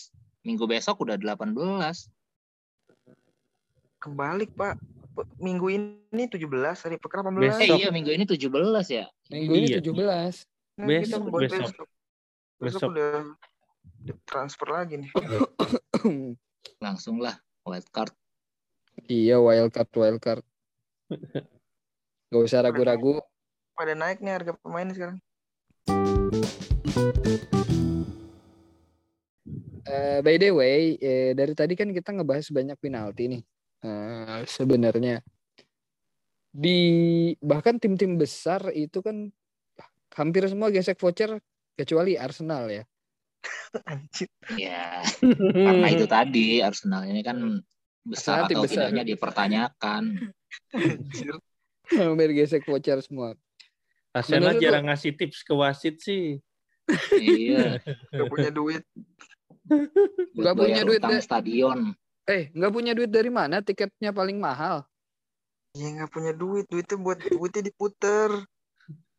Minggu 0.48 0.64
besok 0.64 0.96
udah 1.04 1.20
18. 1.20 2.08
Kebalik 4.04 4.52
Pak. 4.54 4.76
Minggu 5.40 5.70
ini 5.72 6.24
17, 6.28 6.44
hari 6.84 6.98
pekan 7.00 7.24
18. 7.24 7.56
Eh 7.56 7.70
Besok. 7.70 7.78
iya 7.80 7.88
minggu 7.88 8.12
ini 8.12 8.26
17 8.28 8.90
ya. 8.92 9.06
Minggu 9.32 9.54
ini 9.56 9.68
Iya. 9.70 9.80
17. 9.80 10.44
Nah, 10.74 10.88
Besok, 10.90 11.06
kita 11.06 11.18
buat 11.24 11.42
besok. 11.46 11.62
besok. 11.62 11.88
Besok 12.60 12.80
Besok. 12.82 12.90
udah, 12.92 13.12
transfer 14.26 14.68
lagi 14.68 14.96
nih. 15.00 15.12
Langsung 16.86 17.22
lah 17.22 17.38
wild 17.64 17.88
card. 17.90 18.12
iya 19.08 19.38
wildcard 19.38 19.90
wildcard. 19.94 20.44
Gak 22.28 22.44
usah 22.44 22.62
ragu-ragu. 22.62 23.22
Pada 23.74 23.94
naik 23.94 24.20
nih 24.20 24.34
harga 24.34 24.52
pemain 24.60 24.90
sekarang. 24.90 25.18
Eh, 29.84 30.20
by 30.22 30.36
the 30.38 30.50
way, 30.50 30.96
eh, 30.98 31.32
dari 31.34 31.54
tadi 31.54 31.76
kan 31.76 31.92
kita 31.92 32.10
ngebahas 32.12 32.50
banyak 32.50 32.78
penalti 32.78 33.30
nih. 33.30 33.42
Eh, 33.84 34.42
sebenarnya 34.48 35.20
di 36.54 36.80
bahkan 37.42 37.82
tim-tim 37.82 38.16
besar 38.16 38.70
itu 38.78 39.02
kan 39.02 39.34
hampir 40.14 40.46
semua 40.46 40.70
gesek 40.70 41.02
voucher 41.02 41.42
kecuali 41.74 42.14
Arsenal 42.14 42.70
ya. 42.70 42.84
Anjir. 43.90 44.30
Ya, 44.56 45.02
karena 45.68 45.88
itu 45.90 46.06
tadi 46.06 46.62
Arsenal 46.62 47.10
ini 47.10 47.26
kan 47.26 47.60
besar 48.06 48.46
Arsenal 48.46 48.48
tim 48.48 48.56
atau 48.56 48.64
besar. 48.64 48.76
tidaknya 48.88 49.04
dipertanyakan. 49.04 50.04
Anjir. 50.78 51.36
hampir 51.92 52.30
gesek 52.38 52.64
voucher 52.64 53.02
semua. 53.04 53.36
Arsenal 54.14 54.54
Menurut 54.54 54.62
jarang 54.62 54.86
ngasih 54.88 55.18
tips 55.18 55.42
ke 55.42 55.54
wasit 55.58 55.98
sih. 56.00 56.38
iya, 57.18 57.82
Gak 58.14 58.30
punya 58.30 58.52
duit. 58.54 58.86
Nggak 60.38 60.54
punya 60.54 60.82
duit 60.86 61.02
utang 61.02 61.18
deh. 61.18 61.24
stadion. 61.24 61.80
Eh, 62.24 62.50
nggak 62.56 62.72
punya 62.72 62.92
duit 62.96 63.12
dari 63.12 63.28
mana? 63.28 63.60
Tiketnya 63.60 64.16
paling 64.16 64.40
mahal. 64.40 64.88
Ya 65.76 65.92
nggak 65.92 66.12
punya 66.12 66.32
duit. 66.32 66.66
Duitnya 66.72 66.98
buat 67.02 67.20
duitnya 67.20 67.62
diputer. 67.68 68.30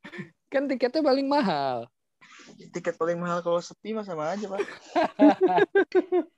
Kan 0.53 0.71
tiketnya 0.71 1.05
paling 1.05 1.29
mahal. 1.29 1.89
Tiket 2.73 2.95
paling 2.97 3.19
mahal 3.19 3.41
kalau 3.43 3.61
sepi 3.61 3.93
mah 3.93 4.05
sama 4.07 4.33
aja 4.33 4.47
Pak. 4.49 4.61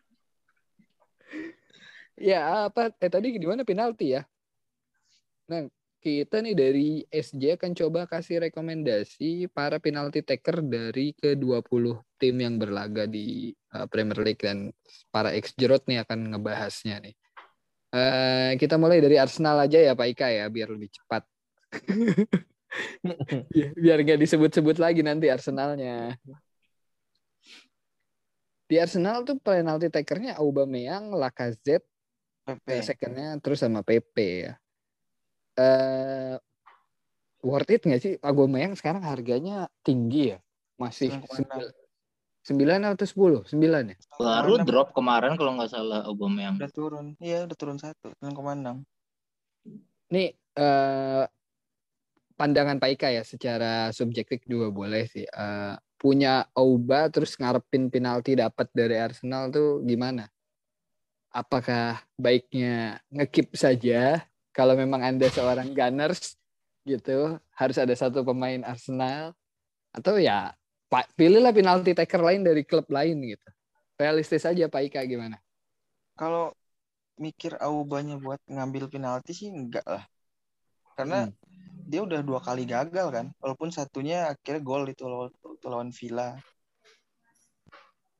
Ya 2.16 2.72
apa? 2.72 2.96
Eh 2.96 3.12
tadi 3.12 3.36
di 3.36 3.44
mana 3.44 3.60
penalti 3.60 4.16
ya? 4.16 4.24
Nah 5.52 5.68
kita 6.06 6.38
nih 6.38 6.54
dari 6.54 6.88
SJ 7.10 7.58
akan 7.58 7.74
coba 7.74 8.06
kasih 8.06 8.46
rekomendasi 8.46 9.50
para 9.50 9.82
penalti 9.82 10.22
taker 10.22 10.62
dari 10.62 11.10
ke-20 11.18 11.98
tim 12.14 12.36
yang 12.38 12.62
berlaga 12.62 13.10
di 13.10 13.50
uh, 13.74 13.90
Premier 13.90 14.22
League 14.22 14.38
dan 14.38 14.70
para 15.10 15.34
ex 15.34 15.50
jerot 15.58 15.82
nih 15.90 16.06
akan 16.06 16.30
ngebahasnya 16.30 17.02
nih. 17.02 17.14
Eh 17.90 18.54
kita 18.54 18.78
mulai 18.78 19.02
dari 19.02 19.18
Arsenal 19.18 19.66
aja 19.66 19.82
ya 19.82 19.98
Pak 19.98 20.06
Ika 20.14 20.28
ya 20.30 20.46
biar 20.46 20.70
lebih 20.70 20.94
cepat. 20.94 21.26
Ya, 23.56 23.72
biar 23.72 24.04
nggak 24.04 24.20
disebut-sebut 24.20 24.76
lagi 24.76 25.00
nanti 25.00 25.32
Arsenalnya. 25.32 26.12
Di 28.68 28.76
Arsenal 28.76 29.24
tuh 29.24 29.40
penalti 29.40 29.88
takernya 29.88 30.36
Aubameyang, 30.36 31.08
Lacazette, 31.16 31.88
Pepe. 32.44 32.76
Eh, 32.76 32.84
secondnya 32.84 33.40
terus 33.40 33.64
sama 33.64 33.80
PP 33.80 34.16
ya. 34.44 34.60
Eh 35.56 36.36
worth 37.40 37.70
it 37.72 37.82
nggak 37.84 38.02
sih 38.02 38.14
Aubameyang 38.20 38.74
sekarang 38.76 39.02
harganya 39.04 39.68
tinggi 39.80 40.36
ya? 40.36 40.38
Masih 40.76 41.08
9,6. 41.10 41.72
9 42.46 42.94
atau 42.94 43.42
10? 43.42 43.58
9 43.58 43.90
ya? 43.90 43.96
Baru 44.20 44.54
9,6. 44.62 44.68
drop 44.68 44.88
kemarin 44.92 45.34
kalau 45.34 45.56
nggak 45.56 45.70
salah 45.72 46.04
Aubameyang. 46.06 46.60
Udah 46.60 46.72
turun. 46.72 47.06
Iya 47.18 47.48
udah 47.48 47.56
turun 47.56 47.78
satu. 47.80 48.12
9,6. 48.20 48.84
Nih 50.12 50.36
eh 50.36 51.24
pandangan 52.36 52.76
Pak 52.76 52.90
Ika 53.00 53.08
ya 53.16 53.24
secara 53.24 53.90
subjektif 53.96 54.44
juga 54.44 54.68
boleh 54.68 55.08
sih. 55.08 55.24
Eh, 55.24 55.74
punya 55.96 56.44
Auba 56.52 57.08
terus 57.08 57.32
ngarepin 57.40 57.88
penalti 57.88 58.36
dapat 58.36 58.68
dari 58.76 59.00
Arsenal 59.00 59.48
tuh 59.48 59.80
gimana? 59.80 60.28
apakah 61.36 62.00
baiknya 62.16 62.96
ngekip 63.12 63.52
saja 63.52 64.24
kalau 64.56 64.74
memang 64.82 65.04
Anda 65.04 65.28
seorang 65.28 65.68
Gunners 65.76 66.40
gitu, 66.88 67.36
harus 67.60 67.76
ada 67.76 67.92
satu 67.92 68.24
pemain 68.24 68.62
Arsenal 68.64 69.36
atau 69.92 70.16
ya 70.16 70.54
pilihlah 71.18 71.52
penalti 71.52 71.92
taker 71.92 72.22
lain 72.24 72.42
dari 72.48 72.62
klub 72.64 72.86
lain 72.88 73.16
gitu. 73.32 73.48
Realistis 74.00 74.44
aja 74.48 74.64
Pak 74.68 74.82
Ika 74.92 75.00
gimana? 75.04 75.36
Kalau 76.20 76.44
mikir 77.24 77.52
Aubanya 77.66 78.16
buat 78.24 78.40
ngambil 78.54 78.84
penalti 78.94 79.32
sih 79.40 79.48
enggak 79.58 79.86
lah. 79.94 80.04
Karena 80.96 81.18
Hmm. 81.24 81.32
dia 81.90 82.00
udah 82.06 82.20
dua 82.28 82.40
kali 82.48 82.62
gagal 82.74 83.08
kan. 83.16 83.26
Walaupun 83.42 83.70
satunya 83.78 84.16
akhirnya 84.32 84.62
gol 84.68 84.84
itu 84.92 85.04
lawan, 85.12 85.30
itu 85.58 85.66
lawan 85.72 85.90
Villa. 85.98 86.28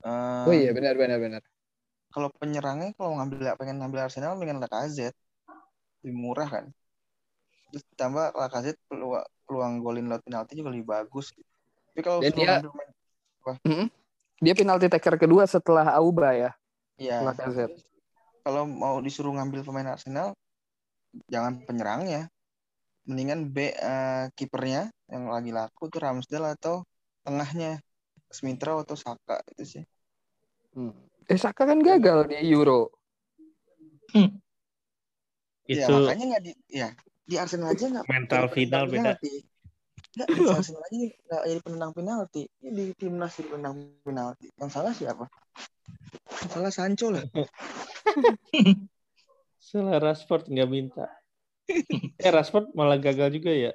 Eh, 0.05 0.11
Oh 0.47 0.53
iya 0.55 0.71
benar 0.77 0.95
benar 1.01 1.19
benar. 1.25 1.43
Kalau 2.13 2.29
penyerangnya 2.41 2.89
kalau 2.99 3.13
ngambil 3.19 3.39
pengen 3.61 3.77
ngambil 3.81 4.01
Arsenal 4.07 4.33
dengan 4.43 4.57
Lacazette 4.63 5.19
lebih 6.07 6.15
murah 6.15 6.47
kan. 6.47 6.65
Terus 7.75 7.83
tambah 7.99 8.31
Lacazette 8.31 8.79
peluang, 8.87 9.27
peluang 9.43 9.83
golin 9.83 10.07
lewat 10.07 10.23
penalti 10.23 10.55
juga 10.55 10.71
lebih 10.71 10.87
bagus. 10.87 11.35
Tapi 11.91 12.01
kalau 12.07 12.23
Dan 12.23 12.31
dia- 12.31 12.63
ngambil 12.63 12.71
main- 12.79 13.91
Dia 14.39 14.55
penalti 14.55 14.87
taker 14.87 15.19
kedua 15.19 15.51
setelah 15.51 15.91
Auba 15.99 16.31
ya. 16.31 16.51
ya 16.95 17.27
Lacazette. 17.27 17.83
kalau 18.47 18.63
mau 18.63 19.03
disuruh 19.03 19.35
ngambil 19.35 19.67
pemain 19.67 19.99
Arsenal 19.99 20.31
jangan 21.27 21.59
penyerangnya. 21.67 22.31
Mendingan 23.07 23.51
B 23.51 23.75
eh, 23.75 24.31
kipernya 24.39 24.91
yang 25.11 25.27
lagi 25.31 25.51
laku 25.51 25.91
tuh 25.91 25.99
Ramsdale 26.03 26.55
atau 26.55 26.87
tengahnya 27.27 27.83
Smithrow 28.31 28.83
atau 28.87 28.95
Saka 28.95 29.43
itu 29.55 29.79
sih. 29.79 29.85
Hmm. 30.75 30.95
Eh 31.27 31.39
Saka 31.39 31.67
kan 31.67 31.83
gagal 31.83 32.31
di 32.31 32.39
Euro. 32.55 32.95
Ya 34.15 34.31
Itu 35.67 35.93
makanya 35.93 36.25
nggak 36.37 36.43
di 36.47 36.53
ya 36.71 36.89
di 37.27 37.35
Arsenal 37.35 37.75
aja 37.75 37.87
nggak 37.91 38.07
mental 38.07 38.45
final 38.51 38.85
beda. 38.87 39.13
Nggak 40.17 40.29
di 40.31 40.43
Arsenal 40.47 40.83
aja 40.87 40.97
nggak 40.97 41.43
jadi 41.51 41.61
penendang 41.63 41.93
penalti. 41.93 42.43
Ini 42.63 42.71
di 42.73 42.85
timnas 42.95 43.33
jadi 43.35 43.49
penendang 43.51 43.77
penalti. 44.07 44.47
Yang 44.57 44.71
salah 44.71 44.93
siapa? 44.95 45.25
Yang 46.47 46.51
salah 46.55 46.73
Sancho 46.73 47.07
lah. 47.11 47.25
Salah 49.67 49.99
Rashford 49.99 50.47
nggak 50.47 50.71
minta. 50.71 51.11
eh 52.23 52.31
Rashford 52.31 52.71
malah 52.79 53.03
gagal 53.03 53.35
juga 53.35 53.51
ya. 53.51 53.73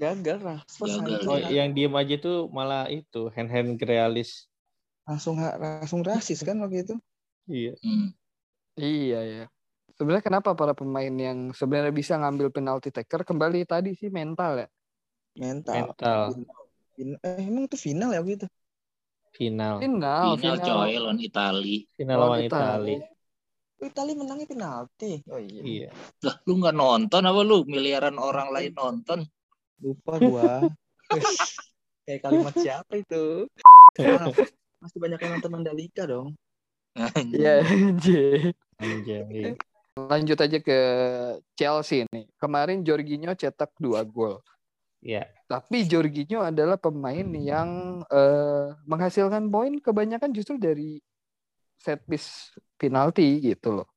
Gagal 0.00 0.40
Rashford 0.40 0.88
Gagal 0.88 1.20
Sancho 1.20 1.28
Oh, 1.28 1.38
yang 1.52 1.68
diem 1.76 1.92
aja 1.92 2.16
tuh 2.16 2.48
malah 2.48 2.88
itu 2.88 3.28
hand 3.36 3.52
hand 3.52 3.76
realis. 3.84 4.48
langsung 5.04 5.36
langsung 5.36 6.00
rasis 6.00 6.40
kan 6.40 6.56
waktu 6.64 6.80
itu. 6.88 6.94
Iya. 7.44 7.72
Hmm. 7.84 8.08
Iya 8.80 9.20
ya. 9.20 9.44
Sebenarnya 9.94 10.24
kenapa 10.26 10.58
para 10.58 10.74
pemain 10.74 11.14
yang 11.14 11.54
sebenarnya 11.54 11.94
bisa 11.94 12.18
ngambil 12.18 12.50
penalti 12.50 12.90
taker 12.90 13.22
kembali 13.22 13.62
tadi 13.62 13.94
sih 13.94 14.10
mental 14.10 14.66
ya. 14.66 14.68
Mental. 15.38 15.94
Mental 15.94 16.64
eh, 16.94 17.42
emang 17.46 17.66
itu 17.66 17.78
final 17.78 18.14
ya 18.14 18.22
waktu 18.22 18.38
itu? 18.38 18.48
final. 19.34 19.82
Final, 19.82 20.30
Final 20.38 20.56
coy 20.62 20.92
lawan 20.94 21.18
Itali. 21.18 21.76
Final 21.98 22.16
Lawan 22.22 22.38
Itali. 22.46 22.94
Itali. 22.94 22.94
Oh, 23.82 23.86
Itali 23.90 24.12
menangnya 24.14 24.46
penalti. 24.46 25.12
Oh 25.28 25.40
iya. 25.42 25.60
Iya. 25.60 25.88
Lah 26.22 26.36
lu 26.46 26.52
nggak 26.62 26.76
nonton 26.78 27.22
apa 27.26 27.40
lu? 27.42 27.66
Miliaran 27.66 28.16
orang 28.16 28.54
lain 28.54 28.72
nonton. 28.72 29.26
Lupa 29.82 30.12
gua. 30.22 30.52
Kayak 32.06 32.20
kalimat 32.22 32.54
siapa 32.54 32.94
itu? 32.94 33.50
Masih 34.82 34.98
banyak 35.00 35.18
yang 35.18 35.32
nonton 35.36 35.50
Mandalika 35.50 36.04
dong. 36.06 36.38
Iya, 37.34 37.66
anjir. 37.66 38.54
Anjay. 38.78 39.58
Lanjut 39.94 40.34
aja 40.42 40.58
ke 40.58 40.78
Chelsea 41.54 42.02
nih. 42.10 42.26
Kemarin 42.34 42.82
Jorginho 42.82 43.30
cetak 43.30 43.70
dua 43.78 44.02
gol. 44.02 44.42
Iya. 44.98 45.30
Tapi 45.46 45.86
Jorginho 45.86 46.42
adalah 46.42 46.74
pemain 46.74 47.28
yang 47.38 48.02
eh, 48.10 48.74
menghasilkan 48.90 49.46
poin 49.46 49.78
kebanyakan 49.78 50.34
justru 50.34 50.58
dari 50.58 50.98
set 51.78 52.02
piece 52.10 52.58
penalti 52.74 53.38
gitu 53.38 53.82
loh. 53.82 53.88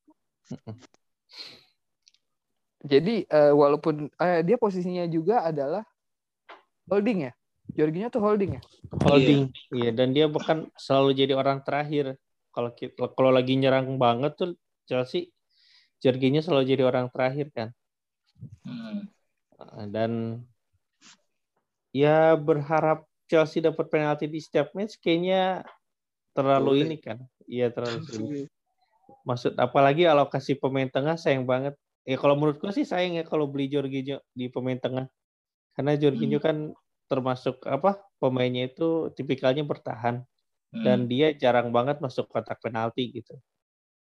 Jadi 2.86 3.26
eh, 3.26 3.50
walaupun 3.50 4.06
eh, 4.22 4.46
dia 4.46 4.54
posisinya 4.54 5.02
juga 5.10 5.42
adalah 5.50 5.82
holding 6.86 7.26
ya. 7.26 7.32
Jorginho 7.74 8.06
tuh 8.06 8.22
holding 8.22 8.54
ya. 8.54 8.62
Holding. 9.02 9.50
Iya. 9.74 9.90
dan 9.92 10.14
dia 10.14 10.30
bahkan 10.30 10.70
selalu 10.78 11.26
jadi 11.26 11.34
orang 11.34 11.66
terakhir. 11.66 12.14
Kalau 12.54 12.70
kita, 12.70 13.10
kalau 13.18 13.34
lagi 13.34 13.58
nyerang 13.58 13.98
banget 13.98 14.38
tuh 14.38 14.54
Chelsea 14.86 15.34
Jorginho 15.98 16.40
selalu 16.40 16.64
jadi 16.74 16.82
orang 16.86 17.10
terakhir 17.10 17.50
kan. 17.50 17.68
Hmm. 18.62 19.10
Uh, 19.58 19.86
Dan 19.90 20.12
ya 21.90 22.38
berharap 22.38 23.02
Chelsea 23.28 23.60
dapat 23.60 23.90
penalti 23.90 24.24
di 24.30 24.38
setiap 24.40 24.72
match 24.72 24.96
kayaknya 25.02 25.66
terlalu 26.32 26.70
Sulit. 26.80 26.86
ini 26.86 26.96
kan. 27.02 27.18
Iya 27.48 27.66
terlalu 27.74 28.00
sulit. 28.08 28.48
Maksud 29.26 29.56
apalagi 29.58 30.04
alokasi 30.08 30.56
pemain 30.56 30.88
tengah 30.88 31.18
sayang 31.18 31.44
banget. 31.44 31.74
Ya 32.08 32.16
kalau 32.16 32.38
menurutku 32.40 32.72
sih 32.72 32.88
sayang 32.88 33.20
ya 33.20 33.24
kalau 33.26 33.50
beli 33.50 33.68
Jorginho 33.68 34.22
di 34.32 34.48
pemain 34.48 34.78
tengah. 34.78 35.06
Karena 35.76 35.92
Jorginho 35.98 36.40
kan 36.40 36.72
termasuk 37.08 37.64
apa 37.64 38.00
pemainnya 38.20 38.68
itu 38.68 39.12
tipikalnya 39.16 39.64
bertahan 39.64 40.22
Hmm. 40.68 40.84
dan 40.84 40.98
dia 41.08 41.32
jarang 41.32 41.72
banget 41.72 41.96
masuk 41.96 42.28
kotak 42.28 42.60
penalti 42.60 43.08
gitu. 43.08 43.40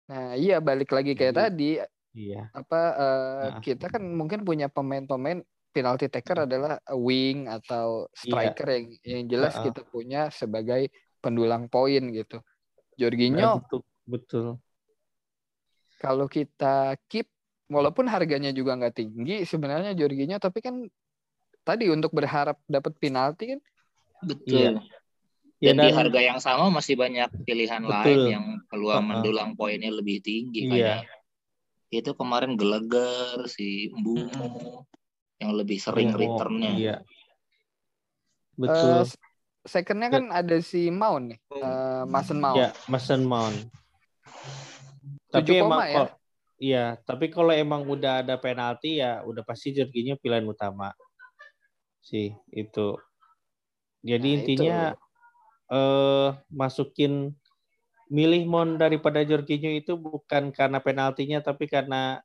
Nah, 0.10 0.36
iya 0.36 0.60
balik 0.60 0.92
lagi 0.92 1.16
kayak 1.16 1.36
Jadi- 1.36 1.44
tadi 1.48 1.72
Iya. 2.14 2.42
apa 2.54 2.82
eh, 2.94 3.46
Nah. 3.50 3.62
kita 3.64 3.86
kan 3.90 4.04
mungkin 4.06 4.46
punya 4.46 4.70
pemain-pemain 4.70 5.42
penalti 5.74 6.06
taker 6.06 6.46
adalah 6.46 6.78
wing 6.94 7.50
atau 7.50 8.06
striker 8.14 8.68
yang 8.70 8.86
yang 9.02 9.24
jelas 9.26 9.58
kita 9.58 9.82
punya 9.82 10.30
sebagai 10.30 10.94
pendulang 11.18 11.66
poin 11.66 12.14
gitu. 12.14 12.38
Nah, 12.38 12.94
Jorginho 13.00 13.50
betul, 13.66 13.82
betul. 14.06 14.48
kalau 15.98 16.30
kita 16.30 16.94
keep 17.10 17.26
walaupun 17.66 18.06
harganya 18.06 18.54
juga 18.54 18.78
nggak 18.78 18.94
tinggi 18.94 19.42
sebenarnya 19.50 19.98
Jorginho 19.98 20.38
tapi 20.38 20.62
kan 20.62 20.86
tadi 21.64 21.90
untuk 21.90 22.14
berharap 22.14 22.60
dapat 22.70 22.94
penalti 23.02 23.58
kan 23.58 23.60
Betul. 24.22 24.78
Iya. 24.78 24.80
Ya, 25.64 25.72
Dan 25.72 25.80
di 25.80 25.90
dan 25.90 25.96
harga 25.96 26.20
yang 26.20 26.40
sama 26.44 26.68
masih 26.68 27.00
banyak 27.00 27.32
pilihan 27.48 27.88
Betul. 27.88 27.96
lain 27.96 28.20
yang 28.28 28.46
peluang 28.68 29.00
Uh-uh. 29.00 29.08
mendulang 29.16 29.56
poinnya 29.56 29.96
lebih 29.96 30.20
tinggi 30.20 30.68
Iya. 30.68 31.08
kayak 31.08 31.24
itu 31.94 32.12
kemarin 32.20 32.60
Geleger 32.60 33.48
si 33.48 33.88
Mbumo 33.96 34.84
yang 35.40 35.56
lebih 35.56 35.80
sering 35.80 36.12
Mbumo, 36.12 36.20
returnnya. 36.20 36.72
Iya. 36.76 36.96
eh, 37.00 37.04
Betul. 38.60 39.08
secondnya 39.64 40.10
kan 40.12 40.26
ada 40.36 40.60
si 40.60 40.92
Mount 40.92 41.32
nih 41.32 41.40
eh, 41.40 42.04
Mason 42.12 42.44
Mount. 42.44 42.60
Ya, 42.60 42.70
Mason 42.92 43.24
Mount. 43.24 43.58
Tapi 45.32 45.64
emang 45.64 45.80
ya? 45.88 45.96
kok 45.96 46.10
Iya, 46.64 46.86
tapi 47.04 47.28
kalau 47.28 47.52
emang 47.52 47.84
udah 47.84 48.24
ada 48.24 48.40
penalti 48.40 49.00
ya 49.04 49.20
udah 49.24 49.44
pasti 49.44 49.76
Jorginho 49.76 50.16
pilihan 50.16 50.48
utama. 50.48 50.96
Sih, 52.00 52.32
itu. 52.52 52.96
Jadi 54.00 54.28
Nah, 54.32 54.36
intinya 54.40 54.80
eh 55.74 56.30
masukin 56.54 57.34
milih 58.14 58.46
Mon 58.46 58.78
daripada 58.78 59.26
Jorginho 59.26 59.74
itu 59.74 59.98
bukan 59.98 60.54
karena 60.54 60.78
penaltinya 60.78 61.42
tapi 61.42 61.66
karena 61.66 62.22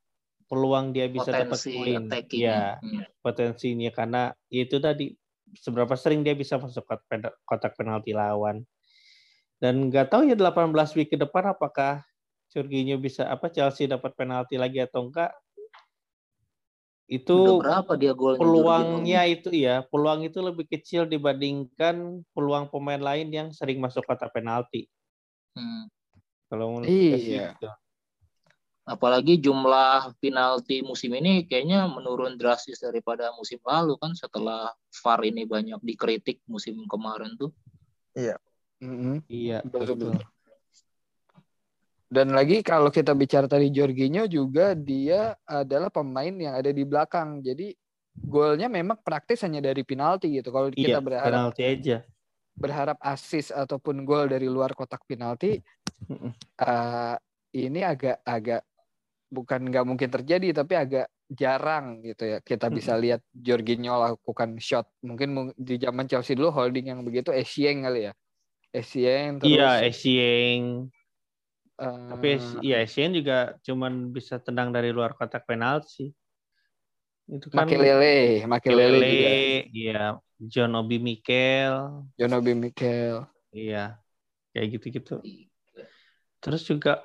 peluang 0.49 0.93
dia 0.93 1.09
bisa 1.09 1.33
dapat 1.33 1.57
Potensi 1.57 1.73
poin. 1.73 2.03
Ya, 2.33 2.77
Hmm. 2.81 3.05
potensinya 3.21 3.91
karena 3.93 4.23
itu 4.49 4.77
tadi 4.81 5.13
seberapa 5.57 5.97
sering 5.97 6.25
dia 6.25 6.37
bisa 6.37 6.61
masuk 6.61 6.85
kotak 7.45 7.73
penalti 7.77 8.13
lawan. 8.13 8.65
Dan 9.61 9.89
nggak 9.89 10.13
tahu 10.13 10.29
ya 10.29 10.37
18 10.37 10.93
week 10.97 11.13
ke 11.13 11.17
depan 11.21 11.53
apakah 11.53 12.05
Jorginho 12.49 12.97
bisa 12.97 13.29
apa 13.29 13.53
Chelsea 13.53 13.89
dapat 13.89 14.17
penalti 14.17 14.57
lagi 14.57 14.81
atau 14.81 15.09
enggak. 15.09 15.33
Udah 17.09 17.53
Itu 17.53 17.61
berapa 17.61 17.93
dia 17.97 18.13
golnya? 18.13 18.41
peluangnya 18.41 19.21
itu 19.25 19.51
ya, 19.53 19.81
peluang 19.89 20.21
itu 20.29 20.39
lebih 20.45 20.69
kecil 20.69 21.09
dibandingkan 21.09 22.21
peluang 22.37 22.69
pemain 22.69 23.01
lain 23.01 23.29
yang 23.33 23.49
sering 23.49 23.81
masuk 23.81 24.05
kotak 24.05 24.29
penalti. 24.37 24.87
Hmm. 25.57 25.89
Kalau 26.53 26.67
menurut 26.77 26.93
Iya. 26.93 27.57
gitu. 27.57 27.69
Apalagi 28.89 29.37
jumlah 29.37 30.17
penalti 30.17 30.81
musim 30.81 31.13
ini 31.21 31.45
kayaknya 31.45 31.85
menurun 31.93 32.41
drastis 32.41 32.81
daripada 32.81 33.29
musim 33.37 33.61
lalu 33.61 34.01
kan 34.01 34.17
setelah 34.17 34.73
VAR 34.73 35.21
ini 35.29 35.45
banyak 35.45 35.81
dikritik 35.85 36.41
musim 36.49 36.89
kemarin 36.89 37.37
tuh. 37.37 37.53
Mm-mm. 38.81 39.21
Iya, 39.29 39.61
Betul, 39.67 39.81
betul. 39.93 40.13
betul. 40.17 40.38
Dan 42.09 42.33
lagi 42.33 42.65
kalau 42.65 42.89
kita 42.89 43.13
bicara 43.13 43.45
tadi 43.45 43.69
Jorginho 43.69 44.25
juga 44.25 44.73
dia 44.73 45.37
adalah 45.45 45.93
pemain 45.93 46.33
yang 46.33 46.57
ada 46.57 46.73
di 46.73 46.81
belakang. 46.81 47.45
Jadi 47.45 47.77
golnya 48.17 48.67
memang 48.73 48.97
praktis 49.05 49.45
hanya 49.45 49.61
dari 49.61 49.85
penalti 49.85 50.33
gitu. 50.41 50.49
Kalau 50.49 50.73
kita 50.73 50.99
Iya, 50.99 51.05
berharap 51.05 51.37
penalti 51.37 51.63
aja. 51.69 51.97
berharap 52.59 52.99
assist 53.05 53.53
ataupun 53.55 54.03
gol 54.09 54.27
dari 54.27 54.49
luar 54.51 54.75
kotak 54.75 55.05
penalti 55.07 55.63
eh, 56.59 57.15
ini 57.55 57.81
agak 57.87 58.19
agak 58.27 58.67
bukan 59.31 59.69
nggak 59.69 59.85
mungkin 59.87 60.09
terjadi 60.11 60.65
tapi 60.65 60.75
agak 60.75 61.07
jarang 61.29 62.01
gitu 62.03 62.25
ya 62.25 62.39
kita 62.41 62.73
bisa 62.73 62.97
lihat 62.97 63.21
Jorginho 63.31 63.95
lakukan 64.01 64.57
shot 64.59 64.89
mungkin 65.05 65.29
mung- 65.37 65.57
di 65.61 65.77
zaman 65.79 66.09
Chelsea 66.09 66.35
dulu 66.35 66.51
holding 66.51 66.89
yang 66.89 67.01
begitu 67.05 67.31
Essien 67.31 67.85
kali 67.85 68.09
ya 68.09 68.13
Essien 68.73 69.37
terus 69.39 69.53
Iya, 69.55 69.87
Essien. 69.87 70.89
Eh, 71.83 71.89
Tapi 72.09 72.27
Es- 72.39 72.57
iya 72.67 72.77
Essien 72.85 73.11
juga 73.19 73.35
cuman 73.67 73.93
bisa 74.17 74.35
tendang 74.47 74.69
dari 74.77 74.91
luar 74.97 75.11
kotak 75.19 75.43
penalti. 75.49 76.03
Itu 77.37 77.49
kan 77.57 77.69
Makelele 77.69 78.47
Makelele 78.51 78.99
juga 79.13 79.29
Makelele, 79.29 79.69
iya, 79.77 79.93
John 80.53 80.73
Obi 80.81 80.97
Mikel, 81.07 81.75
John 82.19 82.33
Obi 82.35 82.55
Mikel 82.55 83.27
iya. 83.57 83.79
Kayak 84.53 84.69
gitu-gitu. 84.75 85.13
Terus 86.43 86.63
juga 86.71 87.03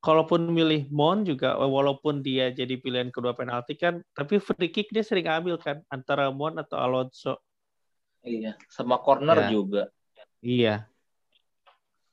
kalaupun 0.00 0.48
milih 0.48 0.88
Mon 0.92 1.20
juga 1.28 1.56
walaupun 1.60 2.24
dia 2.24 2.48
jadi 2.52 2.74
pilihan 2.80 3.12
kedua 3.12 3.36
penalti 3.36 3.76
kan, 3.76 4.00
tapi 4.16 4.40
free 4.40 4.72
kick 4.72 4.88
dia 4.94 5.04
sering 5.04 5.28
ambil 5.28 5.56
kan 5.60 5.84
antara 5.92 6.32
Mon 6.32 6.56
atau 6.56 6.76
Alonso. 6.80 7.36
Iya, 8.32 8.50
sama 8.76 8.96
corner 9.04 9.38
Ya. 9.38 9.48
juga. 9.52 9.82
Iya. 10.42 10.89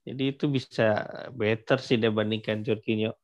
Jadi 0.08 0.24
itu 0.32 0.48
bisa 0.48 1.04
better 1.36 1.84
sih 1.84 2.00
dibandingkan 2.00 2.64
Jorginho. 2.64 3.20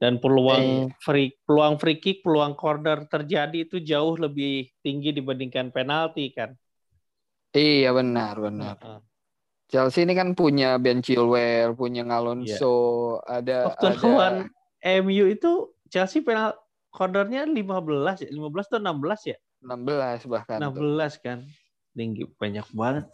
Dan 0.00 0.16
peluang 0.20 0.92
free 1.00 1.32
peluang 1.44 1.76
free 1.76 2.00
kick, 2.00 2.24
peluang 2.24 2.56
corner 2.56 3.04
terjadi 3.08 3.68
itu 3.68 3.80
jauh 3.80 4.16
lebih 4.16 4.68
tinggi 4.80 5.12
dibandingkan 5.12 5.72
penalti 5.72 6.32
kan. 6.32 6.56
iya 7.50 7.90
benar 7.90 8.38
benar 8.38 8.78
Heeh. 8.78 9.00
Chelsea 9.70 10.02
ini 10.02 10.18
kan 10.18 10.34
punya 10.34 10.78
Ben 10.82 10.98
Chilwell 10.98 11.78
punya 11.78 12.02
Alonso 12.02 13.18
ada 13.22 13.70
Waktu 13.70 13.86
ada 13.86 13.98
lawan 14.02 14.34
MU 15.04 15.24
itu 15.30 15.70
Chelsea 15.86 16.26
penal 16.26 16.58
cornernya 16.90 17.46
15 17.46 18.26
ya, 18.26 18.28
15 18.34 18.66
atau 18.66 18.80
16 18.82 19.30
ya? 19.30 19.38
16 19.62 20.26
bahkan 20.26 20.58
tuh. 20.58 20.82
16 20.82 21.22
kan. 21.22 21.38
Tinggi 21.94 22.26
banyak 22.38 22.66
banget. 22.74 23.06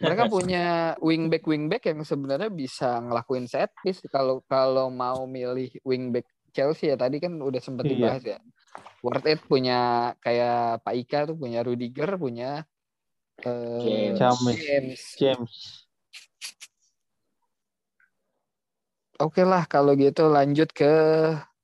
Mereka 0.00 0.24
punya 0.32 0.96
wingback 1.04 1.44
wingback 1.44 1.84
yang 1.92 2.00
sebenarnya 2.00 2.48
bisa 2.48 2.98
ngelakuin 3.04 3.44
set 3.44 3.68
piece 3.84 4.00
kalau 4.08 4.40
kalau 4.48 4.88
mau 4.88 5.28
milih 5.28 5.68
wingback 5.84 6.24
Chelsea 6.50 6.90
ya 6.90 6.96
tadi 6.98 7.20
kan 7.20 7.36
udah 7.36 7.60
sempat 7.62 7.84
Iya. 7.86 7.92
dibahas 7.94 8.22
ya. 8.24 8.38
Worth 9.04 9.28
it 9.28 9.40
punya 9.44 10.12
kayak 10.24 10.82
Pak 10.82 10.94
Ika 11.04 11.18
tuh 11.30 11.36
punya 11.36 11.60
Rudiger 11.60 12.16
punya 12.16 12.64
eh, 13.44 14.16
James. 14.16 14.56
James. 14.56 15.00
James. 15.20 15.54
Oke 19.20 19.44
lah 19.44 19.68
kalau 19.68 19.92
gitu 20.00 20.32
lanjut 20.32 20.72
ke 20.72 20.88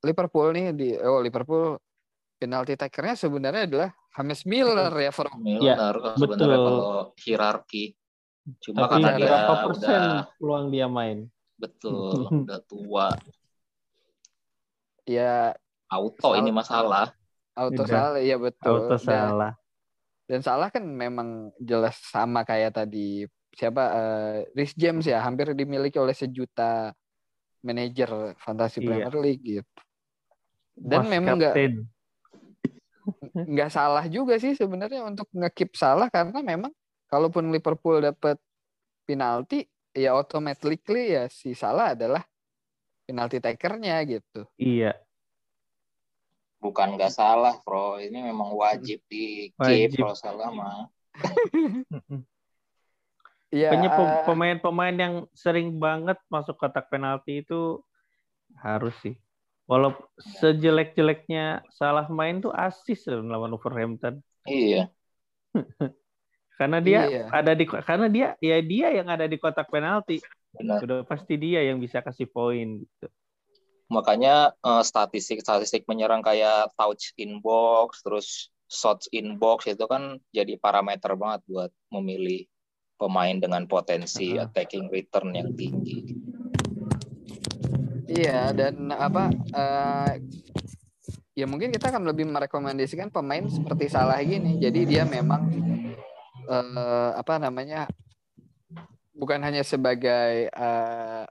Liverpool 0.05 0.53
nih 0.53 0.65
di 0.77 0.89
oh 0.93 1.25
Liverpool 1.25 1.81
penalti 2.37 2.77
takernya 2.77 3.17
sebenarnya 3.17 3.65
adalah 3.65 3.89
James 4.13 4.41
Miller 4.45 4.93
ya 4.93 5.09
Fro. 5.09 5.33
Milner 5.41 5.95
kan 5.97 6.15
sebenarnya 6.21 6.57
betul. 6.57 6.65
kalau 6.69 6.93
hierarki. 7.17 7.96
Cuma 8.63 8.87
Tapi 8.87 8.91
karena 9.03 9.09
dia 9.13 9.23
berapa 9.27 9.53
persen 9.67 9.91
udah 9.91 10.23
peluang 10.39 10.65
dia 10.71 10.87
main? 10.87 11.17
betul, 11.57 12.13
udah 12.45 12.59
tua, 12.63 13.07
Ya 15.03 15.55
auto 15.87 16.35
ini 16.35 16.51
masalah. 16.51 17.15
auto 17.55 17.81
Udah. 17.81 17.87
salah 17.87 18.19
ya 18.21 18.37
betul. 18.37 18.75
Auto 18.85 18.95
Dan- 18.95 19.01
salah. 19.01 19.51
Dan 20.27 20.39
salah 20.43 20.67
kan 20.67 20.83
memang 20.83 21.55
jelas 21.57 21.95
sama 22.03 22.43
kayak 22.43 22.75
tadi 22.75 23.23
siapa 23.55 23.83
eh 23.89 24.35
Rhys 24.53 24.75
James 24.75 25.07
ya 25.07 25.23
hampir 25.23 25.55
dimiliki 25.55 25.95
oleh 25.95 26.11
sejuta 26.11 26.91
manajer 27.63 28.35
fantasi 28.37 28.77
Iya. 28.79 28.85
Premier 28.85 29.15
League 29.17 29.43
gitu. 29.43 29.71
Dan 30.75 31.07
Mas 31.07 31.09
memang 31.09 31.35
nggak 31.39 31.55
nggak 33.33 33.71
salah 33.71 34.05
juga 34.05 34.35
sih 34.37 34.51
sebenarnya 34.53 35.01
untuk 35.01 35.31
ngekip 35.31 35.73
salah 35.73 36.11
karena 36.11 36.43
memang 36.43 36.75
kalaupun 37.07 37.49
Liverpool 37.51 38.03
dapat 38.03 38.37
penalti 39.07 39.63
ya 39.95 40.13
automatically 40.13 41.15
ya 41.15 41.25
si 41.31 41.57
salah 41.57 41.97
adalah 41.97 42.23
penalti 43.07 43.39
takernya 43.39 44.03
gitu. 44.05 44.43
Iya. 44.59 44.93
Bukan 46.59 46.99
nggak 46.99 47.13
salah, 47.13 47.55
Bro. 47.63 48.03
Ini 48.03 48.19
memang 48.27 48.51
wajib 48.51 48.99
di 49.07 49.53
keep 49.55 49.95
Wajib. 49.95 50.03
kalau 50.03 50.17
salah 50.17 50.49
mah. 50.51 50.85
Iya. 53.47 53.71
Eh, 53.71 54.23
pemain-pemain 54.27 54.91
yang 54.91 55.23
sering 55.31 55.79
banget 55.79 56.19
masuk 56.27 56.59
kotak 56.59 56.91
penalti 56.91 57.47
itu 57.47 57.79
harus 58.59 58.91
sih. 58.99 59.15
Walau 59.71 59.95
sejelek-jeleknya 60.19 61.63
salah 61.71 62.11
main 62.11 62.43
tuh 62.43 62.51
asis 62.51 63.07
lawan 63.07 63.55
Wolverhampton. 63.55 64.19
Iya. 64.43 64.91
Karena 66.57 66.81
dia 66.81 67.05
Iya. 67.05 67.23
ada 67.29 67.53
di 67.53 67.65
karena 67.69 68.07
dia 68.09 68.27
ya 68.41 68.57
dia 68.65 68.87
yang 68.89 69.05
ada 69.05 69.29
di 69.29 69.37
kotak 69.37 69.69
penalti. 69.69 70.17
Benar. 70.57 70.81
Udah 70.81 70.99
pasti 71.05 71.37
dia 71.37 71.61
yang 71.61 71.77
bisa 71.77 72.01
kasih 72.01 72.25
poin 72.25 72.81
gitu. 72.81 73.07
Makanya 73.93 74.57
eh, 74.57 74.83
statistik-statistik 74.83 75.85
menyerang 75.85 76.25
kayak 76.25 76.73
touch 76.73 77.13
in 77.21 77.39
box, 77.39 78.01
terus 78.01 78.49
shots 78.67 79.07
in 79.15 79.37
box 79.37 79.69
itu 79.69 79.85
kan 79.87 80.17
jadi 80.33 80.57
parameter 80.59 81.15
banget 81.15 81.45
buat 81.47 81.71
memilih 81.93 82.49
pemain 82.97 83.37
dengan 83.37 83.63
potensi 83.69 84.33
Heeh. 84.35 84.43
attacking 84.49 84.89
return 84.89 85.37
yang 85.37 85.53
tinggi. 85.53 86.17
Iya 88.07 88.49
dan 88.55 88.89
apa 88.89 89.29
eh, 89.35 90.11
ya 91.37 91.45
mungkin 91.45 91.69
kita 91.69 91.93
akan 91.93 92.01
lebih 92.09 92.25
merekomendasikan 92.25 93.13
pemain 93.13 93.45
seperti 93.45 93.93
Salah 93.93 94.17
gini. 94.25 94.57
Jadi 94.57 94.89
dia 94.89 95.05
memang 95.05 95.45
eh, 96.47 97.11
apa 97.13 97.33
namanya 97.37 97.85
bukan 99.13 99.39
hanya 99.43 99.61
sebagai 99.61 100.47
eh, 100.47 101.23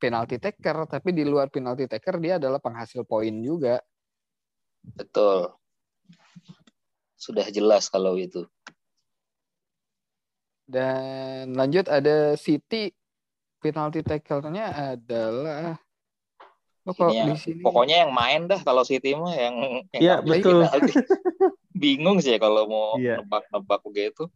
penalti 0.00 0.40
taker 0.40 0.88
tapi 0.88 1.12
di 1.12 1.28
luar 1.28 1.52
penalti 1.52 1.84
taker 1.84 2.16
dia 2.22 2.40
adalah 2.40 2.56
penghasil 2.62 3.04
poin 3.04 3.34
juga. 3.44 3.82
Betul. 4.96 5.52
Sudah 7.20 7.44
jelas 7.52 7.92
kalau 7.92 8.16
itu. 8.16 8.48
Dan 10.64 11.52
lanjut 11.58 11.90
ada 11.90 12.38
City 12.38 12.94
penalti 13.60 14.00
takernya 14.00 14.96
adalah 14.96 15.76
Oh, 16.88 16.96
kok 16.96 17.12
ya, 17.12 17.28
di 17.28 17.36
sini 17.36 17.60
Pokoknya 17.60 18.08
yang 18.08 18.12
main 18.16 18.48
dah 18.48 18.56
kalau 18.64 18.82
City 18.88 19.12
mah 19.12 19.36
yang, 19.36 19.84
yang 19.92 20.00
Iya, 20.00 20.14
ngambil 20.24 20.32
betul. 20.40 20.60
Bingung 21.82 22.18
sih 22.24 22.40
kalau 22.40 22.64
mau 22.66 22.96
Iya. 22.96 23.20
nebak-nebak 23.20 23.80
begitu. 23.84 24.32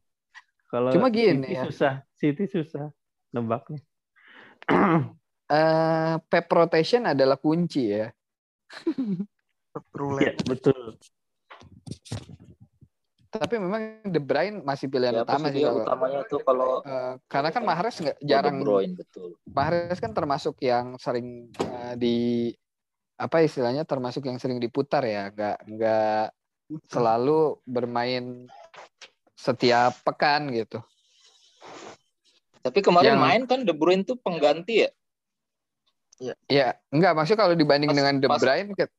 Kalau 0.75 0.91
Cuma 0.91 1.07
gini 1.07 1.47
City 1.47 1.55
ya. 1.55 1.63
susah, 1.71 1.95
City 2.19 2.45
susah 2.51 2.91
nebaknya. 3.31 3.79
eh, 5.55 6.15
pep 6.27 6.47
rotation 6.51 7.07
adalah 7.07 7.39
kunci 7.39 7.95
ya. 7.95 8.11
Iya, 10.19 10.35
betul. 10.43 10.99
Tapi 13.31 13.55
memang 13.59 14.03
De 14.03 14.19
Bruyne 14.19 14.67
masih 14.67 14.91
pilihan 14.91 15.15
Siapa 15.15 15.39
utama 15.39 15.47
sih 15.55 15.63
kalau 15.63 15.83
utamanya 15.87 16.21
tuh 16.27 16.41
kalau 16.43 16.83
eh, 16.83 17.15
karena 17.31 17.51
kan 17.55 17.63
Mahrez 17.63 17.97
nggak 18.03 18.19
jarang 18.27 18.57
De 18.59 18.67
Bruyne 18.67 18.95
betul. 18.99 19.31
Mahrez 19.47 19.99
kan 20.03 20.11
termasuk 20.11 20.59
yang 20.59 20.99
sering 20.99 21.55
eh, 21.55 21.95
di 21.95 22.17
apa 23.15 23.47
istilahnya 23.47 23.87
termasuk 23.87 24.27
yang 24.27 24.43
sering 24.43 24.59
diputar 24.59 25.07
ya, 25.07 25.31
nggak 25.31 25.71
nggak 25.71 26.27
selalu 26.91 27.63
bermain 27.63 28.51
setiap 29.35 29.93
pekan 30.03 30.49
gitu. 30.51 30.79
Tapi 32.65 32.81
kemarin 32.81 33.19
Yang- 33.19 33.23
main 33.23 33.43
kan 33.45 33.61
De 33.63 33.75
Bruyne 33.77 34.07
tuh 34.07 34.17
pengganti 34.17 34.89
ya. 34.89 34.91
Ya, 36.47 36.79
enggak 36.89 37.13
maksud 37.13 37.35
kalau 37.37 37.53
dibanding 37.53 37.91
Pas- 37.91 37.99
dengan 37.99 38.15
De 38.23 38.29
pas- 38.31 38.41
Bruyne 38.41 38.71
ke- 38.73 38.95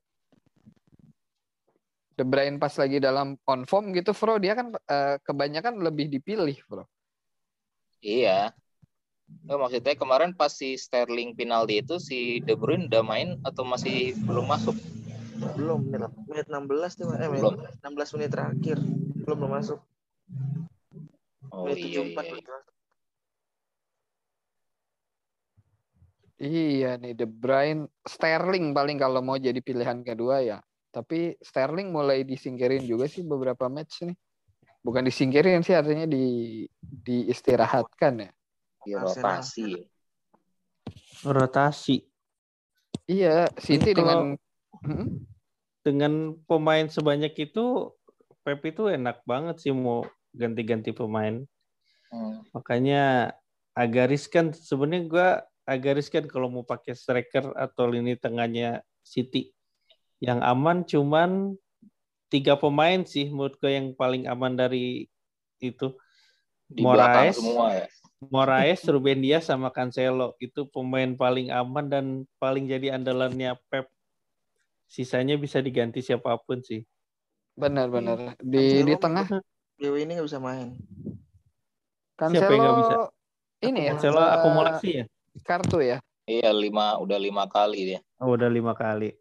De 2.16 2.24
Bruyne 2.24 2.60
pas 2.60 2.72
lagi 2.76 3.00
dalam 3.00 3.36
on 3.44 3.68
form 3.68 3.92
gitu, 3.92 4.16
Bro, 4.16 4.40
dia 4.40 4.56
kan 4.56 4.72
eh, 4.72 5.16
kebanyakan 5.24 5.80
lebih 5.82 6.08
dipilih, 6.08 6.56
Bro. 6.68 6.86
Iya. 8.00 8.54
Nggak, 9.26 9.58
maksudnya 9.58 9.96
kemarin 9.98 10.32
pas 10.38 10.54
si 10.54 10.78
Sterling 10.78 11.34
penalti 11.34 11.82
itu 11.82 11.98
si 11.98 12.40
De 12.46 12.54
Bruyne 12.54 12.86
udah 12.86 13.02
main 13.02 13.42
atau 13.42 13.66
masih 13.66 14.14
belum 14.24 14.46
masuk? 14.46 14.78
Belum 15.58 15.82
menit, 15.84 16.14
menit 16.30 16.48
16 16.48 16.92
tuh, 16.96 17.12
eh 17.18 17.28
menit 17.28 17.42
Belum. 17.42 17.56
16 17.82 18.14
menit 18.16 18.30
terakhir. 18.32 18.78
Belum 19.26 19.36
belum 19.42 19.52
masuk. 19.58 19.80
Oh 21.54 21.70
iya, 21.72 22.04
74 22.04 22.26
iya, 22.26 22.36
iya. 22.36 22.58
Iya 26.36 26.92
nih 27.00 27.14
De 27.16 27.24
Bruyne, 27.24 27.88
Sterling 28.04 28.76
paling 28.76 29.00
kalau 29.00 29.24
mau 29.24 29.40
jadi 29.40 29.56
pilihan 29.64 30.04
kedua 30.04 30.44
ya. 30.44 30.60
Tapi 30.92 31.40
Sterling 31.40 31.96
mulai 31.96 32.28
disingkirin 32.28 32.84
juga 32.84 33.08
sih 33.08 33.24
beberapa 33.24 33.72
match 33.72 34.04
nih. 34.04 34.18
Bukan 34.84 35.08
disingkirin 35.08 35.64
sih 35.64 35.74
artinya 35.74 36.04
di 36.04 36.68
diistirahatkan 36.84 38.14
ya. 38.28 38.32
Rotasi. 39.00 39.88
Rotasi. 41.24 41.98
Iya, 43.08 43.48
City 43.58 43.96
Kalau- 43.96 43.98
dengan 43.98 44.20
Hmm? 44.86 45.26
Dengan 45.82 46.34
pemain 46.46 46.86
sebanyak 46.86 47.34
itu, 47.38 47.90
Pep 48.46 48.62
itu 48.66 48.86
enak 48.86 49.26
banget 49.26 49.62
sih 49.66 49.74
mau 49.74 50.06
ganti-ganti 50.36 50.92
pemain. 50.92 51.42
Hmm. 52.12 52.44
Makanya 52.52 53.34
agak 53.72 54.12
riskan. 54.12 54.52
Sebenarnya 54.52 55.04
gua 55.08 55.28
agak 55.66 55.98
riskan 55.98 56.30
kalau 56.30 56.48
mau 56.48 56.64
pakai 56.64 56.94
striker 56.94 57.56
atau 57.58 57.90
lini 57.90 58.14
tengahnya 58.14 58.86
City. 59.02 59.52
Yang 60.22 60.40
aman 60.46 60.78
cuman 60.86 61.32
tiga 62.30 62.58
pemain 62.58 63.02
sih 63.06 63.30
menurut 63.30 63.58
gue 63.58 63.72
yang 63.74 63.94
paling 63.98 64.30
aman 64.30 64.54
dari 64.54 65.10
itu. 65.62 65.94
Di 66.66 66.82
Moraes, 66.82 67.38
semua 67.38 67.68
ya. 67.78 67.88
Moraes, 68.26 68.82
Ruben 68.90 69.22
Dias 69.22 69.46
sama 69.46 69.70
Cancelo 69.70 70.34
itu 70.42 70.66
pemain 70.74 71.14
paling 71.14 71.54
aman 71.54 71.86
dan 71.86 72.06
paling 72.42 72.66
jadi 72.66 72.98
andalannya 72.98 73.54
Pep. 73.70 73.86
Sisanya 74.90 75.38
bisa 75.38 75.62
diganti 75.62 76.02
siapa 76.02 76.38
pun 76.42 76.62
sih. 76.62 76.86
benar-benar 77.56 78.36
di 78.44 78.84
di 78.84 78.92
Cancelo 78.92 79.00
tengah 79.00 79.26
Dewa 79.76 79.98
ini 80.00 80.12
nggak 80.16 80.28
bisa 80.28 80.40
main. 80.40 80.80
Siapa 82.16 82.48
yang 82.48 82.62
nggak 82.64 82.78
bisa? 82.80 82.94
Cancelo 82.96 83.06
ini 83.66 83.80
ya 83.82 83.92
Cancelo 83.96 84.22
eh, 84.22 84.30
akumulasi 84.40 84.90
ya. 84.92 85.06
kartu 85.44 85.78
ya. 85.84 85.98
Iya 86.26 86.50
lima 86.56 86.96
udah 86.98 87.20
lima 87.20 87.44
kali 87.46 87.80
dia. 87.94 88.00
Oh, 88.18 88.34
udah 88.34 88.48
lima 88.48 88.72
kali. 88.72 89.14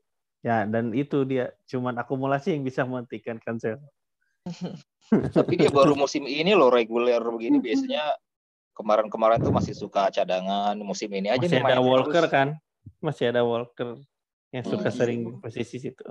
Ya, 0.44 0.68
dan 0.68 0.92
itu 0.92 1.24
dia 1.24 1.56
cuman 1.66 1.96
akumulasi 1.98 2.54
yang 2.54 2.62
bisa 2.62 2.86
menghentikan 2.86 3.40
Cancelo. 3.42 3.82
Tapi 5.36 5.54
dia 5.58 5.72
baru 5.72 5.96
musim 5.98 6.24
ini 6.28 6.54
loh 6.54 6.70
reguler 6.70 7.18
begini. 7.18 7.58
Biasanya 7.58 8.14
kemarin-kemarin 8.76 9.42
tuh 9.42 9.52
masih 9.52 9.74
suka 9.74 10.08
cadangan. 10.08 10.76
Musim 10.78 11.10
ini 11.12 11.32
aja 11.32 11.44
Masih 11.44 11.60
nih 11.60 11.66
ada 11.66 11.82
Walker 11.82 12.24
terus. 12.24 12.32
kan? 12.32 12.48
Masih 13.02 13.24
ada 13.34 13.42
Walker 13.42 13.98
yang 14.54 14.64
suka 14.64 14.88
Hmm. 14.88 14.96
sering 14.96 15.20
posisi 15.42 15.82
situ. 15.82 16.04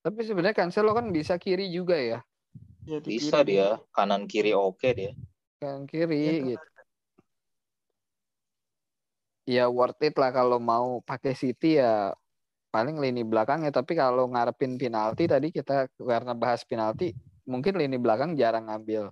Tapi 0.00 0.20
sebenarnya 0.22 0.56
Cancelo 0.66 0.92
kan 0.92 1.08
bisa 1.08 1.38
kiri 1.40 1.70
juga 1.70 1.96
ya. 1.96 2.20
Ya, 2.90 2.98
di 2.98 3.10
Bisa 3.14 3.38
kiri. 3.46 3.54
dia 3.54 3.66
kanan 3.94 4.22
kiri 4.26 4.50
oke 4.50 4.88
dia. 4.98 5.12
Kan 5.62 5.86
kiri 5.86 6.16
Iya, 6.18 6.32
gitu. 6.56 6.66
Ya 9.48 9.64
worth 9.66 9.98
it 10.06 10.14
lah 10.14 10.30
kalau 10.30 10.58
mau 10.62 11.02
pakai 11.02 11.34
City 11.34 11.78
ya 11.82 12.14
paling 12.70 13.02
lini 13.02 13.26
belakangnya 13.26 13.74
tapi 13.74 13.98
kalau 13.98 14.30
ngarepin 14.30 14.78
penalti 14.78 15.26
tadi 15.26 15.50
kita 15.50 15.90
karena 15.98 16.32
bahas 16.38 16.62
penalti 16.62 17.10
mungkin 17.42 17.74
lini 17.74 17.98
belakang 17.98 18.38
jarang 18.38 18.70
ngambil 18.70 19.10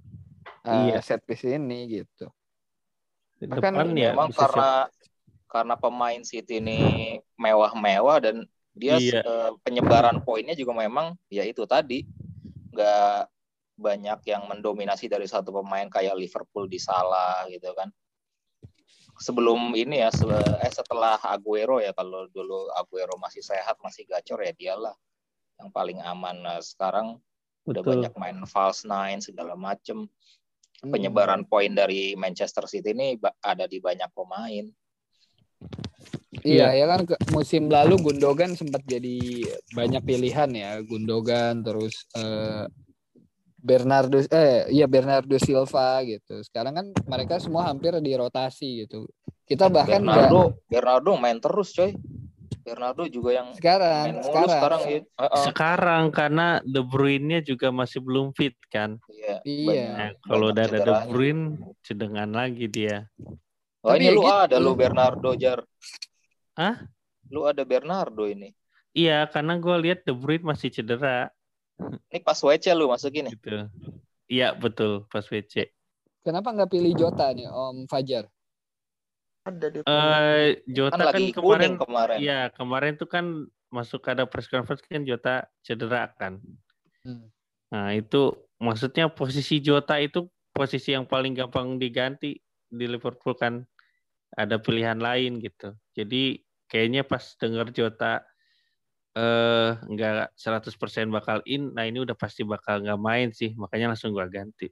Iya. 0.68 1.02
set 1.02 1.20
piece 1.26 1.48
ini 1.48 1.90
gitu. 1.90 2.30
Di 3.38 3.46
Bahkan 3.50 3.72
depan 3.72 3.86
ya 3.98 4.10
Memang 4.14 4.30
karena 4.30 4.70
karena 5.48 5.74
pemain 5.80 6.22
City 6.22 6.60
ini 6.62 6.78
mewah-mewah 7.40 8.18
dan 8.22 8.36
dia 8.78 8.94
Iya. 9.00 9.20
penyebaran 9.66 10.22
poinnya 10.22 10.54
juga 10.54 10.70
memang 10.76 11.18
ya 11.32 11.42
itu 11.42 11.66
tadi 11.66 12.06
nggak 12.70 13.26
banyak 13.78 14.26
yang 14.26 14.50
mendominasi 14.50 15.06
dari 15.06 15.30
satu 15.30 15.54
pemain 15.62 15.86
kayak 15.86 16.18
Liverpool 16.18 16.66
di 16.66 16.82
Salah 16.82 17.46
gitu 17.46 17.70
kan. 17.78 17.88
Sebelum 19.18 19.74
ini 19.78 20.02
ya 20.02 20.10
se- 20.10 20.26
eh 20.62 20.72
setelah 20.74 21.18
Aguero 21.22 21.78
ya 21.78 21.94
kalau 21.94 22.26
dulu 22.30 22.70
Aguero 22.74 23.14
masih 23.18 23.42
sehat 23.42 23.78
masih 23.82 24.06
gacor 24.06 24.42
ya 24.42 24.52
dialah 24.54 24.94
yang 25.58 25.70
paling 25.70 25.98
aman. 26.02 26.42
Nah, 26.42 26.58
sekarang 26.62 27.18
udah 27.66 27.82
Betul. 27.82 27.92
banyak 28.02 28.12
main 28.18 28.38
false 28.46 28.82
nine 28.82 29.22
segala 29.22 29.54
macem 29.54 30.10
Hmm. 30.78 30.94
penyebaran 30.94 31.42
poin 31.42 31.74
dari 31.74 32.14
Manchester 32.14 32.70
City 32.70 32.94
ini 32.94 33.18
ada 33.42 33.66
di 33.66 33.82
banyak 33.82 34.06
pemain. 34.14 34.70
Iya 36.46 36.70
ya 36.70 36.86
kan 36.86 37.02
ke- 37.02 37.18
musim 37.34 37.66
lalu 37.66 37.98
Gundogan 37.98 38.54
sempat 38.54 38.86
jadi 38.86 39.42
banyak 39.74 39.98
pilihan 40.06 40.46
ya 40.54 40.78
Gundogan 40.86 41.66
terus 41.66 42.06
eh, 42.14 42.70
Bernardo 43.68 44.16
eh 44.32 44.64
iya 44.72 44.88
Bernardo 44.88 45.36
Silva 45.36 46.00
gitu. 46.08 46.40
Sekarang 46.40 46.72
kan 46.72 46.86
mereka 47.04 47.36
semua 47.36 47.68
hampir 47.68 47.92
dirotasi 48.00 48.88
gitu. 48.88 49.04
Kita 49.44 49.68
bahkan 49.68 50.00
Bernardo 50.00 50.56
Bernardo 50.72 51.10
main 51.20 51.36
terus 51.36 51.76
coy. 51.76 51.92
Bernardo 52.68 53.08
juga 53.08 53.32
yang 53.32 53.48
sekarang 53.56 54.04
main 54.12 54.24
sekarang, 54.24 54.52
sekarang 54.52 54.80
ya. 54.84 55.00
Heeh. 55.00 55.44
Sekarang 55.48 56.02
karena 56.12 56.46
De 56.64 56.84
Bruyne 56.84 57.40
juga 57.40 57.72
masih 57.72 58.00
belum 58.04 58.36
fit 58.36 58.56
kan. 58.68 59.00
Iya. 59.08 59.36
Iya. 59.44 59.84
Nah, 59.96 60.10
kalau 60.20 60.52
udah 60.52 60.64
ada 60.68 60.80
De. 60.84 60.92
Bruyne, 61.08 61.56
cedengan 61.80 62.28
lagi 62.28 62.68
dia. 62.68 63.08
Oh, 63.80 63.96
Tapi 63.96 64.04
ini 64.04 64.06
ya 64.08 64.12
lu 64.12 64.20
gitu. 64.20 64.36
ada 64.36 64.56
lu 64.60 64.72
Bernardo 64.76 65.30
Jar. 65.32 65.64
Hah? 66.60 66.76
Lu 67.32 67.48
ada 67.48 67.64
Bernardo 67.64 68.28
ini. 68.28 68.52
Iya, 68.92 69.24
karena 69.32 69.56
gue 69.56 69.76
lihat 69.88 70.04
De 70.04 70.12
Bruyne 70.12 70.44
masih 70.44 70.68
cedera 70.68 71.32
Ini 72.10 72.18
pas 72.26 72.38
WC 72.38 72.74
lu 72.74 72.90
masukin 72.90 73.28
ya. 73.28 73.32
gitu. 73.32 73.48
Iya 74.28 74.48
betul 74.52 75.06
pas 75.08 75.24
WC. 75.24 75.70
Kenapa 76.26 76.52
nggak 76.52 76.70
pilih 76.70 76.92
Jota 76.92 77.32
nih 77.32 77.48
Om 77.48 77.88
Fajar? 77.88 78.28
Ada 79.48 79.66
di 79.72 79.78
Eh 79.80 80.60
Jota 80.68 80.92
Kan 80.92 81.00
kan, 81.00 81.08
lagi 81.14 81.32
kemarin. 81.32 81.72
Iya, 82.20 82.40
kemarin 82.52 82.92
tuh 83.00 83.08
kan 83.08 83.48
masuk 83.72 84.04
ada 84.08 84.28
press 84.28 84.48
conference 84.48 84.84
kan 84.84 85.08
Jota 85.08 85.48
cedera 85.64 86.12
kan. 86.20 86.40
Hmm. 87.04 87.32
Nah, 87.72 87.96
itu 87.96 88.36
maksudnya 88.60 89.08
posisi 89.08 89.60
Jota 89.64 89.96
itu 89.96 90.28
posisi 90.52 90.92
yang 90.92 91.08
paling 91.08 91.32
gampang 91.32 91.80
diganti 91.80 92.36
di 92.68 92.84
Liverpool 92.84 93.32
kan 93.32 93.64
ada 94.36 94.60
pilihan 94.60 95.00
lain 95.00 95.40
gitu. 95.40 95.72
Jadi 95.96 96.44
kayaknya 96.68 97.08
pas 97.08 97.24
denger 97.40 97.72
Jota 97.72 98.27
eh 99.12 99.70
nggak 99.78 100.34
100% 100.34 100.74
bakal 101.08 101.40
in, 101.44 101.72
nah 101.72 101.82
ini 101.82 102.00
udah 102.00 102.12
pasti 102.12 102.42
bakal 102.42 102.80
nggak 102.80 102.98
main 102.98 103.28
sih, 103.30 103.54
makanya 103.54 103.92
langsung 103.92 104.10
gua 104.10 104.26
ganti. 104.26 104.68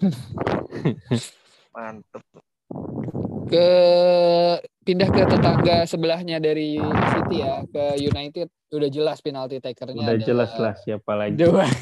mantep. 1.74 2.22
Ke 3.44 3.68
pindah 4.82 5.08
ke 5.08 5.22
tetangga 5.26 5.84
sebelahnya 5.84 6.36
dari 6.36 6.80
City 6.80 7.36
ya 7.38 7.62
ke 7.64 7.84
United 7.98 8.48
udah 8.72 8.88
jelas 8.88 9.20
penalti 9.20 9.60
takernya 9.60 10.00
Udah 10.00 10.18
jelas 10.18 10.50
lah 10.56 10.72
siapa 10.74 11.12
lagi. 11.12 11.36
the 11.36 11.48
one, 11.48 11.76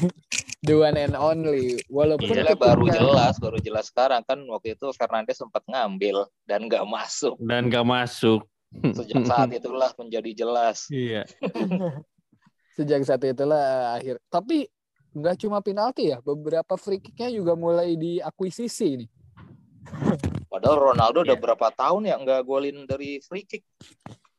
the 0.61 0.75
one 0.75 0.97
and 0.97 1.15
only 1.15 1.79
walaupun 1.87 2.27
Iya. 2.29 2.51
Baru 2.53 2.83
ketika- 2.85 2.99
jelas, 2.99 3.33
baru 3.39 3.57
jelas 3.57 3.85
sekarang 3.87 4.21
kan 4.21 4.43
waktu 4.45 4.75
itu 4.75 4.91
Fernandes 4.91 5.39
sempat 5.39 5.63
ngambil 5.65 6.27
dan 6.43 6.67
nggak 6.67 6.83
masuk. 6.83 7.39
Dan 7.39 7.71
nggak 7.71 7.87
masuk. 7.87 8.43
Sejak 8.71 9.27
saat 9.27 9.49
itulah 9.51 9.91
menjadi 9.95 10.31
jelas. 10.33 10.87
Iya. 10.87 11.27
sejak 12.71 13.03
saat 13.03 13.19
itulah 13.27 13.99
akhir 13.99 14.23
tapi 14.31 14.63
nggak 15.11 15.43
cuma 15.43 15.59
penalti 15.59 16.07
ya 16.07 16.23
beberapa 16.23 16.79
free 16.79 17.03
kicknya 17.03 17.27
juga 17.27 17.51
mulai 17.51 17.99
diakuisisi 17.99 18.95
nih 18.95 19.09
Padahal 20.47 20.95
Ronaldo 20.95 21.23
udah 21.23 21.35
Iya. 21.35 21.43
berapa 21.43 21.67
tahun 21.69 22.07
ya 22.07 22.15
nggak 22.15 22.41
golin 22.43 22.87
dari 22.87 23.19
free 23.19 23.43
kick. 23.43 23.67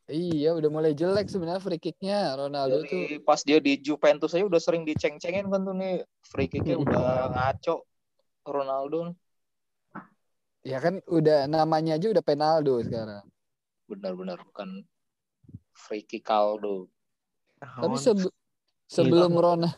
iya 0.09 0.49
udah 0.49 0.65
mulai 0.65 0.97
jelek 0.97 1.29
sebenarnya 1.29 1.61
free 1.61 1.77
kicknya 1.77 2.33
Ronaldo 2.33 2.81
tuh 2.83 3.05
Dari 3.05 3.21
pas 3.21 3.37
dia 3.39 3.61
di 3.61 3.77
Juventus 3.77 4.33
saya 4.33 4.49
udah 4.49 4.57
sering 4.57 4.81
diceng-cengin 4.81 5.45
kan 5.47 5.61
tuh 5.61 5.77
nih 5.77 6.01
free 6.25 6.49
kicknya 6.49 6.75
udah 6.75 7.29
ngaco 7.31 7.85
Ronaldo 8.43 9.13
ya 10.65 10.81
kan 10.81 11.05
udah 11.05 11.45
namanya 11.45 11.95
aja 11.95 12.09
udah 12.09 12.23
penaldo 12.25 12.81
sekarang 12.81 13.21
benar-benar 13.93 14.41
bukan 14.43 14.81
free 15.71 16.01
kick 16.01 16.25
Aldo. 16.25 16.89
tapi 17.59 17.95
sebe- 17.95 18.33
sebelum 18.85 19.31
Ronaldo 19.31 19.71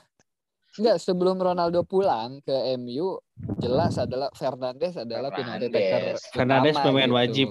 Enggak, 0.75 0.99
sebelum 0.99 1.39
Ronaldo 1.39 1.87
pulang 1.87 2.43
ke 2.43 2.51
MU, 2.75 3.15
jelas 3.55 3.95
adalah 3.95 4.27
Fernandes 4.31 4.99
adalah 4.99 5.31
penalti 5.31 5.71
taker 5.71 6.19
Fernandes. 6.29 6.75
Pemain 6.75 7.07
gitu. 7.07 7.15
wajib. 7.15 7.47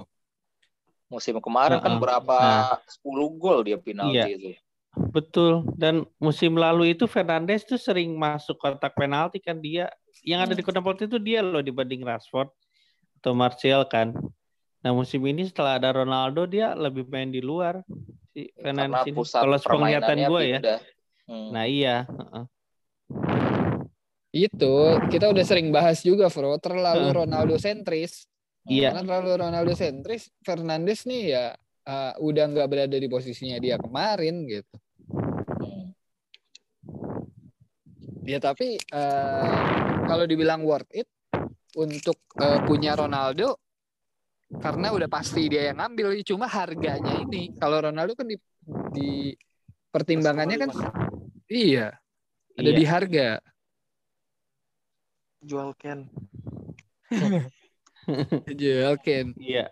Musim 1.08 1.40
kemarin 1.40 1.80
kan 1.80 1.96
Heeh. 1.96 2.02
berapa 2.04 2.36
Nah. 2.36 2.76
10 2.84 3.32
gol 3.34 3.64
dia 3.64 3.80
penalti 3.80 4.12
Iya. 4.12 4.26
itu. 4.28 4.50
Betul. 5.08 5.64
Dan 5.72 6.04
musim 6.18 6.52
lalu 6.52 6.92
itu 6.92 7.08
Fernandes 7.08 7.64
tuh 7.64 7.80
sering 7.80 8.12
masuk 8.12 8.60
kotak 8.60 8.92
penalti 8.92 9.40
kan 9.40 9.56
dia. 9.56 9.88
Yang 10.20 10.40
ada 10.42 10.52
di 10.52 10.60
Hmm. 10.60 10.68
kotak 10.68 10.82
penalti 10.84 11.04
itu 11.06 11.16
dia 11.16 11.40
loh 11.40 11.64
dibanding 11.64 12.04
Rashford 12.04 12.52
atau 13.18 13.32
Martial 13.32 13.88
kan. 13.88 14.12
Nah 14.85 14.93
musim 14.93 15.24
ini 15.24 15.49
setelah 15.49 15.80
ada 15.80 15.97
Ronaldo 15.97 16.45
dia 16.45 16.76
lebih 16.76 17.09
main 17.09 17.32
di 17.32 17.41
luar 17.41 17.80
si 18.37 18.53
Karena 18.53 18.85
Fernandes 18.85 19.09
ini. 19.09 19.16
pusat 19.16 19.41
Kalau 19.41 19.57
penglihatan 19.64 20.18
gue 20.28 20.43
ya. 20.45 20.61
Hmm. 21.24 21.49
Nah 21.57 21.64
iya. 21.64 21.97
heeh. 22.05 22.45
Itu 24.35 25.01
kita 25.09 25.32
udah 25.32 25.45
sering 25.47 25.72
bahas 25.72 26.05
juga, 26.05 26.28
Bro. 26.28 26.61
Terlalu. 26.61 27.16
Ronaldo 27.16 27.57
sentris. 27.57 28.28
Iya. 28.68 28.93
Karena 28.93 29.09
terlalu 29.09 29.30
Ronaldo 29.41 29.72
sentris, 29.72 30.28
Fernandes 30.45 31.09
nih 31.09 31.22
ya 31.32 31.45
uh, 31.89 32.12
udah 32.20 32.45
nggak 32.53 32.68
berada 32.68 32.97
di 32.97 33.09
posisinya 33.09 33.57
dia 33.57 33.80
kemarin 33.80 34.45
gitu. 34.45 34.76
Hmm. 35.64 35.97
Ya 38.24 38.37
tapi 38.41 38.76
uh, 38.93 40.05
kalau 40.09 40.24
dibilang 40.28 40.64
worth 40.64 40.89
it 40.93 41.09
untuk 41.76 42.16
uh, 42.41 42.61
punya 42.64 42.97
Ronaldo, 42.97 43.63
karena 44.62 44.90
udah 44.94 45.09
pasti 45.11 45.48
dia 45.50 45.70
yang 45.72 45.78
ngambil 45.80 46.18
cuma 46.22 46.46
harganya 46.46 47.14
ini 47.22 47.55
kalau 47.59 47.80
Ronaldo 47.80 48.14
kan 48.14 48.26
di, 48.28 48.36
di 48.94 49.11
pertimbangannya 49.90 50.57
kan 50.66 50.70
iya 51.48 51.94
ada 52.55 52.70
Iya. 52.70 52.78
di 52.78 52.84
harga 52.86 53.28
Jual 55.44 55.76
Ken. 55.76 56.09
jual 58.61 58.94
Ken 59.05 59.36
Iya. 59.36 59.68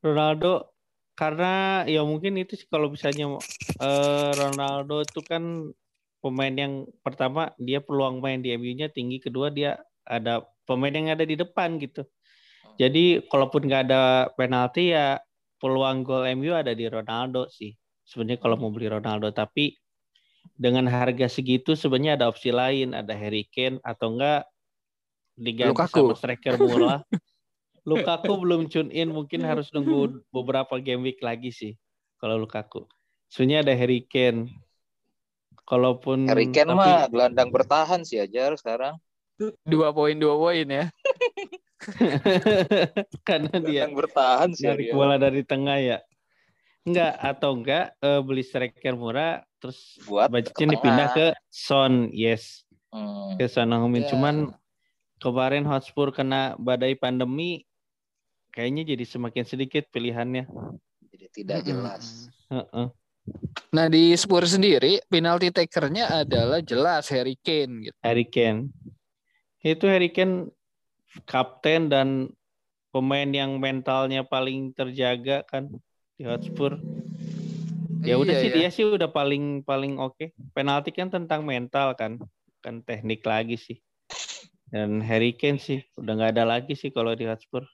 Ronaldo 0.00 0.72
karena 1.18 1.82
ya 1.84 2.06
mungkin 2.06 2.38
itu 2.38 2.54
sih 2.54 2.68
kalau 2.70 2.88
misalnya 2.88 3.42
eh, 3.82 4.30
Ronaldo 4.32 5.02
itu 5.02 5.20
kan 5.26 5.74
pemain 6.22 6.54
yang 6.54 6.86
pertama 7.02 7.50
dia 7.58 7.82
peluang 7.82 8.22
main 8.22 8.38
di 8.42 8.54
MU-nya 8.54 8.90
tinggi, 8.90 9.18
kedua 9.22 9.50
dia 9.50 9.78
ada 10.06 10.46
pemain 10.66 10.94
yang 10.94 11.14
ada 11.14 11.26
di 11.26 11.34
depan 11.34 11.78
gitu. 11.82 12.06
Jadi 12.78 13.26
kalaupun 13.26 13.66
nggak 13.66 13.90
ada 13.90 14.30
penalti 14.38 14.94
ya 14.94 15.18
peluang 15.58 16.06
gol 16.06 16.22
MU 16.38 16.54
ada 16.54 16.70
di 16.70 16.86
Ronaldo 16.86 17.50
sih. 17.50 17.74
Sebenarnya 18.06 18.38
kalau 18.38 18.54
mau 18.54 18.70
beli 18.70 18.86
Ronaldo 18.86 19.34
tapi 19.34 19.74
dengan 20.54 20.86
harga 20.86 21.26
segitu 21.26 21.74
sebenarnya 21.74 22.14
ada 22.14 22.30
opsi 22.30 22.54
lain, 22.54 22.94
ada 22.94 23.12
Harry 23.18 23.50
Kane 23.50 23.82
atau 23.82 24.14
enggak 24.14 24.46
diganti 25.34 25.74
Lukaku. 25.74 26.14
sama 26.14 26.14
striker 26.14 26.54
murah. 26.56 27.00
Lukaku 27.88 28.32
belum 28.38 28.70
tune 28.70 28.94
in, 28.94 29.10
mungkin 29.10 29.42
harus 29.42 29.74
nunggu 29.74 30.22
beberapa 30.30 30.78
game 30.78 31.02
week 31.02 31.18
lagi 31.18 31.50
sih 31.50 31.72
kalau 32.22 32.38
Lukaku. 32.38 32.86
Sebenarnya 33.28 33.66
ada 33.66 33.74
Harry 33.74 34.06
Kane. 34.06 34.54
Kalaupun 35.66 36.30
Harry 36.30 36.48
Kane 36.54 36.72
tapi- 36.72 36.78
mah 36.78 37.10
gelandang 37.10 37.50
bertahan 37.50 38.06
sih 38.06 38.22
aja 38.22 38.54
sekarang. 38.54 38.96
dua 39.62 39.94
poin 39.94 40.18
dua 40.18 40.34
poin 40.34 40.66
ya 40.66 40.90
karena 43.28 43.54
dia 43.62 43.86
Gelandang 43.86 43.94
bertahan 43.94 44.50
sih 44.54 44.66
dari 44.66 44.90
bola 44.90 45.16
dari 45.16 45.42
tengah 45.46 45.78
ya. 45.78 45.98
Enggak 46.82 47.14
atau 47.20 47.50
enggak 47.54 47.84
eh, 48.00 48.20
beli 48.24 48.42
striker 48.42 48.94
murah 48.96 49.44
terus 49.58 49.98
Buat 50.06 50.30
budgetnya 50.30 50.66
ke 50.66 50.72
dipindah 50.78 51.08
ke 51.14 51.26
Son, 51.50 52.10
yes. 52.14 52.64
Hmm. 52.94 53.36
Ke 53.36 53.46
Son 53.50 53.68
Heung-min. 53.68 54.06
Ya. 54.06 54.10
Cuman 54.14 54.34
kemarin 55.22 55.66
Hotspur 55.66 56.14
kena 56.14 56.54
badai 56.56 56.94
pandemi 56.94 57.66
kayaknya 58.54 58.94
jadi 58.94 59.04
semakin 59.04 59.44
sedikit 59.44 59.86
pilihannya. 59.92 60.48
Jadi 61.14 61.26
tidak 61.30 61.60
jelas. 61.66 62.30
Heeh. 62.48 62.88
nah 63.68 63.92
di 63.92 64.16
Spurs 64.16 64.56
sendiri 64.56 65.04
penalti 65.12 65.52
takernya 65.52 66.24
adalah 66.24 66.64
jelas 66.64 67.12
Harry 67.12 67.36
Kane 67.36 67.84
gitu 67.84 67.96
Harry 68.00 68.24
Kane. 68.24 68.72
Itu 69.60 69.84
Harry 69.84 70.08
Kane 70.08 70.48
kapten 71.24 71.88
dan 71.88 72.08
pemain 72.88 73.28
yang 73.28 73.56
mentalnya 73.60 74.24
paling 74.24 74.72
terjaga 74.72 75.44
kan 75.44 75.68
di 76.16 76.24
Hotspur. 76.24 76.80
Ya 78.02 78.14
udah 78.16 78.30
Iya, 78.30 78.42
sih 78.42 78.50
ya. 78.50 78.54
dia 78.54 78.68
sih 78.70 78.84
udah 78.86 79.10
paling 79.10 79.62
paling 79.66 79.98
oke. 79.98 80.30
Penalti 80.54 80.94
kan 80.94 81.10
tentang 81.10 81.42
mental 81.42 81.92
kan, 81.94 82.16
kan 82.62 82.80
teknik 82.82 83.26
lagi 83.26 83.58
sih. 83.58 83.78
Dan 84.68 85.00
Harry 85.00 85.32
Kane 85.32 85.56
sih 85.56 85.80
udah 85.96 86.12
nggak 86.14 86.32
ada 86.36 86.44
lagi 86.44 86.76
sih 86.76 86.92
kalau 86.92 87.16
di 87.16 87.24
Hotspur. 87.24 87.64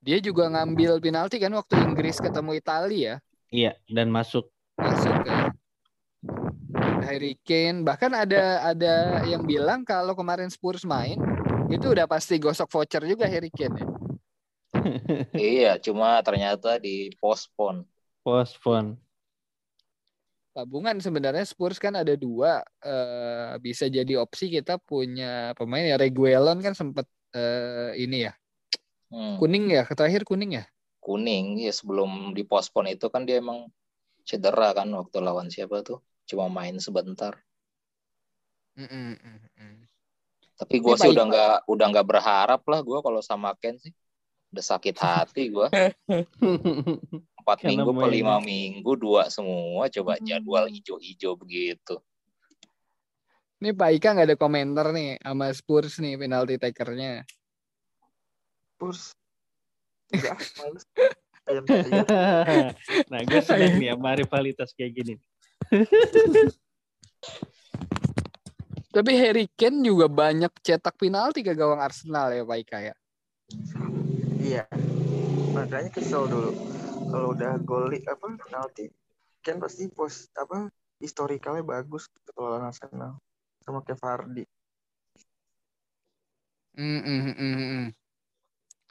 dia 0.00 0.20
juga 0.20 0.44
ngambil 0.52 1.00
penalti 1.00 1.40
kan 1.40 1.48
waktu 1.56 1.80
Inggris 1.80 2.20
ketemu 2.20 2.60
Italia 2.60 3.00
ya 3.00 3.16
Iya 3.48 3.72
dan 3.88 4.12
masuk. 4.12 4.52
masuk 4.76 5.16
kan 5.24 5.48
Harry 7.00 7.40
Kane 7.40 7.88
bahkan 7.88 8.12
ada 8.12 8.68
ada 8.68 9.24
yang 9.24 9.48
bilang 9.48 9.80
kalau 9.80 10.12
kemarin 10.12 10.52
Spurs 10.52 10.84
main 10.84 11.16
itu 11.70 11.86
udah 11.94 12.06
pasti 12.12 12.34
gosok 12.42 12.68
voucher 12.72 13.02
juga 13.04 13.26
Harry 13.32 13.50
Kane 13.52 13.76
ya. 13.82 13.88
iya, 15.46 15.68
cuma 15.84 16.06
ternyata 16.26 16.68
di 16.84 16.90
postpone. 17.20 17.80
Postpone. 18.22 18.98
tabungan 20.54 20.96
sebenarnya 21.02 21.42
Spurs 21.46 21.78
kan 21.82 21.94
ada 21.98 22.14
dua 22.14 22.62
eh, 22.84 23.54
bisa 23.58 23.90
jadi 23.90 24.14
opsi 24.22 24.46
kita 24.54 24.78
punya 24.78 25.50
pemain 25.58 25.82
ya 25.82 25.96
Reguilon 25.98 26.62
kan 26.62 26.74
sempat 26.78 27.06
eh, 27.34 27.98
ini 27.98 28.30
ya 28.30 28.32
Hmm. 29.10 29.38
kuning 29.38 29.64
ya 29.76 29.82
terakhir 29.98 30.22
kuning 30.28 30.50
ya 30.58 30.64
Kuning 31.04 31.46
ya 31.64 31.72
sebelum 31.78 32.10
di 32.36 32.42
postpone 32.50 32.88
itu 32.96 33.06
kan 33.14 33.22
dia 33.28 33.36
emang 33.44 33.58
cedera 34.28 34.68
kan 34.78 34.88
waktu 34.98 35.18
lawan 35.26 35.48
siapa 35.54 35.76
tuh? 35.88 35.98
Cuma 36.28 36.46
main 36.58 36.76
sebentar. 36.86 37.32
Tapi 40.54 40.76
gue 40.78 40.94
sih 40.94 41.10
udah 41.10 41.24
nggak 41.26 41.56
udah 41.66 41.86
nggak 41.90 42.06
berharap 42.06 42.62
lah 42.62 42.80
gue 42.80 42.98
kalau 43.02 43.20
sama 43.20 43.54
Ken 43.58 43.74
sih. 43.78 43.90
Udah 44.54 44.64
sakit 44.64 44.94
hati 44.94 45.50
gue. 45.50 45.66
Empat 47.42 47.58
minggu 47.66 47.90
per 47.92 48.08
lima 48.08 48.38
minggu 48.40 48.92
dua 48.96 49.28
semua 49.28 49.90
coba 49.90 50.16
jadwal 50.22 50.70
hijau-hijau 50.70 51.34
begitu. 51.36 51.98
Ini 53.60 53.74
Pak 53.74 53.90
Ika 53.98 54.08
nggak 54.14 54.28
ada 54.30 54.38
komentar 54.38 54.86
nih 54.94 55.18
sama 55.20 55.50
Spurs 55.50 55.98
nih 55.98 56.14
penalti 56.20 56.54
takernya. 56.56 57.26
Spurs. 58.74 59.12
Nah 63.12 63.20
gue 63.20 63.40
seneng 63.44 63.76
nih 63.76 63.92
sama 63.92 64.16
rivalitas 64.16 64.72
kayak 64.72 64.92
gini. 64.96 65.14
Tapi 68.94 69.10
Harry 69.18 69.50
Kane 69.58 69.82
juga 69.82 70.06
banyak 70.06 70.54
cetak 70.62 70.94
penalti 70.94 71.42
ke 71.42 71.50
gawang 71.58 71.82
Arsenal 71.82 72.30
ya 72.30 72.46
Pak 72.46 72.58
Ika 72.62 72.78
ya. 72.78 72.94
Iya. 74.38 74.62
Makanya 75.50 75.90
kesel 75.90 76.30
dulu. 76.30 76.54
Kalau 77.10 77.34
udah 77.34 77.58
gol 77.66 77.90
apa 77.90 78.26
penalti 78.38 78.86
kan 79.44 79.58
pasti 79.60 79.90
pos 79.92 80.30
apa 80.38 80.72
historikalnya 81.02 81.66
bagus 81.66 82.06
kalau 82.32 82.54
lawan 82.54 82.70
Arsenal 82.70 83.18
sama 83.66 83.82
kayak 83.82 83.98
Vardy. 83.98 84.44
Mm, 86.78 87.00
mm, 87.02 87.20
mm, 87.22 87.34
mm, 87.34 87.56
mm. 87.58 87.86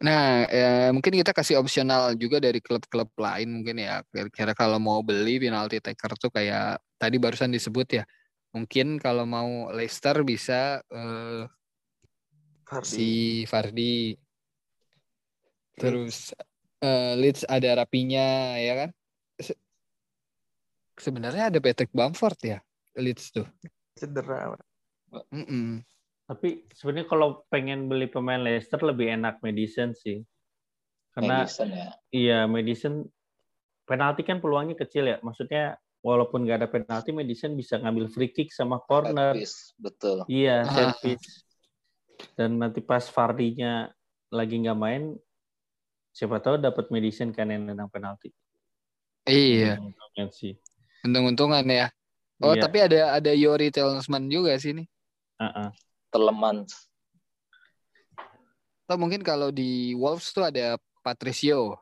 Nah, 0.04 0.44
ya, 0.52 0.92
mungkin 0.92 1.16
kita 1.16 1.32
kasih 1.32 1.64
opsional 1.64 2.12
juga 2.20 2.44
dari 2.44 2.60
klub-klub 2.60 3.08
lain 3.16 3.48
mungkin 3.48 3.80
ya. 3.80 4.04
Kira-kira 4.12 4.52
kalau 4.52 4.76
mau 4.76 5.00
beli 5.00 5.40
penalti 5.40 5.80
taker 5.80 6.20
tuh 6.20 6.28
kayak 6.28 6.84
tadi 7.00 7.16
barusan 7.16 7.56
disebut 7.56 8.04
ya. 8.04 8.04
Mungkin 8.54 9.02
kalau 9.02 9.26
mau 9.26 9.74
Leicester 9.74 10.22
bisa 10.22 10.86
eh, 10.86 11.50
Vardy. 12.70 12.86
si 12.86 13.10
Fardi. 13.50 14.14
Terus 15.74 16.38
eh, 16.86 17.14
Leeds 17.18 17.50
ada 17.50 17.82
Rapinya 17.82 18.58
ya 18.62 18.74
kan? 18.86 18.90
Se- 19.42 19.58
Sebenarnya 20.94 21.50
ada 21.50 21.58
Patrick 21.58 21.90
Bamford 21.90 22.38
ya 22.46 22.60
Leeds 22.94 23.34
tuh. 23.34 23.50
cedera. 23.98 24.54
Mm-mm. 25.34 25.82
Tapi 26.30 26.66
sebenarnya 26.74 27.10
kalau 27.10 27.42
pengen 27.50 27.90
beli 27.90 28.06
pemain 28.06 28.42
Leicester 28.42 28.82
lebih 28.86 29.18
enak 29.18 29.42
Madison 29.42 29.98
sih. 29.98 30.22
Karena 31.14 31.46
Madison 31.46 31.70
ya. 31.74 31.90
iya 32.14 32.40
Madison 32.46 33.06
penalti 33.90 34.22
kan 34.22 34.38
peluangnya 34.42 34.78
kecil 34.78 35.10
ya. 35.10 35.18
Maksudnya 35.26 35.78
walaupun 36.04 36.44
nggak 36.44 36.58
ada 36.60 36.68
penalti 36.70 37.16
Madison 37.16 37.56
bisa 37.56 37.80
ngambil 37.80 38.12
free 38.12 38.30
kick 38.30 38.52
sama 38.52 38.78
corner. 38.84 39.32
Servis, 39.34 39.72
betul. 39.80 40.28
Iya, 40.28 40.68
Ah. 40.68 40.92
service. 40.94 41.48
Dan 42.36 42.60
nanti 42.60 42.84
pas 42.84 43.08
Vardy-nya 43.08 43.90
lagi 44.30 44.60
nggak 44.60 44.78
main, 44.78 45.16
siapa 46.12 46.38
tahu 46.38 46.60
dapat 46.60 46.92
Madison 46.92 47.32
kan 47.32 47.48
yang 47.48 47.64
nendang 47.66 47.88
penalti. 47.88 48.30
Iya, 49.24 49.80
Untungnya 49.80 50.28
sih. 50.36 50.54
untung-untungan 51.02 51.64
ya. 51.66 51.88
Oh, 52.44 52.52
Iya. 52.52 52.68
tapi 52.68 52.78
ada 52.84 53.00
ada 53.16 53.32
Yori 53.32 53.72
Telsman 53.72 54.28
juga 54.28 54.52
sih 54.60 54.76
nih. 54.76 54.88
Uh-uh. 55.40 55.72
Teleman. 56.12 56.68
Atau 58.84 59.00
mungkin 59.00 59.24
kalau 59.24 59.48
di 59.48 59.96
Wolves 59.96 60.36
tuh 60.36 60.52
ada 60.52 60.76
Patricio. 61.00 61.80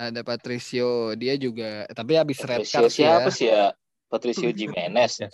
Ada 0.00 0.24
Patricio, 0.24 1.12
dia 1.12 1.36
juga 1.36 1.84
tapi 1.92 2.16
habis 2.16 2.40
red 2.40 2.64
card 2.64 2.88
siapa 2.88 3.28
ya. 3.28 3.36
sih 3.36 3.48
ya? 3.52 3.76
Patricio 4.08 4.48
Jimenez. 4.58 5.20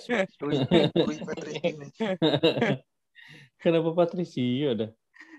Kenapa 3.62 3.90
Patricio 3.94 4.74
dah? 4.74 4.90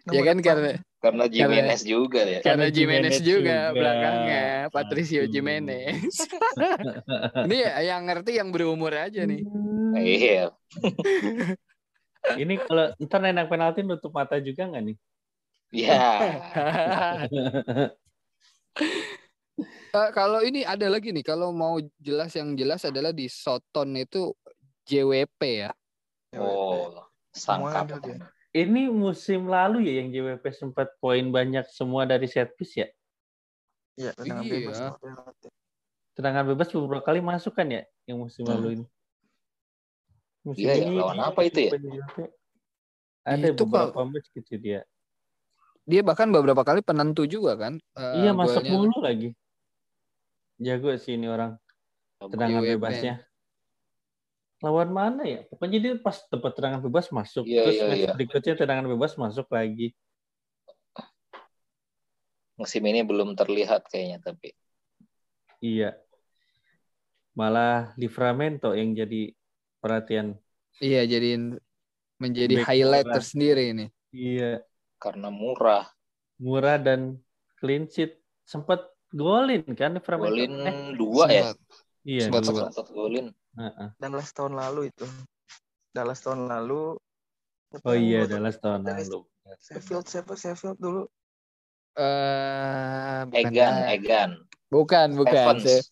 Ya 0.07 0.23
kan 0.23 0.39
karena 0.39 0.80
Karena 0.97 1.28
Jimenez 1.28 1.84
juga 1.84 2.23
ya. 2.23 2.39
karena 2.39 2.71
Jimenez 2.71 3.19
juga, 3.19 3.69
juga. 3.69 3.75
belakangnya 3.75 4.71
Patricio 4.71 5.28
Aduh. 5.28 5.32
Jimenez. 5.36 6.15
Ini 7.45 7.57
yang 7.84 8.07
ngerti 8.07 8.39
yang 8.39 8.49
berumur 8.49 8.95
aja 8.95 9.28
nih. 9.28 9.43
Iya. 9.99 10.55
Ini 12.39 12.63
kalau 12.63 12.95
ntar 13.03 13.19
nendang 13.19 13.51
penalti 13.51 13.84
nutup 13.84 14.15
mata 14.15 14.39
juga 14.39 14.71
nggak 14.71 14.84
nih? 14.88 14.95
Ya. 15.75 15.99
Eh, 19.58 20.10
kalau 20.14 20.45
ini 20.45 20.62
ada 20.62 20.86
lagi 20.86 21.10
nih, 21.10 21.26
kalau 21.26 21.49
mau 21.49 21.82
jelas 21.97 22.30
yang 22.38 22.53
jelas 22.53 22.86
adalah 22.86 23.10
di 23.10 23.26
Soton 23.26 23.97
itu 23.97 24.30
JWP 24.86 25.41
ya. 25.66 25.72
Oh, 26.38 27.01
Semua 27.34 27.74
sangkap. 27.74 28.22
ini 28.53 28.89
musim 28.89 29.49
lalu 29.49 29.86
ya 29.89 29.93
yang 30.01 30.10
JWP 30.14 30.45
sempat 30.53 30.93
poin 31.01 31.26
banyak 31.30 31.66
semua 31.74 32.05
dari 32.05 32.30
set 32.30 32.53
piece 32.53 32.78
ya. 32.78 32.88
Iya, 33.97 34.12
tendangan 34.14 34.43
Iya. 34.45 34.53
bebas. 34.53 34.78
Tendangan 36.14 36.45
bebas 36.53 36.68
beberapa 36.74 37.03
kali 37.05 37.20
masuk 37.22 37.53
kan 37.58 37.66
ya 37.70 37.84
yang 38.05 38.22
musim 38.22 38.45
Hmm. 38.45 38.53
lalu 38.53 38.68
ini. 38.82 38.86
Musim 40.45 40.64
Iya 40.64 40.74
ya, 40.74 40.84
ini 40.86 40.93
lawan 41.01 41.18
apa 41.22 41.39
itu 41.41 41.60
ya? 41.60 41.72
JWP 41.74 42.18
Ada 43.28 43.47
Itu 43.51 43.64
beberapa 43.68 44.01
match 44.08 44.30
gitu 44.32 44.53
dia. 44.62 44.82
Dia 45.88 46.01
bahkan 46.03 46.28
beberapa 46.32 46.64
kali 46.64 46.80
penentu 46.86 47.26
juga 47.28 47.55
kan. 47.58 47.80
eh, 47.97 48.24
iya 48.24 48.32
masuk 48.32 48.62
golnya. 48.62 48.72
mulu 48.78 48.97
lagi. 49.01 49.30
Jago 50.58 50.89
sih 50.97 51.14
ini 51.16 51.30
orang 51.30 51.53
tendangan 52.18 52.66
bebasnya. 52.66 53.22
Lawan 54.66 54.89
mana 54.89 55.22
ya? 55.22 55.45
Pokoknya 55.45 55.78
dia 55.78 55.93
pas 56.01 56.18
tempat 56.18 56.58
tendangan 56.58 56.82
bebas 56.82 57.14
masuk. 57.14 57.45
Iya, 57.45 57.62
Terus 57.70 57.78
match 57.86 58.01
iya. 58.01 58.12
berikutnya 58.18 58.53
tendangan 58.58 58.88
bebas 58.89 59.14
masuk 59.14 59.45
lagi. 59.53 59.93
Musim 62.58 62.82
ini 62.89 63.05
belum 63.05 63.38
terlihat 63.38 63.86
kayaknya 63.86 64.18
tapi. 64.18 64.58
Iya. 65.62 65.93
Malah 67.38 67.93
Livramento 68.01 68.74
yang 68.74 68.97
jadi 68.97 69.30
perhatian. 69.78 70.34
Iya 70.82 71.05
jadiin 71.05 71.62
menjadi 72.18 72.58
Back 72.58 72.66
highlight 72.66 73.05
murah. 73.05 73.16
tersendiri 73.22 73.64
ini. 73.78 73.86
Iya. 74.10 74.66
Karena 74.97 75.30
murah. 75.30 75.86
Murah 76.41 76.82
dan 76.82 77.22
clean 77.62 77.86
sheet. 77.86 78.18
Sempat 78.41 78.89
golin 79.12 79.64
kan 79.74 79.95
Livramento? 79.95 80.32
Golin 80.32 80.51
Eh, 80.64 80.91
dua 80.95 81.26
ya. 81.28 81.43
Iya. 82.03 82.22
sempat, 82.32 82.41
sempat. 82.43 82.64
Sempat 82.72 82.88
golin. 82.91 83.26
Heeh. 83.58 83.88
Dallas 83.97 84.30
tahun 84.32 84.53
lalu 84.53 84.82
itu. 84.91 85.05
Dallas 85.91 86.20
tahun 86.22 86.45
lalu. 86.45 86.95
Oh 87.84 87.95
iya, 87.95 88.24
Dallas 88.24 88.55
tahun 88.58 88.84
Dallas. 88.84 89.08
lalu. 89.08 89.28
Sheffield 89.60 90.05
siapa 90.05 90.36
Sheffield 90.36 90.78
dulu? 90.78 91.03
Eh, 91.97 93.20
bukan 93.26 93.51
Egan, 93.51 93.74
ya. 93.74 93.86
Egan. 93.95 94.30
Bukan, 94.70 95.08
bukan. 95.16 95.55
Evans. 95.58 95.89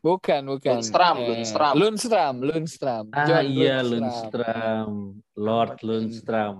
Bukan, 0.00 0.42
bukan. 0.48 0.80
Lundstram, 0.80 1.16
Eh, 1.20 1.26
Lundstram. 1.28 1.72
Lundstram, 1.76 2.34
Lundstram. 2.40 3.04
Ah 3.12 3.26
John 3.28 3.44
iya, 3.48 3.84
Lundstram. 3.84 4.00
Lundstram. 4.00 4.88
Lord 5.36 5.72
Lundstram. 5.84 6.54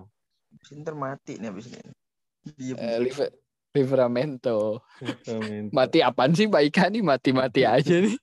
Sinter 0.61 0.92
mati 0.92 1.40
nih 1.40 1.48
abis 1.48 1.72
ini. 1.72 1.92
Diem. 2.53 2.76
Eh, 2.76 2.98
Liv- 3.01 3.32
Livramento. 3.70 4.82
Livramento. 4.98 5.70
Mati 5.70 5.98
apaan 6.02 6.34
sih 6.34 6.50
Mbak 6.50 6.62
Ika 6.74 6.84
nih? 6.90 7.02
Mati-mati 7.06 7.62
aja 7.62 7.96
nih. 8.02 8.16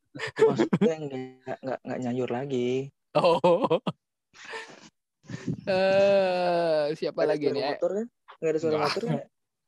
Maksudnya 0.44 0.96
nggak 1.08 1.58
nggak 1.64 1.80
nggak 1.88 2.00
nyayur 2.04 2.30
lagi. 2.30 2.92
Oh. 3.16 3.80
Eh, 5.68 6.96
siapa 6.96 7.28
ada 7.28 7.36
lagi 7.36 7.52
nih? 7.52 7.64
Eh, 7.64 7.70
motor 7.76 7.92
kan? 7.96 8.08
Nggak 8.40 8.52
ada 8.52 8.60
suara 8.60 8.76
Nggak. 8.76 8.88
motor 8.88 9.04
kan? 9.04 9.12
Nggak 9.18 9.28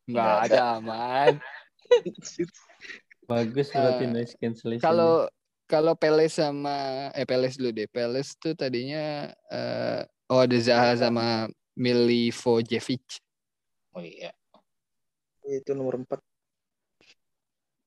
Nggak 0.10 0.38
ada 0.44 0.62
aman. 0.80 1.34
Bagus 3.30 3.68
berarti 3.70 4.04
Eh, 4.04 4.10
noise 4.10 4.36
cancellation. 4.40 4.84
Kalau 4.84 5.14
kalau 5.70 5.94
Peles 5.94 6.34
sama 6.34 7.10
eh 7.14 7.28
Peles 7.28 7.56
dulu 7.56 7.72
deh. 7.72 7.88
Peles 7.88 8.36
tuh 8.36 8.56
tadinya 8.56 9.30
eh, 9.52 10.02
oh 10.32 10.42
ada 10.44 10.58
Zaha 10.60 10.98
sama 10.98 11.48
Milivojevic. 11.76 13.24
Oh 13.96 14.04
iya. 14.04 14.36
Itu 15.50 15.74
nomor 15.74 15.98
4. 16.06 16.22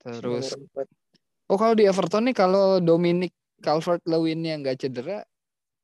Terus 0.02 0.50
nomor 0.58 0.86
4. 0.86 1.50
oh 1.52 1.58
kalau 1.58 1.74
di 1.78 1.84
Everton 1.86 2.26
nih 2.26 2.36
kalau 2.36 2.82
Dominic 2.82 3.30
Calvert-Lewin 3.62 4.42
yang 4.42 4.58
nggak 4.66 4.82
cedera 4.82 5.22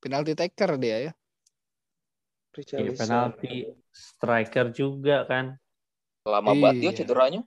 penalti 0.03 0.35
taker 0.35 0.75
dia 0.83 1.11
ya. 1.11 1.13
Iya, 2.59 2.91
penalti 2.99 3.71
striker 3.95 4.75
juga 4.75 5.23
kan. 5.31 5.55
Lama 6.27 6.51
banget 6.59 6.83
dia 6.83 6.91
Iya. 6.91 6.99
cederanya. 6.99 7.43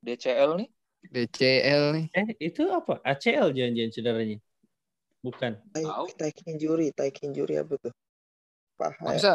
DCL 0.00 0.50
nih. 0.56 0.68
DCL 1.12 1.82
nih. 1.94 2.06
Eh, 2.16 2.28
itu 2.40 2.64
apa? 2.72 2.98
ACL 3.04 3.52
jangan-jangan 3.52 3.92
cederanya? 3.92 4.38
Bukan. 5.20 5.52
Taik 6.16 6.38
injury, 6.48 6.90
taik 6.96 7.20
injury 7.22 7.60
apa 7.60 7.76
tuh? 7.76 7.92
Paha. 8.80 8.96
ya? 8.98 9.06
Masa 9.14 9.32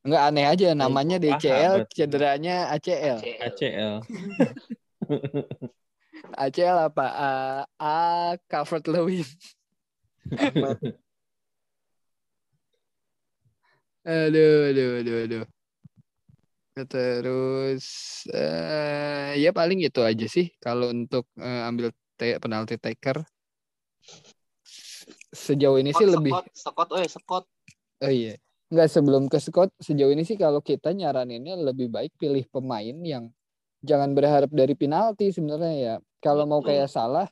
nggak 0.00 0.22
aneh 0.32 0.46
aja 0.48 0.68
namanya 0.72 1.20
paha 1.20 1.36
DCL 1.36 1.74
berarti. 1.84 1.94
cederanya 1.96 2.56
ACL. 2.72 3.18
ACL. 3.20 3.94
ACL 6.40 6.78
apa? 6.88 7.06
A, 7.12 7.30
A 7.76 7.94
Calvert-Lewin. 8.48 9.28
Ahmad. 10.40 10.78
Aduh, 14.00 14.72
aduh, 14.72 14.90
aduh, 15.04 15.16
aduh. 15.28 15.44
Terus 16.88 17.84
eh 18.32 19.36
ya 19.36 19.52
paling 19.52 19.84
itu 19.84 20.00
aja 20.00 20.24
sih 20.24 20.48
kalau 20.56 20.88
untuk 20.88 21.28
eh, 21.36 21.68
ambil 21.68 21.92
te- 22.16 22.40
penalti 22.40 22.80
taker. 22.80 23.20
Sejauh 25.36 25.76
ini 25.76 25.92
sih 25.92 26.08
Scott, 26.08 26.16
lebih 26.16 26.32
Scott, 26.32 26.48
Scott, 26.56 26.88
oh 26.96 27.04
Scott. 27.04 27.44
oh 28.00 28.08
iya. 28.08 28.40
Enggak 28.70 28.88
sebelum 28.88 29.26
ke 29.26 29.38
Scott 29.42 29.74
sejauh 29.82 30.14
ini 30.14 30.22
sih 30.22 30.38
kalau 30.38 30.62
kita 30.62 30.94
nyaraninnya 30.94 31.58
lebih 31.58 31.90
baik 31.90 32.14
pilih 32.14 32.46
pemain 32.54 32.94
yang 33.02 33.26
jangan 33.82 34.14
berharap 34.14 34.50
dari 34.54 34.78
penalti 34.78 35.34
sebenarnya 35.34 35.74
ya. 35.74 35.94
Kalau 36.22 36.46
mau 36.46 36.62
kayak 36.62 36.86
salah 36.86 37.26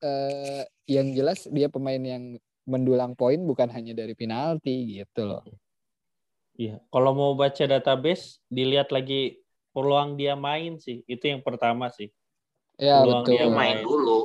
eh 0.00 0.64
yang 0.88 1.12
jelas 1.12 1.48
dia 1.52 1.68
pemain 1.68 2.00
yang 2.00 2.40
mendulang 2.64 3.12
poin 3.12 3.40
bukan 3.44 3.68
hanya 3.68 3.92
dari 3.92 4.16
penalti 4.16 5.00
gitu 5.04 5.28
loh. 5.28 5.44
Iya. 6.54 6.80
Kalau 6.88 7.12
mau 7.12 7.32
baca 7.34 7.64
database, 7.66 8.40
dilihat 8.46 8.94
lagi 8.94 9.42
peluang 9.74 10.14
dia 10.14 10.38
main 10.38 10.78
sih. 10.78 11.02
Itu 11.04 11.28
yang 11.28 11.42
pertama 11.42 11.90
sih. 11.90 12.08
Ya 12.78 13.02
Peluang 13.02 13.26
betul. 13.26 13.34
dia 13.34 13.46
Main 13.50 13.76
dulu. 13.82 14.18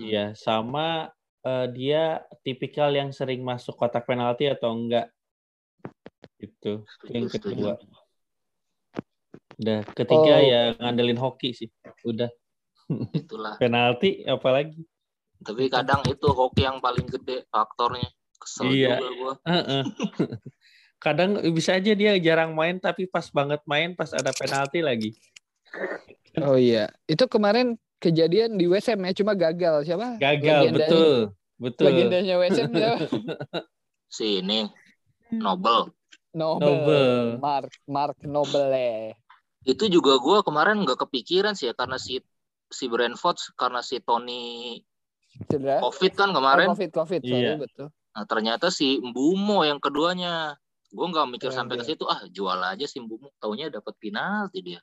Iya, 0.00 0.24
sama 0.36 1.12
eh, 1.44 1.66
dia 1.72 2.24
tipikal 2.42 2.92
yang 2.92 3.12
sering 3.12 3.44
masuk 3.44 3.76
kotak 3.76 4.08
penalti 4.08 4.48
atau 4.48 4.74
enggak. 4.74 5.12
Itu. 6.44 6.72
Itu 6.84 7.10
yang 7.10 7.26
kedua. 7.26 7.72
Udah, 9.54 9.80
ketiga 9.94 10.34
Oh. 10.34 10.42
ya 10.42 10.60
ngandelin 10.76 11.16
hoki 11.16 11.54
sih. 11.54 11.70
Udah, 12.02 12.26
Itulah. 13.14 13.54
penalti 13.62 14.26
apalagi. 14.26 14.82
Tapi 15.40 15.68
kadang 15.68 16.02
itu 16.04 16.26
hoki 16.26 16.62
yang 16.62 16.78
paling 16.78 17.06
gede 17.06 17.46
faktornya. 17.48 18.08
Kesel 18.34 18.68
Iya. 18.68 18.98
juga 18.98 19.10
gua. 19.14 19.34
Heeh. 19.46 19.82
Kadang 20.96 21.36
bisa 21.52 21.76
aja 21.76 21.92
dia 21.92 22.16
jarang 22.16 22.56
main 22.56 22.80
tapi 22.80 23.04
pas 23.04 23.28
banget 23.28 23.60
main 23.64 23.92
pas 23.92 24.08
ada 24.10 24.32
penalti 24.32 24.80
lagi. 24.80 25.12
Oh 26.40 26.56
iya, 26.56 26.88
itu 27.04 27.28
kemarin 27.28 27.76
kejadian 28.00 28.56
di 28.56 28.64
WSM 28.64 29.04
ya, 29.04 29.12
cuma 29.12 29.36
gagal 29.36 29.84
siapa? 29.84 30.16
Gagal, 30.16 30.72
Legendanya- 30.72 30.72
betul. 30.72 31.12
Betul. 31.54 31.84
Legendanya 31.86 32.34
WSM 32.36 32.70
siapa? 32.72 32.98
Si 34.08 34.40
ini 34.40 34.64
Nobel. 35.30 35.92
Nobel. 36.34 36.66
Nobel. 36.66 37.14
Mark 37.38 37.72
Mark 37.86 38.18
Nobel 38.26 38.66
ya. 38.70 39.14
Itu 39.64 39.88
juga 39.88 40.18
gua 40.20 40.42
kemarin 40.44 40.82
nggak 40.84 41.06
kepikiran 41.08 41.54
sih 41.56 41.70
ya 41.70 41.74
karena 41.74 41.96
si 41.96 42.20
si 42.68 42.84
Brentford 42.90 43.38
karena 43.54 43.80
si 43.80 44.02
Tony 44.02 44.82
Cedera. 45.46 45.78
Covid 45.82 46.12
kan 46.14 46.30
Oh, 46.30 46.42
kemarin. 46.42 46.68
COVID, 46.74 46.90
COVID, 46.90 47.20
sorry 47.22 47.42
Iya. 47.42 47.54
betul. 47.58 47.86
Nah, 48.14 48.24
ternyata 48.26 48.70
si 48.70 48.98
Mbumo 49.02 49.66
yang 49.66 49.82
keduanya. 49.82 50.54
Gue 50.94 51.06
nggak 51.10 51.26
mikir 51.26 51.50
Keren 51.50 51.58
sampai 51.58 51.74
ke 51.78 51.82
dia. 51.82 51.90
situ. 51.98 52.04
Ah, 52.06 52.22
jual 52.30 52.54
aja 52.62 52.86
si 52.86 53.02
Mbumo. 53.02 53.34
Taunya 53.42 53.66
dapat 53.66 53.98
penalti 53.98 54.62
dia. 54.62 54.78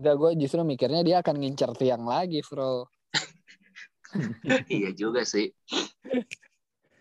Enggak, 0.00 0.14
gue 0.16 0.30
justru 0.40 0.64
mikirnya 0.64 1.04
dia 1.04 1.20
akan 1.20 1.36
ngincer 1.36 1.76
tiang 1.76 2.08
lagi, 2.08 2.40
bro. 2.40 2.88
iya 4.72 4.90
juga 4.96 5.28
sih. 5.28 5.52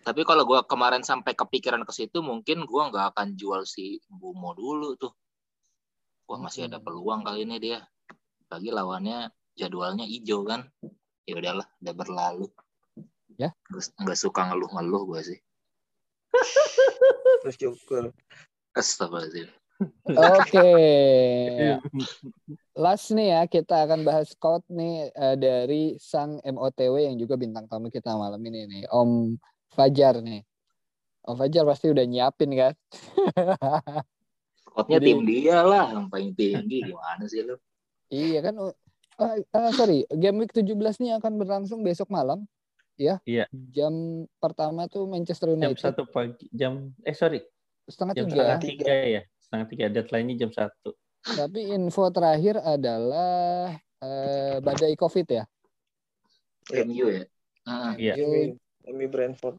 Tapi 0.09 0.25
kalau 0.25 0.41
gua 0.41 0.65
kemarin 0.65 1.05
sampai 1.05 1.37
kepikiran 1.37 1.85
ke 1.85 1.93
situ, 1.93 2.25
mungkin 2.25 2.65
gua 2.65 2.89
nggak 2.89 3.13
akan 3.13 3.37
jual 3.37 3.61
si 3.61 4.01
Mbumo 4.09 4.57
dulu 4.57 4.97
tuh. 4.97 5.13
Wah 6.25 6.41
masih 6.41 6.65
ada 6.65 6.81
peluang 6.81 7.21
kali 7.21 7.45
ini 7.45 7.61
dia. 7.61 7.85
Lagi 8.49 8.73
lawannya 8.73 9.29
jadwalnya 9.53 10.09
hijau 10.09 10.41
kan. 10.49 10.65
Ya 11.29 11.37
udahlah, 11.37 11.69
udah 11.77 11.93
berlalu. 11.93 12.47
Ya. 13.37 13.53
Nggak- 13.69 13.93
Nggak 14.01 14.17
suka 14.17 14.49
ngeluh-ngeluh 14.49 15.13
gua 15.13 15.21
sih. 15.21 15.37
Terus 17.45 17.55
Joker. 17.61 18.09
Astagfirullahaladzim. 18.73 19.47
Oke. 20.09 20.69
Last 22.83 23.13
nih 23.13 23.27
ya, 23.31 23.41
kita 23.45 23.85
akan 23.85 24.03
bahas 24.03 24.33
quote 24.35 24.65
nih 24.73 25.07
eh, 25.13 25.35
dari 25.37 25.83
sang 26.01 26.41
MOTW 26.41 26.97
yang 27.05 27.15
juga 27.21 27.37
bintang 27.37 27.69
tamu 27.69 27.93
kita 27.93 28.17
malam 28.17 28.41
ini 28.41 28.65
nih, 28.65 28.83
Om 28.89 29.37
Fajar 29.79 30.19
nih. 30.19 30.43
Om 31.23 31.35
Fajar 31.39 31.63
pasti 31.63 31.87
udah 31.87 32.03
nyiapin 32.03 32.51
kan? 32.51 32.73
Squadnya 34.59 34.99
Jadi- 34.99 35.07
tim 35.07 35.21
dia 35.23 35.59
lah, 35.63 35.85
yang 35.95 36.07
paling 36.11 36.35
tinggi. 36.35 36.83
Gimana 36.83 37.23
sih 37.25 37.47
lu? 37.47 37.55
iya 38.09 38.41
kan? 38.41 38.57
oh, 38.57 38.73
ah, 39.21 39.37
ah, 39.53 39.69
sorry, 39.71 40.01
game 40.09 40.41
week 40.41 40.49
17 40.51 40.73
nih 40.97 41.21
akan 41.21 41.37
berlangsung 41.37 41.85
besok 41.85 42.09
malam. 42.09 42.43
Ya. 42.97 43.21
Iya. 43.23 43.45
Jam 43.71 43.93
pertama 44.41 44.89
tuh 44.89 45.07
Manchester 45.07 45.55
Jam 45.55 45.71
United. 45.71 45.79
satu 45.79 46.03
pagi, 46.03 46.49
jam 46.51 46.91
eh 47.05 47.15
sorry, 47.15 47.39
setengah 47.87 48.13
Jam 48.17 48.25
tiga. 48.27 48.35
setengah 48.35 48.59
tiga 48.59 48.93
ya. 49.07 49.21
Setengah 49.39 49.65
tiga 49.71 49.85
deadline-nya 49.87 50.35
jam 50.35 50.51
satu. 50.51 50.89
Tapi 51.23 51.71
info 51.71 52.09
terakhir 52.11 52.59
adalah 52.59 53.71
eh, 54.01 54.57
badai 54.59 54.97
COVID 54.97 55.27
ya. 55.29 55.43
MU 56.83 57.07
ya. 57.07 57.23
Ah, 57.63 57.93
Iya. 57.95 58.13
MU. 58.19 58.57
Brentford. 59.07 59.55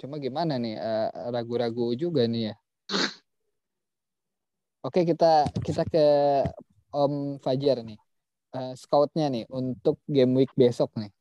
Cuma 0.00 0.16
gimana 0.16 0.56
nih? 0.56 0.80
eh, 0.80 1.08
Ragu-ragu 1.28 1.92
juga 1.92 2.24
nih 2.24 2.50
ya. 2.50 2.54
Oke 4.88 5.04
kita 5.04 5.44
kita 5.60 5.84
ke 5.84 6.04
Om 6.88 7.36
Fajar 7.44 7.84
nih. 7.84 8.00
Eh, 8.56 8.72
scoutnya 8.74 9.28
nih 9.28 9.44
untuk 9.52 10.00
game 10.08 10.40
week 10.40 10.50
besok 10.56 10.90
nih. 10.96 11.12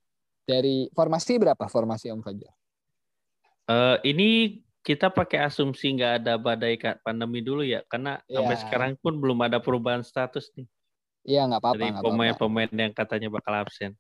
Dari 0.48 0.88
formasi 0.96 1.36
berapa 1.38 1.68
formasi 1.68 2.08
Om 2.10 2.24
Fajar? 2.24 2.56
Eh, 3.70 3.98
ini 4.08 4.64
kita 4.82 5.12
pakai 5.12 5.46
asumsi 5.46 5.94
nggak 5.94 6.24
ada 6.24 6.34
badai 6.40 6.80
pandemi 7.04 7.44
dulu 7.44 7.62
ya, 7.62 7.84
karena 7.86 8.18
sampai 8.26 8.56
Iya. 8.58 8.64
sekarang 8.66 8.92
pun 8.98 9.20
belum 9.20 9.38
ada 9.46 9.62
perubahan 9.62 10.02
status 10.02 10.50
nih 10.58 10.66
Iya 11.28 11.46
nggak 11.46 11.62
apa-apa 11.62 11.78
dari 11.78 12.02
pemain-pemain 12.02 12.72
yang 12.74 12.94
katanya 12.96 13.30
bakal 13.30 13.54
absen. 13.54 13.94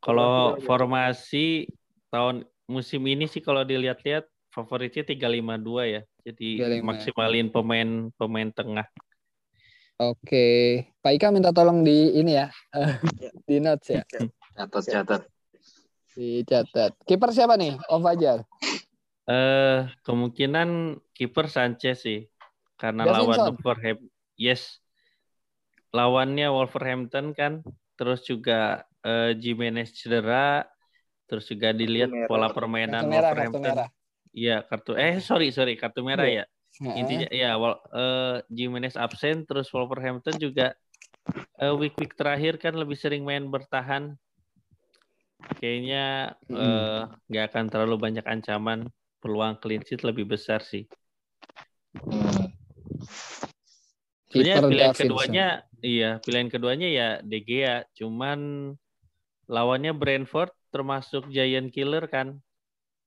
Kalau 0.00 0.56
formasi 0.64 1.68
tahun 2.08 2.48
musim 2.70 3.02
ini 3.10 3.26
sih 3.26 3.42
kalau 3.42 3.66
dilihat-lihat 3.66 4.30
favoritnya 4.54 5.02
352 5.02 5.94
ya. 5.98 6.02
Jadi 6.22 6.48
352. 6.78 6.86
maksimalin 6.86 7.46
pemain-pemain 7.50 8.50
tengah. 8.54 8.86
Oke, 10.00 10.48
Pak 11.04 11.12
Ika 11.12 11.28
minta 11.28 11.52
tolong 11.52 11.84
di 11.84 12.16
ini 12.16 12.32
ya, 12.32 12.48
di 13.48 13.60
notes 13.60 13.90
ya, 13.92 14.00
catat 14.56 14.84
catat. 14.88 15.22
dicatat. 16.16 16.92
Kiper 17.04 17.30
siapa 17.36 17.60
nih, 17.60 17.76
Om 17.84 18.00
Fajar? 18.00 18.40
Eh 19.28 19.80
kemungkinan 20.02 20.98
kiper 21.12 21.46
Sanchez 21.52 22.02
sih. 22.02 22.26
Karena 22.80 23.04
lawan. 23.04 23.52
Wolverhampton. 23.52 24.08
Yes. 24.40 24.80
Lawannya 25.92 26.48
Wolverhampton 26.48 27.36
kan. 27.36 27.60
Terus 27.94 28.24
juga 28.24 28.88
eh, 29.04 29.36
Jimenez 29.36 29.92
cedera. 29.94 30.64
Terus 31.30 31.46
juga 31.46 31.70
dilihat 31.70 32.10
merah. 32.10 32.26
pola 32.26 32.48
permainan 32.50 33.06
Kartu 33.06 33.14
merah, 33.14 33.30
kartu 33.30 33.38
Wolverhampton. 33.54 33.62
merah. 33.62 33.88
Iya, 34.30 34.56
kartu 34.66 34.92
eh 34.98 35.16
sorry 35.22 35.54
sorry 35.54 35.78
kartu 35.78 36.02
merah 36.02 36.26
Iya. 36.26 36.44
ya. 36.82 36.94
Intinya 36.98 37.28
ya 37.30 37.50
Wol- 37.54 37.82
eh, 37.92 38.36
Jimenez 38.50 38.98
absen 38.98 39.46
terus 39.46 39.70
Wolverhampton 39.70 40.34
juga 40.36 40.74
eh, 41.56 41.70
week-week 41.70 42.18
terakhir 42.18 42.58
kan 42.58 42.74
lebih 42.74 42.98
sering 42.98 43.22
main 43.22 43.46
bertahan. 43.46 44.18
Kayaknya 45.56 46.34
eh, 46.50 47.00
nggak 47.30 47.44
akan 47.54 47.64
terlalu 47.70 47.96
banyak 47.96 48.26
ancaman. 48.26 48.90
Peluang 49.20 49.60
clean 49.60 49.84
sheet 49.84 50.00
lebih 50.00 50.24
besar 50.26 50.64
sih. 50.64 50.88
Hmm. 51.94 52.48
Sebenarnya 54.30 54.56
Kiper 54.56 54.70
pilihan 54.70 54.88
Davinson. 54.94 55.04
keduanya 55.04 55.46
iya, 55.82 56.10
pilihan 56.22 56.48
keduanya 56.48 56.88
ya 56.88 57.08
De 57.20 57.38
Gea, 57.42 57.82
cuman 57.92 58.72
lawannya 59.44 59.90
Brentford 59.92 60.54
termasuk 60.70 61.28
giant 61.28 61.68
killer 61.70 62.06
kan. 62.06 62.38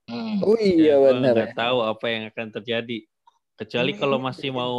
Hmm. 0.06 0.44
Oh 0.44 0.60
iya 0.60 1.00
gua 1.00 1.16
benar. 1.16 1.34
nggak 1.34 1.52
tahu 1.56 1.80
apa 1.82 2.06
yang 2.12 2.24
akan 2.30 2.48
terjadi. 2.60 3.08
Kecuali 3.56 3.92
Ini- 3.96 4.00
kalau 4.00 4.18
masih 4.20 4.50
mau 4.52 4.76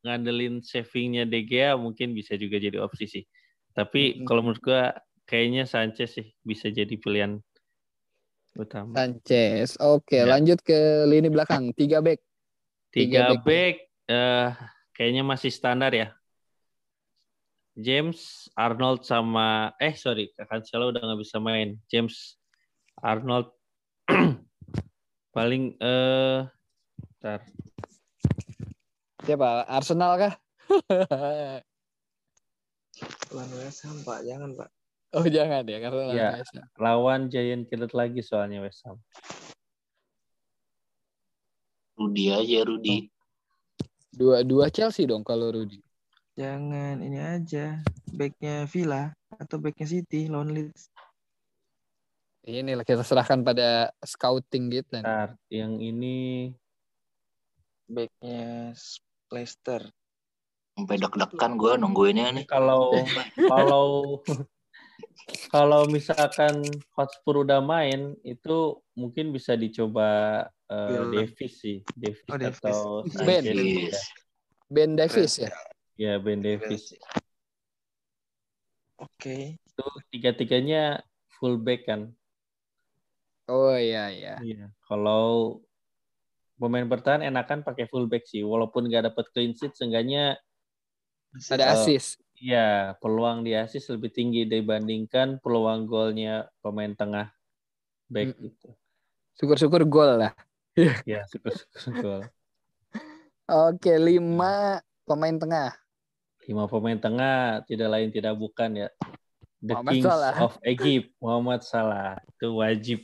ngandelin 0.00 0.64
savingnya 0.64 1.28
De 1.28 1.44
Gea 1.44 1.76
mungkin 1.76 2.16
bisa 2.16 2.34
juga 2.40 2.56
jadi 2.56 2.80
opsi 2.80 3.04
sih. 3.04 3.24
Tapi 3.76 4.20
Mm-mm. 4.20 4.26
kalau 4.26 4.40
menurut 4.40 4.62
gua 4.64 4.96
kayaknya 5.28 5.68
Sanchez 5.68 6.16
sih 6.16 6.32
bisa 6.40 6.72
jadi 6.72 6.92
pilihan 6.96 7.36
utama. 8.56 8.92
Sanchez. 8.96 9.76
Oke, 9.80 10.20
Ya. 10.20 10.28
lanjut 10.28 10.60
ke 10.60 11.04
lini 11.08 11.28
belakang. 11.28 11.72
Tiga 11.72 12.00
back. 12.00 12.20
tiga 12.92 13.32
Tiga 13.32 13.40
back. 13.40 13.44
back 13.44 13.74
eh 14.12 14.48
kayaknya 14.92 15.22
masih 15.24 15.48
standar 15.48 15.92
ya. 15.92 16.12
James, 17.72 18.52
Arnold 18.52 19.08
sama 19.08 19.72
eh 19.80 19.96
sorry, 19.96 20.28
Cancelo 20.36 20.92
udah 20.92 21.00
nggak 21.00 21.20
bisa 21.24 21.40
main. 21.40 21.80
James, 21.88 22.36
Arnold 23.00 23.48
paling 25.36 25.72
eh 25.80 26.44
ntar. 27.16 27.40
Siapa? 29.24 29.64
Arsenal 29.64 30.12
kah? 30.20 30.34
Lawan 33.32 33.50
West 33.56 33.80
Ham, 33.88 33.96
Pak. 34.04 34.20
Jangan, 34.28 34.50
Pak. 34.52 34.68
oh 35.16 35.24
jangan 35.28 35.64
ya, 35.64 35.78
karena 35.80 36.02
Ya. 36.12 36.28
biasa. 36.36 36.60
lawan 36.76 37.20
Giant 37.32 37.64
Killer 37.68 37.88
lagi 37.96 38.20
soalnya 38.20 38.60
West 38.60 38.84
Ham. 38.84 39.00
Rudi 41.96 42.28
aja 42.28 42.60
Rudi. 42.68 43.08
Dua 44.12 44.44
dua 44.44 44.68
Chelsea 44.68 45.08
dong 45.08 45.24
kalau 45.24 45.48
Rudy. 45.52 45.80
Jangan 46.32 47.04
ini 47.04 47.18
aja. 47.20 47.80
Backnya 48.08 48.64
Villa 48.68 49.12
atau 49.36 49.56
backnya 49.60 49.86
City 49.88 50.28
lawan 50.28 50.52
Leeds. 50.52 50.88
Inilah 52.42 52.82
kita 52.82 53.06
serahkan 53.06 53.44
pada 53.46 53.92
scouting 54.02 54.72
gitu. 54.72 54.98
Ntar 54.98 55.38
yang 55.52 55.78
ini 55.78 56.50
Backnya 57.86 58.72
Leicester. 59.30 59.86
Sampai 60.72 60.96
deg-degan 60.96 61.60
gue 61.60 61.72
nungguinnya 61.76 62.32
nih. 62.32 62.44
kalau 62.48 62.96
kalau 63.36 63.86
kalau 65.52 65.84
misalkan 65.86 66.64
Hotspur 66.96 67.44
udah 67.44 67.60
main 67.60 68.16
itu 68.24 68.80
mungkin 68.96 69.36
bisa 69.36 69.52
dicoba 69.52 70.42
eh, 70.72 70.88
Villa. 70.88 71.28
Davis 71.28 71.52
sih, 71.60 71.78
Davis 71.92 72.24
Oh, 72.32 72.40
Davis. 72.40 72.58
atau 72.64 72.80
Ben. 73.22 73.44
Yes. 73.44 74.00
Ben 74.72 74.96
Davis 74.96 75.36
ya. 75.36 75.52
Ya 75.96 76.16
Ben 76.18 76.40
Davis. 76.40 76.96
Oke. 78.96 79.58
Itu 79.58 79.84
tiga-tiganya 80.14 81.02
fullback 81.38 81.88
kan. 81.88 82.12
Oh 83.50 83.74
iya 83.74 84.08
iya. 84.14 84.34
Iya. 84.38 84.70
Kalau 84.86 85.58
pemain 86.56 86.86
bertahan 86.86 87.26
enakan 87.26 87.66
pakai 87.66 87.90
fullback 87.90 88.22
sih, 88.30 88.46
walaupun 88.46 88.86
nggak 88.86 89.10
dapat 89.10 89.26
clean 89.34 89.52
sheet, 89.52 89.74
seenggaknya 89.74 90.38
Ada 91.48 91.64
Oh. 91.64 91.74
assist. 91.80 92.20
ya 92.36 92.92
peluang 93.00 93.40
di 93.40 93.56
assist 93.56 93.88
lebih 93.88 94.12
tinggi 94.12 94.44
dibandingkan 94.44 95.40
peluang 95.40 95.86
golnya 95.88 96.44
pemain 96.60 96.92
tengah 96.92 97.32
back 98.06 98.36
Mm. 98.36 98.48
itu. 98.52 98.68
Syukur-syukur 99.40 99.82
gol 99.88 100.20
lah. 100.20 100.32
Ya, 101.08 101.24
syukur-syukur 101.24 101.92
gol. 101.98 102.22
Oke, 103.48 103.96
lima 103.96 104.78
pemain 105.08 105.32
tengah. 105.34 105.72
Lima 106.46 106.66
pemain 106.66 106.98
tengah 106.98 107.62
tidak 107.70 107.88
lain 107.90 108.08
tidak 108.10 108.34
bukan 108.34 108.86
ya. 108.86 108.88
The 109.62 109.78
Muhammad 109.78 109.92
Kings 109.94 110.06
Salah. 110.10 110.34
of 110.42 110.54
Egypt, 110.66 111.06
Muhammad 111.22 111.60
Salah. 111.62 112.18
Itu 112.34 112.58
wajib 112.58 112.98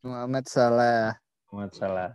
Muhammad 0.00 0.48
Salah. 0.48 1.20
Muhammad 1.52 1.72
Salah. 1.76 2.10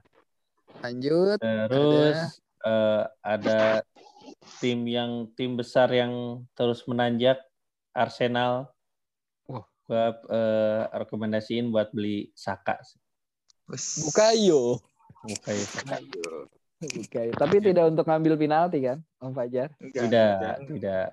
Lanjut. 0.81 1.37
Terus 1.37 2.41
eh, 2.65 3.03
ada 3.21 3.85
tim 4.57 4.89
yang 4.89 5.29
tim 5.37 5.53
besar 5.53 5.93
yang 5.93 6.41
terus 6.57 6.81
menanjak 6.89 7.37
Arsenal. 7.93 8.73
Wah. 9.45 9.69
Gua 9.85 10.17
eh, 10.33 10.81
rekomendasiin 10.97 11.69
buat 11.69 11.93
beli 11.93 12.33
Saka. 12.33 12.81
Bukayo. 13.69 14.81
Bukayo 15.21 15.63
Saka. 15.69 16.01
Bukayo. 16.01 16.62
Tapi 17.33 17.55
tidak 17.59 17.83
untuk 17.91 18.05
ngambil 18.07 18.33
penalti 18.35 18.79
kan, 18.83 18.99
Om 19.19 19.33
Fajar? 19.33 19.69
Enggak, 19.79 20.03
Tidak, 20.03 20.33
enggak. 20.33 20.57
tidak. 20.67 21.07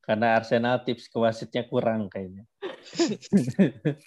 Karena 0.00 0.26
Arsenal 0.34 0.76
tips 0.82 1.06
ke 1.06 1.16
wasitnya 1.20 1.62
kurang 1.68 2.10
kayaknya. 2.10 2.44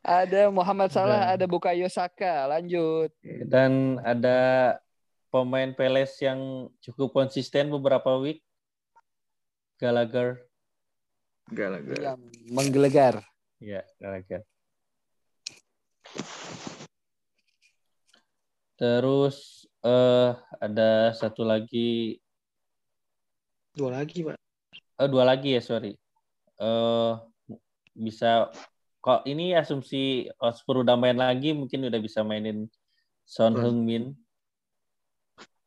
Ada 0.00 0.48
Muhammad 0.48 0.88
Salah, 0.88 1.28
Dan- 1.28 1.30
ada 1.36 1.44
Bukayo 1.44 1.84
Saka. 1.92 2.48
Lanjut. 2.48 3.12
Dan 3.22 4.00
ada 4.00 4.80
pemain 5.28 5.76
Peles 5.76 6.16
yang 6.24 6.72
cukup 6.80 7.12
konsisten 7.12 7.68
beberapa 7.68 8.16
week. 8.16 8.40
Gallagher. 9.76 10.40
Enggak. 11.52 12.00
Yang 12.00 12.20
menggelegar. 12.48 13.14
Ya, 13.60 13.84
Gallagher. 14.00 14.40
Terus 18.80 19.68
eh 19.84 20.32
ada 20.56 21.12
satu 21.12 21.44
lagi, 21.44 22.16
Dua 23.76 23.92
lagi, 23.92 24.24
Pak. 24.24 24.40
oh 25.04 25.08
dua 25.12 25.28
lagi 25.28 25.52
ya 25.52 25.60
sorry. 25.60 26.00
Eh 26.56 27.12
bisa 27.92 28.48
kok 29.04 29.28
ini 29.28 29.52
asumsi 29.52 30.32
Hotspur 30.40 30.80
udah 30.80 30.96
main 30.96 31.16
lagi 31.16 31.52
mungkin 31.52 31.92
udah 31.92 32.00
bisa 32.00 32.24
mainin 32.24 32.72
Son 33.28 33.52
Hmm. 33.52 33.62
Heung-min. 33.68 34.16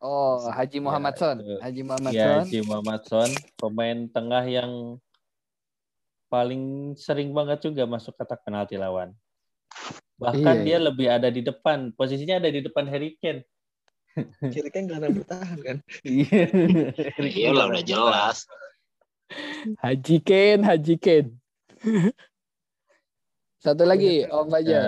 Oh, 0.04 0.50
Haji 0.52 0.84
Muhammad 0.84 1.16
Ya, 1.16 1.22
Son. 1.22 1.38
itu. 1.40 1.56
Haji 1.64 1.82
Muhammad 1.86 2.12
Ya, 2.12 2.26
Son. 2.28 2.38
Haji 2.44 2.60
Muhammad 2.68 3.02
Son, 3.08 3.32
pemain 3.56 3.98
tengah 4.12 4.44
yang 4.44 4.72
paling 6.28 6.92
sering 7.00 7.32
banget 7.32 7.64
juga 7.64 7.88
masuk 7.88 8.12
kotak 8.20 8.42
penalti 8.44 8.76
lawan. 8.76 9.16
Bahkan 10.24 10.56
Iya, 10.64 10.66
dia 10.66 10.78
lebih 10.80 11.08
ada 11.12 11.28
di 11.28 11.44
depan. 11.44 11.92
Posisinya 11.92 12.40
ada 12.40 12.48
di 12.48 12.64
depan 12.64 12.88
Harry 12.88 13.20
Kane. 13.20 13.44
Kira 14.40 14.70
kan 14.70 14.88
gelandang 14.88 15.20
bertahan 15.20 15.60
kan. 15.60 15.78
Iya. 16.06 16.46
Iya 17.20 17.50
lah 17.52 17.66
udah 17.68 17.84
jelas. 17.84 18.48
Haji 19.82 20.18
Ken, 20.22 20.62
Haji 20.64 20.96
Ken. 21.02 21.26
Satu 23.58 23.84
lagi, 23.84 24.28
Om 24.28 24.48
Fajar. 24.52 24.72
Ya, 24.72 24.86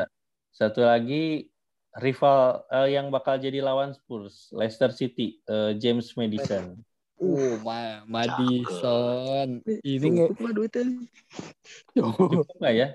satu 0.51 0.83
lagi 0.83 1.49
rival 1.95 2.67
eh, 2.69 2.95
yang 2.95 3.07
bakal 3.07 3.39
jadi 3.39 3.63
lawan 3.63 3.95
Spurs, 3.95 4.51
Leicester 4.51 4.91
City, 4.91 5.39
eh, 5.47 5.73
James 5.79 6.11
Madison. 6.19 6.75
Uh, 7.15 7.55
Ma 7.63 8.03
Madison. 8.03 9.63
Ini 9.63 10.35
lah 10.35 10.51
duitnya. 10.51 10.83
Cukup 11.95 12.51
nggak 12.59 12.73
ya? 12.75 12.87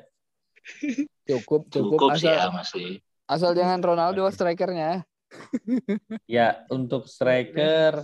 Cukup, 1.24 1.66
cukup, 1.68 1.98
Cukup 1.98 2.08
sih 2.16 2.28
asal 2.28 2.34
ya 2.34 2.48
masih. 2.50 2.88
asal 3.26 3.50
jangan 3.54 3.80
Ronaldo 3.80 4.26
strikernya. 4.28 5.04
Ya, 6.26 6.66
untuk 6.66 7.06
striker, 7.06 8.02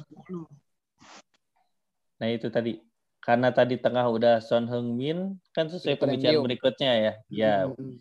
nah 2.17 2.29
itu 2.31 2.47
tadi. 2.49 2.79
Karena 3.19 3.51
tadi 3.51 3.75
tengah 3.75 4.07
udah 4.07 4.39
Son 4.39 4.71
Heung-min, 4.71 5.35
kan 5.51 5.67
sesuai 5.67 5.99
pembicaraan 5.99 6.23
premium. 6.39 6.47
berikutnya 6.47 6.93
ya. 6.95 7.13
Ya, 7.27 7.55
Hmm. 7.67 7.99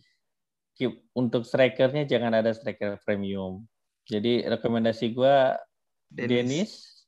keep- 0.78 1.02
untuk 1.18 1.42
strikernya 1.42 2.06
jangan 2.06 2.30
ada 2.38 2.54
striker 2.54 3.02
premium. 3.02 3.66
Jadi 4.06 4.46
rekomendasi 4.46 5.18
gua 5.18 5.58
Dennis 6.06 7.02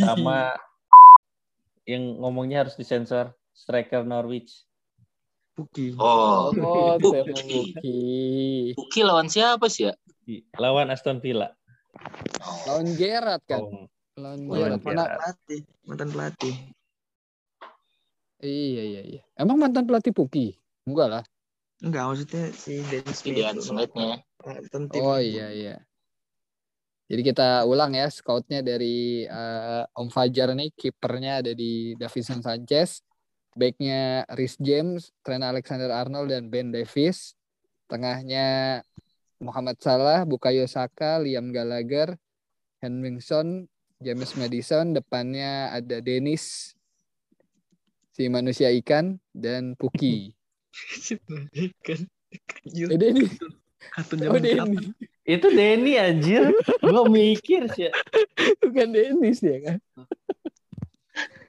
sama 0.00 0.56
yang 1.84 2.16
ngomongnya 2.16 2.64
harus 2.64 2.80
disensor 2.80 3.36
striker 3.52 4.00
Norwich. 4.08 4.64
Puki. 5.58 5.90
Oh, 5.98 6.54
Oh, 6.54 6.94
Buki. 7.02 7.34
Buki. 7.34 7.98
Buki 8.78 9.00
lawan 9.02 9.26
siapa 9.26 9.66
sih 9.66 9.90
ya? 9.90 9.94
Lawan 10.54 10.94
Aston 10.94 11.18
Villa. 11.18 11.50
Lawan 12.70 12.94
Gerrard 12.94 13.42
kan? 13.42 13.66
Oh, 13.66 13.90
Lawan. 14.14 14.46
Mana? 14.46 14.78
Gerrard. 14.78 15.18
Pelatih, 15.18 15.60
mantan 15.82 16.08
pelatih. 16.14 16.54
Iya, 18.38 18.82
iya, 18.86 19.02
iya. 19.02 19.22
Emang 19.34 19.58
mantan 19.58 19.82
pelatih 19.82 20.14
Puki? 20.14 20.54
Enggak 20.86 21.08
lah. 21.10 21.24
Enggak, 21.82 22.06
maksudnya 22.06 22.44
si 22.54 22.78
Dan 22.86 23.02
Si 23.10 23.34
Smith. 23.34 23.58
Smith-nya. 23.58 24.22
Mantan 24.46 24.82
tim. 24.94 25.02
Oh 25.02 25.18
iya, 25.18 25.50
iya. 25.50 25.76
Jadi 27.10 27.22
kita 27.34 27.66
ulang 27.66 27.98
ya, 27.98 28.06
scoutnya 28.12 28.62
dari 28.62 29.26
eh, 29.26 29.82
Om 29.90 30.06
Fajar 30.12 30.54
nih, 30.54 30.70
kipernya 30.70 31.42
ada 31.42 31.50
di 31.56 31.96
Davison 31.98 32.44
Sanchez, 32.44 33.02
backnya 33.54 34.26
Rhys 34.34 34.56
James, 34.58 35.12
Trent 35.22 35.44
Alexander-Arnold 35.44 36.28
dan 36.28 36.48
Ben 36.48 36.68
Davis, 36.68 37.32
tengahnya 37.86 38.80
Muhammad 39.38 39.78
Salah, 39.78 40.26
Bukayo 40.26 40.66
Saka, 40.66 41.22
Liam 41.22 41.54
Gallagher, 41.54 42.18
Henrikson, 42.82 43.66
James 43.98 44.30
Madison, 44.34 44.94
depannya 44.94 45.70
ada 45.70 45.98
Dennis, 45.98 46.74
si 48.12 48.26
manusia 48.26 48.70
ikan, 48.82 49.18
dan 49.34 49.74
Puki. 49.74 50.34
kan. 51.82 52.00
Anjir, 52.68 52.92
Eh, 52.92 52.98
Dennis. 53.00 53.32
kartun 53.96 54.18
Oh, 54.28 54.36
zaman? 54.36 54.42
Dennis. 54.44 54.86
Itu 55.24 55.48
Denny 55.48 55.96
anjir. 55.96 56.52
Gua 56.84 57.08
mikir 57.08 57.68
sih. 57.72 57.88
Bukan 58.60 58.92
Dennis 58.92 59.40
ya 59.40 59.56
kan? 59.64 59.78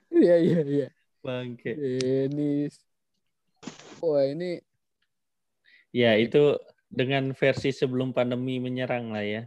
Iya, 0.09 0.35
iya, 0.39 0.59
iya. 0.63 0.87
Bangke. 1.19 1.75
Dennis. 1.75 2.79
Wah 3.99 4.23
ini 4.23 4.63
Ya, 5.89 6.13
itu 6.21 6.53
dengan 6.85 7.33
versi 7.33 7.73
sebelum 7.73 8.13
pandemi 8.13 8.61
menyerang 8.61 9.09
lah 9.09 9.25
ya. 9.25 9.41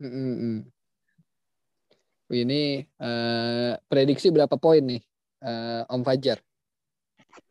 mm, 0.00 0.08
mm, 0.08 0.34
mm. 0.40 0.58
ini 2.32 2.84
eh, 2.84 3.72
prediksi 3.86 4.32
berapa 4.32 4.56
poin 4.56 4.82
nih 4.82 5.02
eh, 5.44 5.82
Om 5.92 6.00
Fajar? 6.00 6.40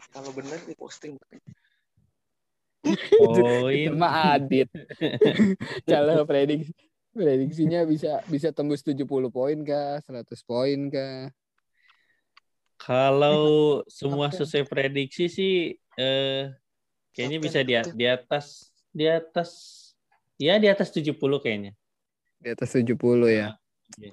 Kalau 0.10 0.34
benar 0.34 0.58
di 0.66 0.74
posting. 0.74 1.16
Poin. 3.22 3.74
Itu 3.74 3.98
mah 3.98 4.38
Adit. 4.38 4.70
Kalau 5.90 6.26
prediksi 6.26 6.74
prediksinya 7.16 7.88
bisa 7.88 8.20
bisa 8.28 8.52
tembus 8.52 8.84
70 8.84 9.08
poin 9.32 9.58
kah, 9.64 10.04
100 10.04 10.36
poin 10.44 10.80
kah? 10.92 11.32
Kalau 12.76 13.82
semua 13.88 14.30
Kapten. 14.30 14.40
sesuai 14.44 14.66
prediksi 14.68 15.26
sih 15.32 15.54
eh 15.96 16.52
kayaknya 17.16 17.40
bisa 17.40 17.60
di, 17.64 17.74
di 17.96 18.06
atas 18.06 18.76
di 18.92 19.06
atas 19.08 19.50
ya 20.36 20.60
di 20.60 20.68
atas 20.68 20.92
70 20.92 21.40
kayaknya. 21.40 21.72
Di 22.40 22.50
atas 22.52 22.76
70 22.76 23.32
ya. 23.32 23.56
Iya. 24.00 24.12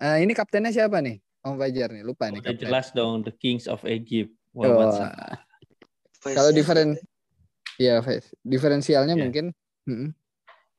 Eh, 0.00 0.16
ini 0.24 0.32
kaptennya 0.32 0.72
siapa 0.72 1.04
nih? 1.04 1.20
Om 1.40 1.56
Fajar 1.56 1.88
nih, 1.92 2.04
lupa 2.04 2.28
nih 2.28 2.44
Udah 2.44 2.56
jelas 2.56 2.92
dong 2.92 3.24
the 3.24 3.32
Kings 3.32 3.64
of 3.64 3.80
Egypt. 3.88 4.32
Oh, 4.52 4.68
Muhammad. 4.68 5.12
Kalau 6.20 6.52
different 6.52 7.00
ya 7.80 8.04
diferensialnya 8.44 9.16
Ya. 9.16 9.24
mungkin 9.24 9.46
Mm-mm. 9.88 10.12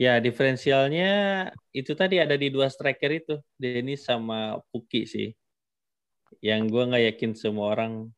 Ya, 0.02 0.18
diferensialnya 0.18 1.12
itu 1.78 1.94
tadi 1.94 2.18
ada 2.18 2.34
di 2.34 2.50
dua 2.50 2.66
striker 2.74 3.12
itu, 3.14 3.38
Dennis 3.54 4.02
sama 4.02 4.58
Puki 4.74 5.06
sih. 5.06 5.30
Yang 6.42 6.62
gue 6.74 6.84
nggak 6.90 7.06
yakin 7.14 7.32
semua 7.38 7.78
orang 7.78 8.10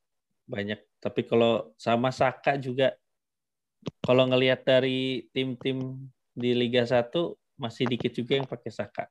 banyak. 0.47 0.79
Tapi 1.03 1.27
kalau 1.27 1.75
sama 1.75 2.07
Saka 2.09 2.55
juga, 2.55 2.95
kalau 3.99 4.23
ngelihat 4.31 4.63
dari 4.63 5.27
tim-tim 5.35 5.99
di 6.31 6.55
Liga 6.55 6.87
1 6.87 7.35
masih 7.59 7.85
dikit 7.91 8.15
juga 8.15 8.39
yang 8.39 8.47
pakai 8.47 8.71
Saka. 8.71 9.05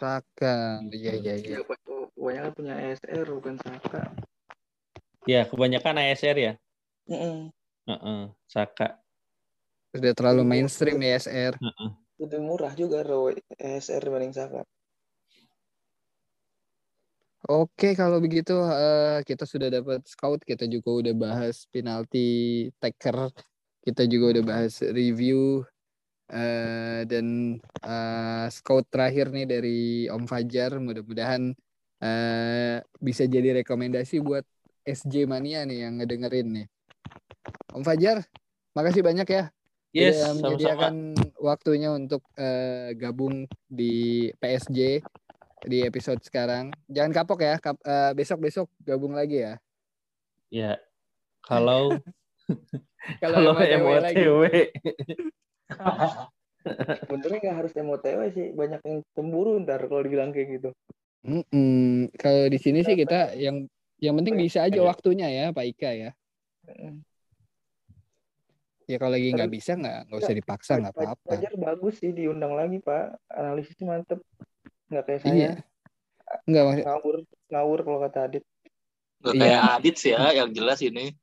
Saka. 0.00 0.80
Iya 0.88 1.12
iya 1.20 1.34
iya. 1.36 1.50
Ya, 1.56 1.62
banyak 2.16 2.52
punya 2.56 2.74
ASR 2.80 3.26
bukan 3.36 3.60
Saka. 3.60 4.16
Ya, 5.28 5.44
kebanyakan 5.44 6.00
ASR 6.00 6.36
ya. 6.40 6.52
Mm-mm. 7.06 7.52
Heeh, 7.86 8.22
Saka. 8.50 8.98
Sudah 9.94 10.12
terlalu 10.16 10.42
mainstream 10.42 10.98
ya 11.04 11.20
SR. 11.20 11.54
Heeh. 11.60 11.90
Lebih 12.16 12.40
murah 12.40 12.72
juga 12.72 13.04
Roy 13.04 13.36
ASR 13.60 14.00
dibanding 14.00 14.32
Saka. 14.32 14.64
Oke, 17.46 17.94
kalau 17.94 18.18
begitu 18.18 18.58
eh, 18.58 19.22
kita 19.22 19.46
sudah 19.46 19.70
dapat 19.70 20.02
scout, 20.02 20.42
kita 20.42 20.66
juga 20.66 20.90
udah 20.98 21.14
bahas 21.14 21.62
penalti 21.70 22.66
taker, 22.82 23.30
kita 23.86 24.02
juga 24.10 24.34
udah 24.34 24.42
bahas 24.42 24.82
review 24.82 25.62
eh, 26.26 27.06
dan 27.06 27.54
eh, 27.86 28.46
scout 28.50 28.90
terakhir 28.90 29.30
nih 29.30 29.46
dari 29.46 29.80
Om 30.10 30.26
Fajar. 30.26 30.82
Mudah-mudahan 30.82 31.54
eh, 32.02 32.82
bisa 32.98 33.22
jadi 33.30 33.62
rekomendasi 33.62 34.18
buat 34.26 34.42
SJ 34.82 35.30
Mania 35.30 35.62
nih 35.62 35.86
yang 35.86 36.02
ngedengerin 36.02 36.48
nih. 36.50 36.66
Om 37.70 37.86
Fajar, 37.86 38.26
makasih 38.74 39.06
banyak 39.06 39.28
ya 39.30 39.44
Yes, 39.94 40.18
udah 40.18 40.28
sama-sama. 40.28 40.50
menyediakan 40.50 40.94
waktunya 41.38 41.88
untuk 41.94 42.26
eh, 42.34 42.90
gabung 42.98 43.46
di 43.70 44.28
PSJ 44.42 44.98
di 45.64 45.86
episode 45.86 46.20
sekarang. 46.20 46.74
Jangan 46.90 47.12
kapok 47.16 47.40
ya, 47.40 47.56
kap, 47.56 47.80
eh, 47.80 48.12
besok-besok 48.12 48.68
gabung 48.84 49.16
lagi 49.16 49.40
ya. 49.46 49.54
Ya. 50.52 50.72
Kalau 51.40 51.96
Kalau 53.22 53.54
MOTW. 53.54 54.42
Sebenarnya 57.06 57.38
nggak 57.42 57.56
harus 57.56 57.72
MOTW 57.74 58.20
sih, 58.34 58.46
banyak 58.52 58.80
yang 58.82 58.98
cemburu 59.14 59.58
ntar 59.62 59.86
kalau 59.86 60.02
dibilang 60.02 60.34
kayak 60.34 60.60
gitu. 60.60 60.70
Mm-mm. 61.26 62.10
Kalau 62.14 62.46
di 62.46 62.58
sini 62.58 62.86
sih 62.86 62.94
kita 62.94 63.34
yang 63.34 63.66
yang 63.98 64.14
penting 64.18 64.36
bisa 64.38 64.66
aja 64.66 64.78
Iya. 64.78 64.86
waktunya 64.86 65.26
ya, 65.30 65.44
Pak 65.50 65.66
Ika 65.74 65.90
ya. 65.94 66.10
Mm. 66.66 67.02
Ya 68.86 68.96
kalau 69.02 69.18
lagi 69.18 69.34
nggak 69.34 69.50
bisa 69.50 69.74
nggak 69.74 69.98
nggak 70.06 70.20
usah 70.22 70.36
dipaksa 70.36 70.72
nggak 70.78 70.94
apa-apa. 70.94 71.26
Fajar 71.26 71.54
bagus 71.58 71.98
sih 71.98 72.14
diundang 72.14 72.54
lagi 72.54 72.78
Pak, 72.78 73.18
analisisnya 73.34 73.86
mantep. 73.90 74.22
Nggak 74.86 75.04
kayak 75.04 75.20
saya 75.22 75.34
Iya. 75.34 75.50
Nggak 76.46 76.62
maksud 76.66 76.84
ngawur 76.86 77.16
ngawur 77.48 77.78
kalau 77.82 77.98
kata 78.02 78.18
Adit. 78.26 78.44
Gak 79.22 79.32
Iya. 79.34 79.42
kayak 79.42 79.60
Adit 79.78 79.94
sih 79.96 80.10
ya, 80.12 80.20
yang 80.32 80.50
jelas 80.52 80.78
ini. 80.82 81.14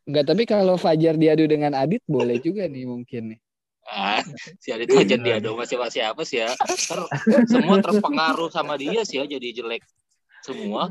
nggak 0.00 0.26
tapi 0.26 0.42
kalau 0.42 0.74
Fajar 0.74 1.14
diadu 1.14 1.46
dengan 1.46 1.70
Adit 1.76 2.02
boleh 2.04 2.40
juga 2.40 2.66
nih 2.66 2.82
mungkin 2.82 3.36
nih. 3.36 3.40
Ah, 3.86 4.22
si 4.58 4.70
Adit 4.70 4.90
aja 4.90 5.14
dia 5.14 5.38
dong 5.38 5.54
masih 5.54 5.78
masih 5.78 6.02
apa 6.02 6.22
sih 6.22 6.42
ya? 6.42 6.50
Ter- 6.58 7.10
semua 7.46 7.78
terpengaruh 7.78 8.50
sama 8.50 8.74
dia 8.74 9.02
sih 9.02 9.18
ya, 9.18 9.24
jadi 9.26 9.62
jelek 9.62 9.82
semua 10.42 10.90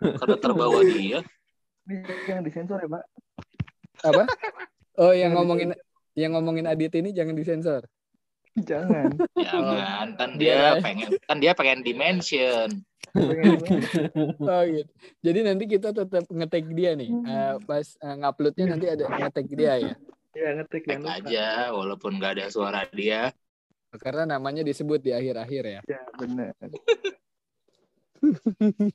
karena 0.00 0.36
terbawa 0.36 0.80
dia. 0.84 1.24
Ini 1.88 2.04
yang 2.28 2.44
disensor 2.44 2.80
ya 2.80 2.88
Pak. 2.88 3.04
Apa? 4.04 4.22
Oh 4.98 5.14
yang 5.14 5.30
ngomongin 5.30 5.78
yang 6.18 6.34
ngomongin 6.34 6.66
Adit 6.66 6.90
ini 6.98 7.14
jangan 7.14 7.38
disensor. 7.38 7.86
Jangan. 8.64 9.10
Jangan, 9.46 10.06
kan 10.18 10.30
Dia- 10.38 10.74
dia 10.74 10.82
pengen 10.82 11.08
kan 11.26 11.36
dia 11.38 11.52
pengen 11.54 11.80
dimension. 11.84 12.68
Oh 14.38 14.62
gitu. 14.68 14.90
Jadi 15.24 15.38
nanti 15.42 15.64
kita 15.64 15.96
tetap 15.96 16.28
ngetek 16.28 16.70
dia 16.76 16.92
nih. 16.92 17.08
Eh, 17.08 17.54
pas 17.64 17.82
eh, 17.82 18.14
nguploadnya 18.20 18.76
nanti 18.76 18.86
ada 18.86 19.04
ngetek 19.08 19.46
dia 19.56 19.72
ya. 19.80 19.94
Iya 20.36 20.62
jangan 20.62 21.02
lupa. 21.02 21.18
aja 21.18 21.46
walaupun 21.72 22.10
nggak 22.20 22.32
ada 22.38 22.46
suara 22.52 22.84
dia. 22.92 23.32
Karena 23.96 24.36
namanya 24.36 24.60
disebut 24.60 25.00
di 25.00 25.16
akhir-akhir 25.16 25.62
ya. 25.64 25.80
Ya 25.88 26.02
benar. 26.14 26.52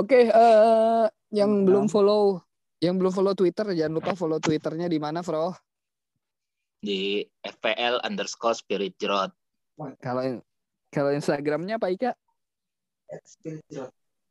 Oke, 0.00 0.30
eh 0.30 1.04
yang 1.34 1.66
belum 1.68 1.90
follow 1.90 2.40
yang 2.80 2.96
belum 2.96 3.12
follow 3.12 3.36
Twitter 3.36 3.76
jangan 3.76 4.00
lupa 4.00 4.16
follow 4.16 4.40
Twitternya 4.40 4.88
di 4.88 4.96
mana, 4.96 5.20
Bro? 5.20 5.52
Di 6.80 7.24
FPL 7.44 8.00
underscore 8.02 8.56
spirit 8.56 8.96
jerot. 8.96 9.30
Kalau 10.00 10.42
kalau 10.90 11.10
Instagramnya 11.14 11.78
Pak 11.78 11.90
Ika? 11.96 12.12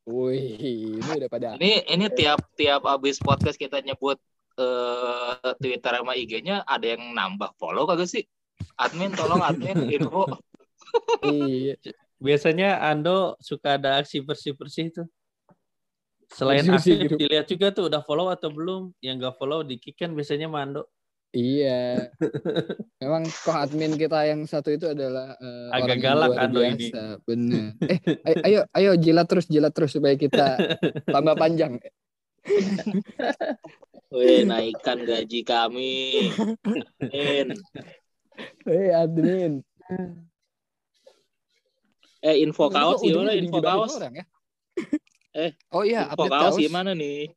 Wih, 0.10 0.58
ini 0.98 1.06
udah 1.06 1.30
pada 1.30 1.48
Ini 1.62 1.86
ini 1.86 2.06
tiap 2.14 2.42
tiap 2.58 2.82
abis 2.90 3.22
podcast 3.22 3.56
kita 3.56 3.80
nyebut 3.86 4.18
eh, 4.58 5.54
Twitter 5.62 5.94
sama 5.94 6.18
IG-nya 6.18 6.66
ada 6.66 6.98
yang 6.98 7.14
nambah 7.14 7.54
follow 7.62 7.86
kagak 7.86 8.10
sih? 8.10 8.26
Admin 8.76 9.14
tolong 9.14 9.40
admin 9.40 9.78
info. 9.96 10.26
iya. 11.24 11.78
Biasanya 12.20 12.84
Ando 12.84 13.40
suka 13.40 13.80
ada 13.80 14.04
aksi 14.04 14.20
bersih-bersih 14.20 14.92
itu. 14.92 15.04
Selain 16.30 16.62
aktif, 16.62 17.10
grup. 17.10 17.18
dilihat 17.18 17.48
juga 17.50 17.68
tuh 17.74 17.90
udah 17.90 18.04
follow 18.04 18.28
atau 18.30 18.52
belum. 18.52 18.92
Yang 19.00 19.16
nggak 19.24 19.36
follow 19.40 19.64
di 19.64 19.80
kick 19.80 19.98
kan 19.98 20.12
biasanya 20.12 20.52
Mando. 20.52 20.86
Iya. 21.30 22.10
Memang 23.06 23.22
kok 23.30 23.53
admin 23.53 23.93
kita 23.93 24.26
yang 24.26 24.49
satu 24.49 24.73
itu 24.73 24.89
adalah 24.89 25.38
eh, 25.38 25.69
Agak 25.69 25.77
orang 25.77 25.89
yang 25.93 26.01
galak 26.01 26.30
luar 26.34 26.41
Ando 26.41 26.60
ini. 26.65 26.88
Bener. 27.22 27.65
Eh, 27.85 27.99
ay- 28.26 28.41
ayo 28.49 28.60
ayo 28.73 28.91
jilat 28.97 29.27
terus 29.30 29.45
jilat 29.45 29.69
terus 29.69 29.93
supaya 29.93 30.18
kita 30.18 30.57
tambah 31.14 31.38
panjang. 31.38 31.77
Weh, 34.10 34.41
naikkan 34.41 35.06
gaji 35.06 35.45
kami. 35.45 35.93
Admin. 36.97 37.47
Eh, 38.65 38.89
admin. 38.89 39.53
Eh, 42.19 42.35
info 42.41 42.73
kaos 42.73 42.99
gimana? 42.99 43.38
Info 43.38 43.61
kaos. 43.61 43.93
orang 43.95 44.18
ya? 44.18 44.26
Eh, 45.30 45.53
oh 45.69 45.85
iya, 45.85 46.10
Info 46.10 46.26
update 46.26 46.34
kaos 46.34 46.56
kaos. 46.57 46.64
gimana 46.65 46.91
nih? 46.97 47.30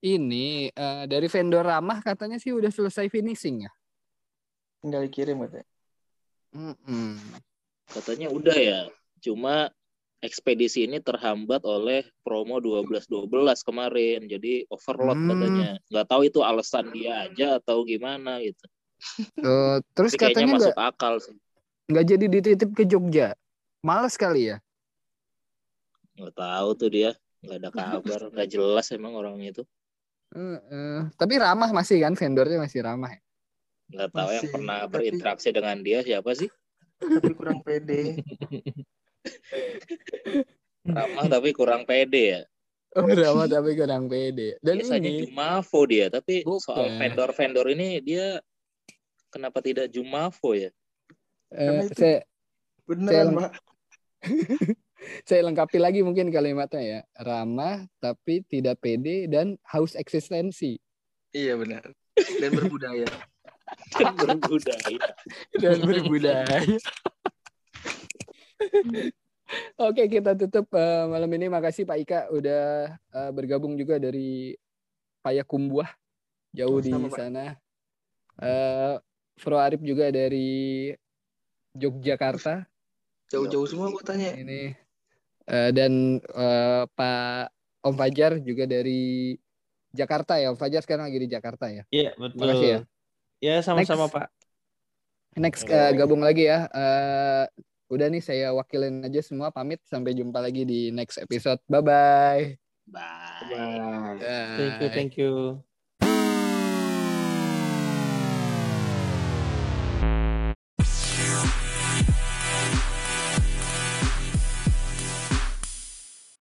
Ini 0.00 0.72
eh, 0.72 1.04
dari 1.04 1.28
vendor 1.28 1.60
ramah 1.60 2.00
katanya 2.00 2.40
sih 2.40 2.56
udah 2.56 2.72
selesai 2.72 3.12
finishing 3.12 3.68
ya. 3.68 3.72
Tinggal 4.80 5.04
dikirim 5.04 5.44
katanya. 5.44 5.68
Mm-mm. 6.56 7.20
Katanya 7.84 8.32
udah 8.32 8.56
ya. 8.56 8.80
Cuma 9.20 9.68
ekspedisi 10.20 10.88
ini 10.88 11.00
terhambat 11.00 11.64
oleh 11.68 12.08
promo 12.24 12.56
12-12 12.60 13.28
kemarin. 13.60 14.24
Jadi 14.24 14.64
overload 14.72 15.20
Hmm. 15.20 15.28
katanya. 15.36 15.70
Nggak 15.92 16.06
tahu 16.08 16.22
itu 16.24 16.40
alasan 16.40 16.88
dia 16.96 17.28
aja 17.28 17.60
atau 17.60 17.84
gimana 17.84 18.40
gitu. 18.40 18.64
Eh, 19.36 19.76
terus 19.92 20.16
Tapi 20.16 20.20
kayaknya 20.20 20.32
katanya 20.32 20.52
masuk 20.56 20.72
nggak 20.72 20.90
akal 20.92 21.14
sih. 21.20 21.36
nggak 21.90 22.04
jadi 22.08 22.24
dititip 22.30 22.70
ke 22.72 22.84
Jogja. 22.88 23.36
Males 23.84 24.16
kali 24.16 24.48
ya. 24.48 24.56
Nggak 26.16 26.34
tahu 26.36 26.68
tuh 26.72 26.88
dia. 26.88 27.10
Nggak 27.40 27.56
ada 27.56 27.68
kabar. 27.72 28.20
Nggak 28.32 28.48
jelas 28.48 28.86
emang 28.92 29.12
orangnya 29.12 29.60
itu. 29.60 29.64
Tapi 31.14 31.34
ramah 31.36 31.70
masih 31.70 32.00
kan 32.00 32.14
vendornya 32.14 32.58
masih 32.58 32.80
ramah. 32.80 33.12
ya? 33.12 33.20
Nggak 33.90 34.08
tahu 34.14 34.28
yang 34.30 34.40
Masih, 34.40 34.52
pernah 34.54 34.78
tapi- 34.80 34.92
berinteraksi 34.94 35.48
dengan 35.50 35.76
dia 35.82 35.98
siapa 36.00 36.30
sih? 36.32 36.48
Tapi 37.00 37.32
kurang 37.34 37.60
pede. 37.64 38.20
Ramah 40.86 41.26
tapi 41.28 41.50
kurang 41.52 41.82
pede 41.84 42.22
ya. 42.38 42.42
Oh, 42.94 43.06
ramah 43.06 43.46
tapi 43.46 43.74
kurang 43.74 44.06
pede. 44.06 44.58
Dan 44.58 44.82
Biasanya 44.82 45.06
ini 45.06 45.26
Jumavo 45.26 45.80
dia. 45.86 46.06
Tapi 46.08 46.42
Bukan. 46.42 46.60
soal 46.60 46.86
vendor-vendor 46.98 47.66
ini 47.70 48.00
dia 48.00 48.26
kenapa 49.28 49.60
tidak 49.60 49.88
Jumavo 49.88 50.50
ya? 50.52 50.70
eh, 51.50 51.58
Karena 51.58 51.82
itu- 51.84 51.96
saya 51.96 52.18
Beneran, 52.86 53.10
Saya- 53.10 53.36
Pak. 53.36 53.50
saya 55.24 55.46
lengkapi 55.48 55.80
lagi 55.80 56.00
mungkin 56.04 56.28
kalimatnya 56.28 56.82
ya. 56.82 57.00
Ramah 57.20 57.84
tapi 58.00 58.44
tidak 58.46 58.80
pede 58.80 59.26
dan 59.26 59.56
haus 59.68 59.96
eksistensi. 59.96 60.76
Iya 61.32 61.56
benar. 61.56 61.90
Dan 62.16 62.50
berbudaya. 62.56 63.08
Kan 63.94 64.14
berbudaya. 64.18 64.98
dan 65.62 65.78
berbudaya. 65.80 66.58
Oke, 69.80 70.06
kita 70.06 70.38
tutup 70.38 70.70
eh, 70.74 71.04
malam 71.10 71.30
ini. 71.34 71.46
Makasih 71.50 71.82
Pak 71.88 71.98
Ika 72.06 72.20
udah 72.30 72.94
eh, 72.94 73.30
bergabung 73.34 73.74
juga 73.74 73.98
dari 73.98 74.54
Payakumbuh 75.20 75.84
jauh 76.54 76.78
di 76.82 76.92
Pak. 76.92 77.12
sana. 77.14 77.54
Eh 78.40 78.94
Fro 79.40 79.56
Arif 79.56 79.80
juga 79.80 80.12
dari 80.12 80.92
Yogyakarta 81.72 82.68
Jauh-jauh 83.30 83.64
semua 83.64 83.88
gue 83.94 84.02
tanya. 84.04 84.34
ini 84.36 84.74
Eh, 85.50 85.70
dan 85.74 86.22
eh, 86.22 86.82
Pak 86.94 87.50
Om 87.82 87.94
Fajar 87.98 88.38
juga 88.38 88.70
dari 88.70 89.34
Jakarta 89.90 90.38
ya. 90.38 90.54
Om 90.54 90.58
Fajar 90.58 90.86
sekarang 90.86 91.10
lagi 91.10 91.18
di 91.18 91.28
Jakarta 91.28 91.66
ya. 91.66 91.82
Iya, 91.90 92.14
betul. 92.14 92.38
Makasih 92.38 92.68
ya. 92.70 92.80
Ya, 93.40 93.56
sama-sama. 93.64 94.06
Pak. 94.06 94.30
Next 95.34 95.66
eh, 95.66 95.90
gabung 95.98 96.22
lagi 96.22 96.46
ya. 96.46 96.70
Eh, 96.70 97.44
udah 97.90 98.06
nih 98.06 98.22
saya 98.22 98.54
wakilin 98.54 99.02
aja 99.02 99.18
semua 99.26 99.50
pamit 99.50 99.82
sampai 99.90 100.14
jumpa 100.14 100.38
lagi 100.38 100.62
di 100.62 100.94
next 100.94 101.18
episode. 101.18 101.58
Bye 101.66 101.82
bye. 101.82 102.44
Bye. 102.90 103.50
Bye. 103.50 104.18
Thank 104.58 104.74
you, 104.78 104.88
thank 104.94 105.12
you. 105.18 105.62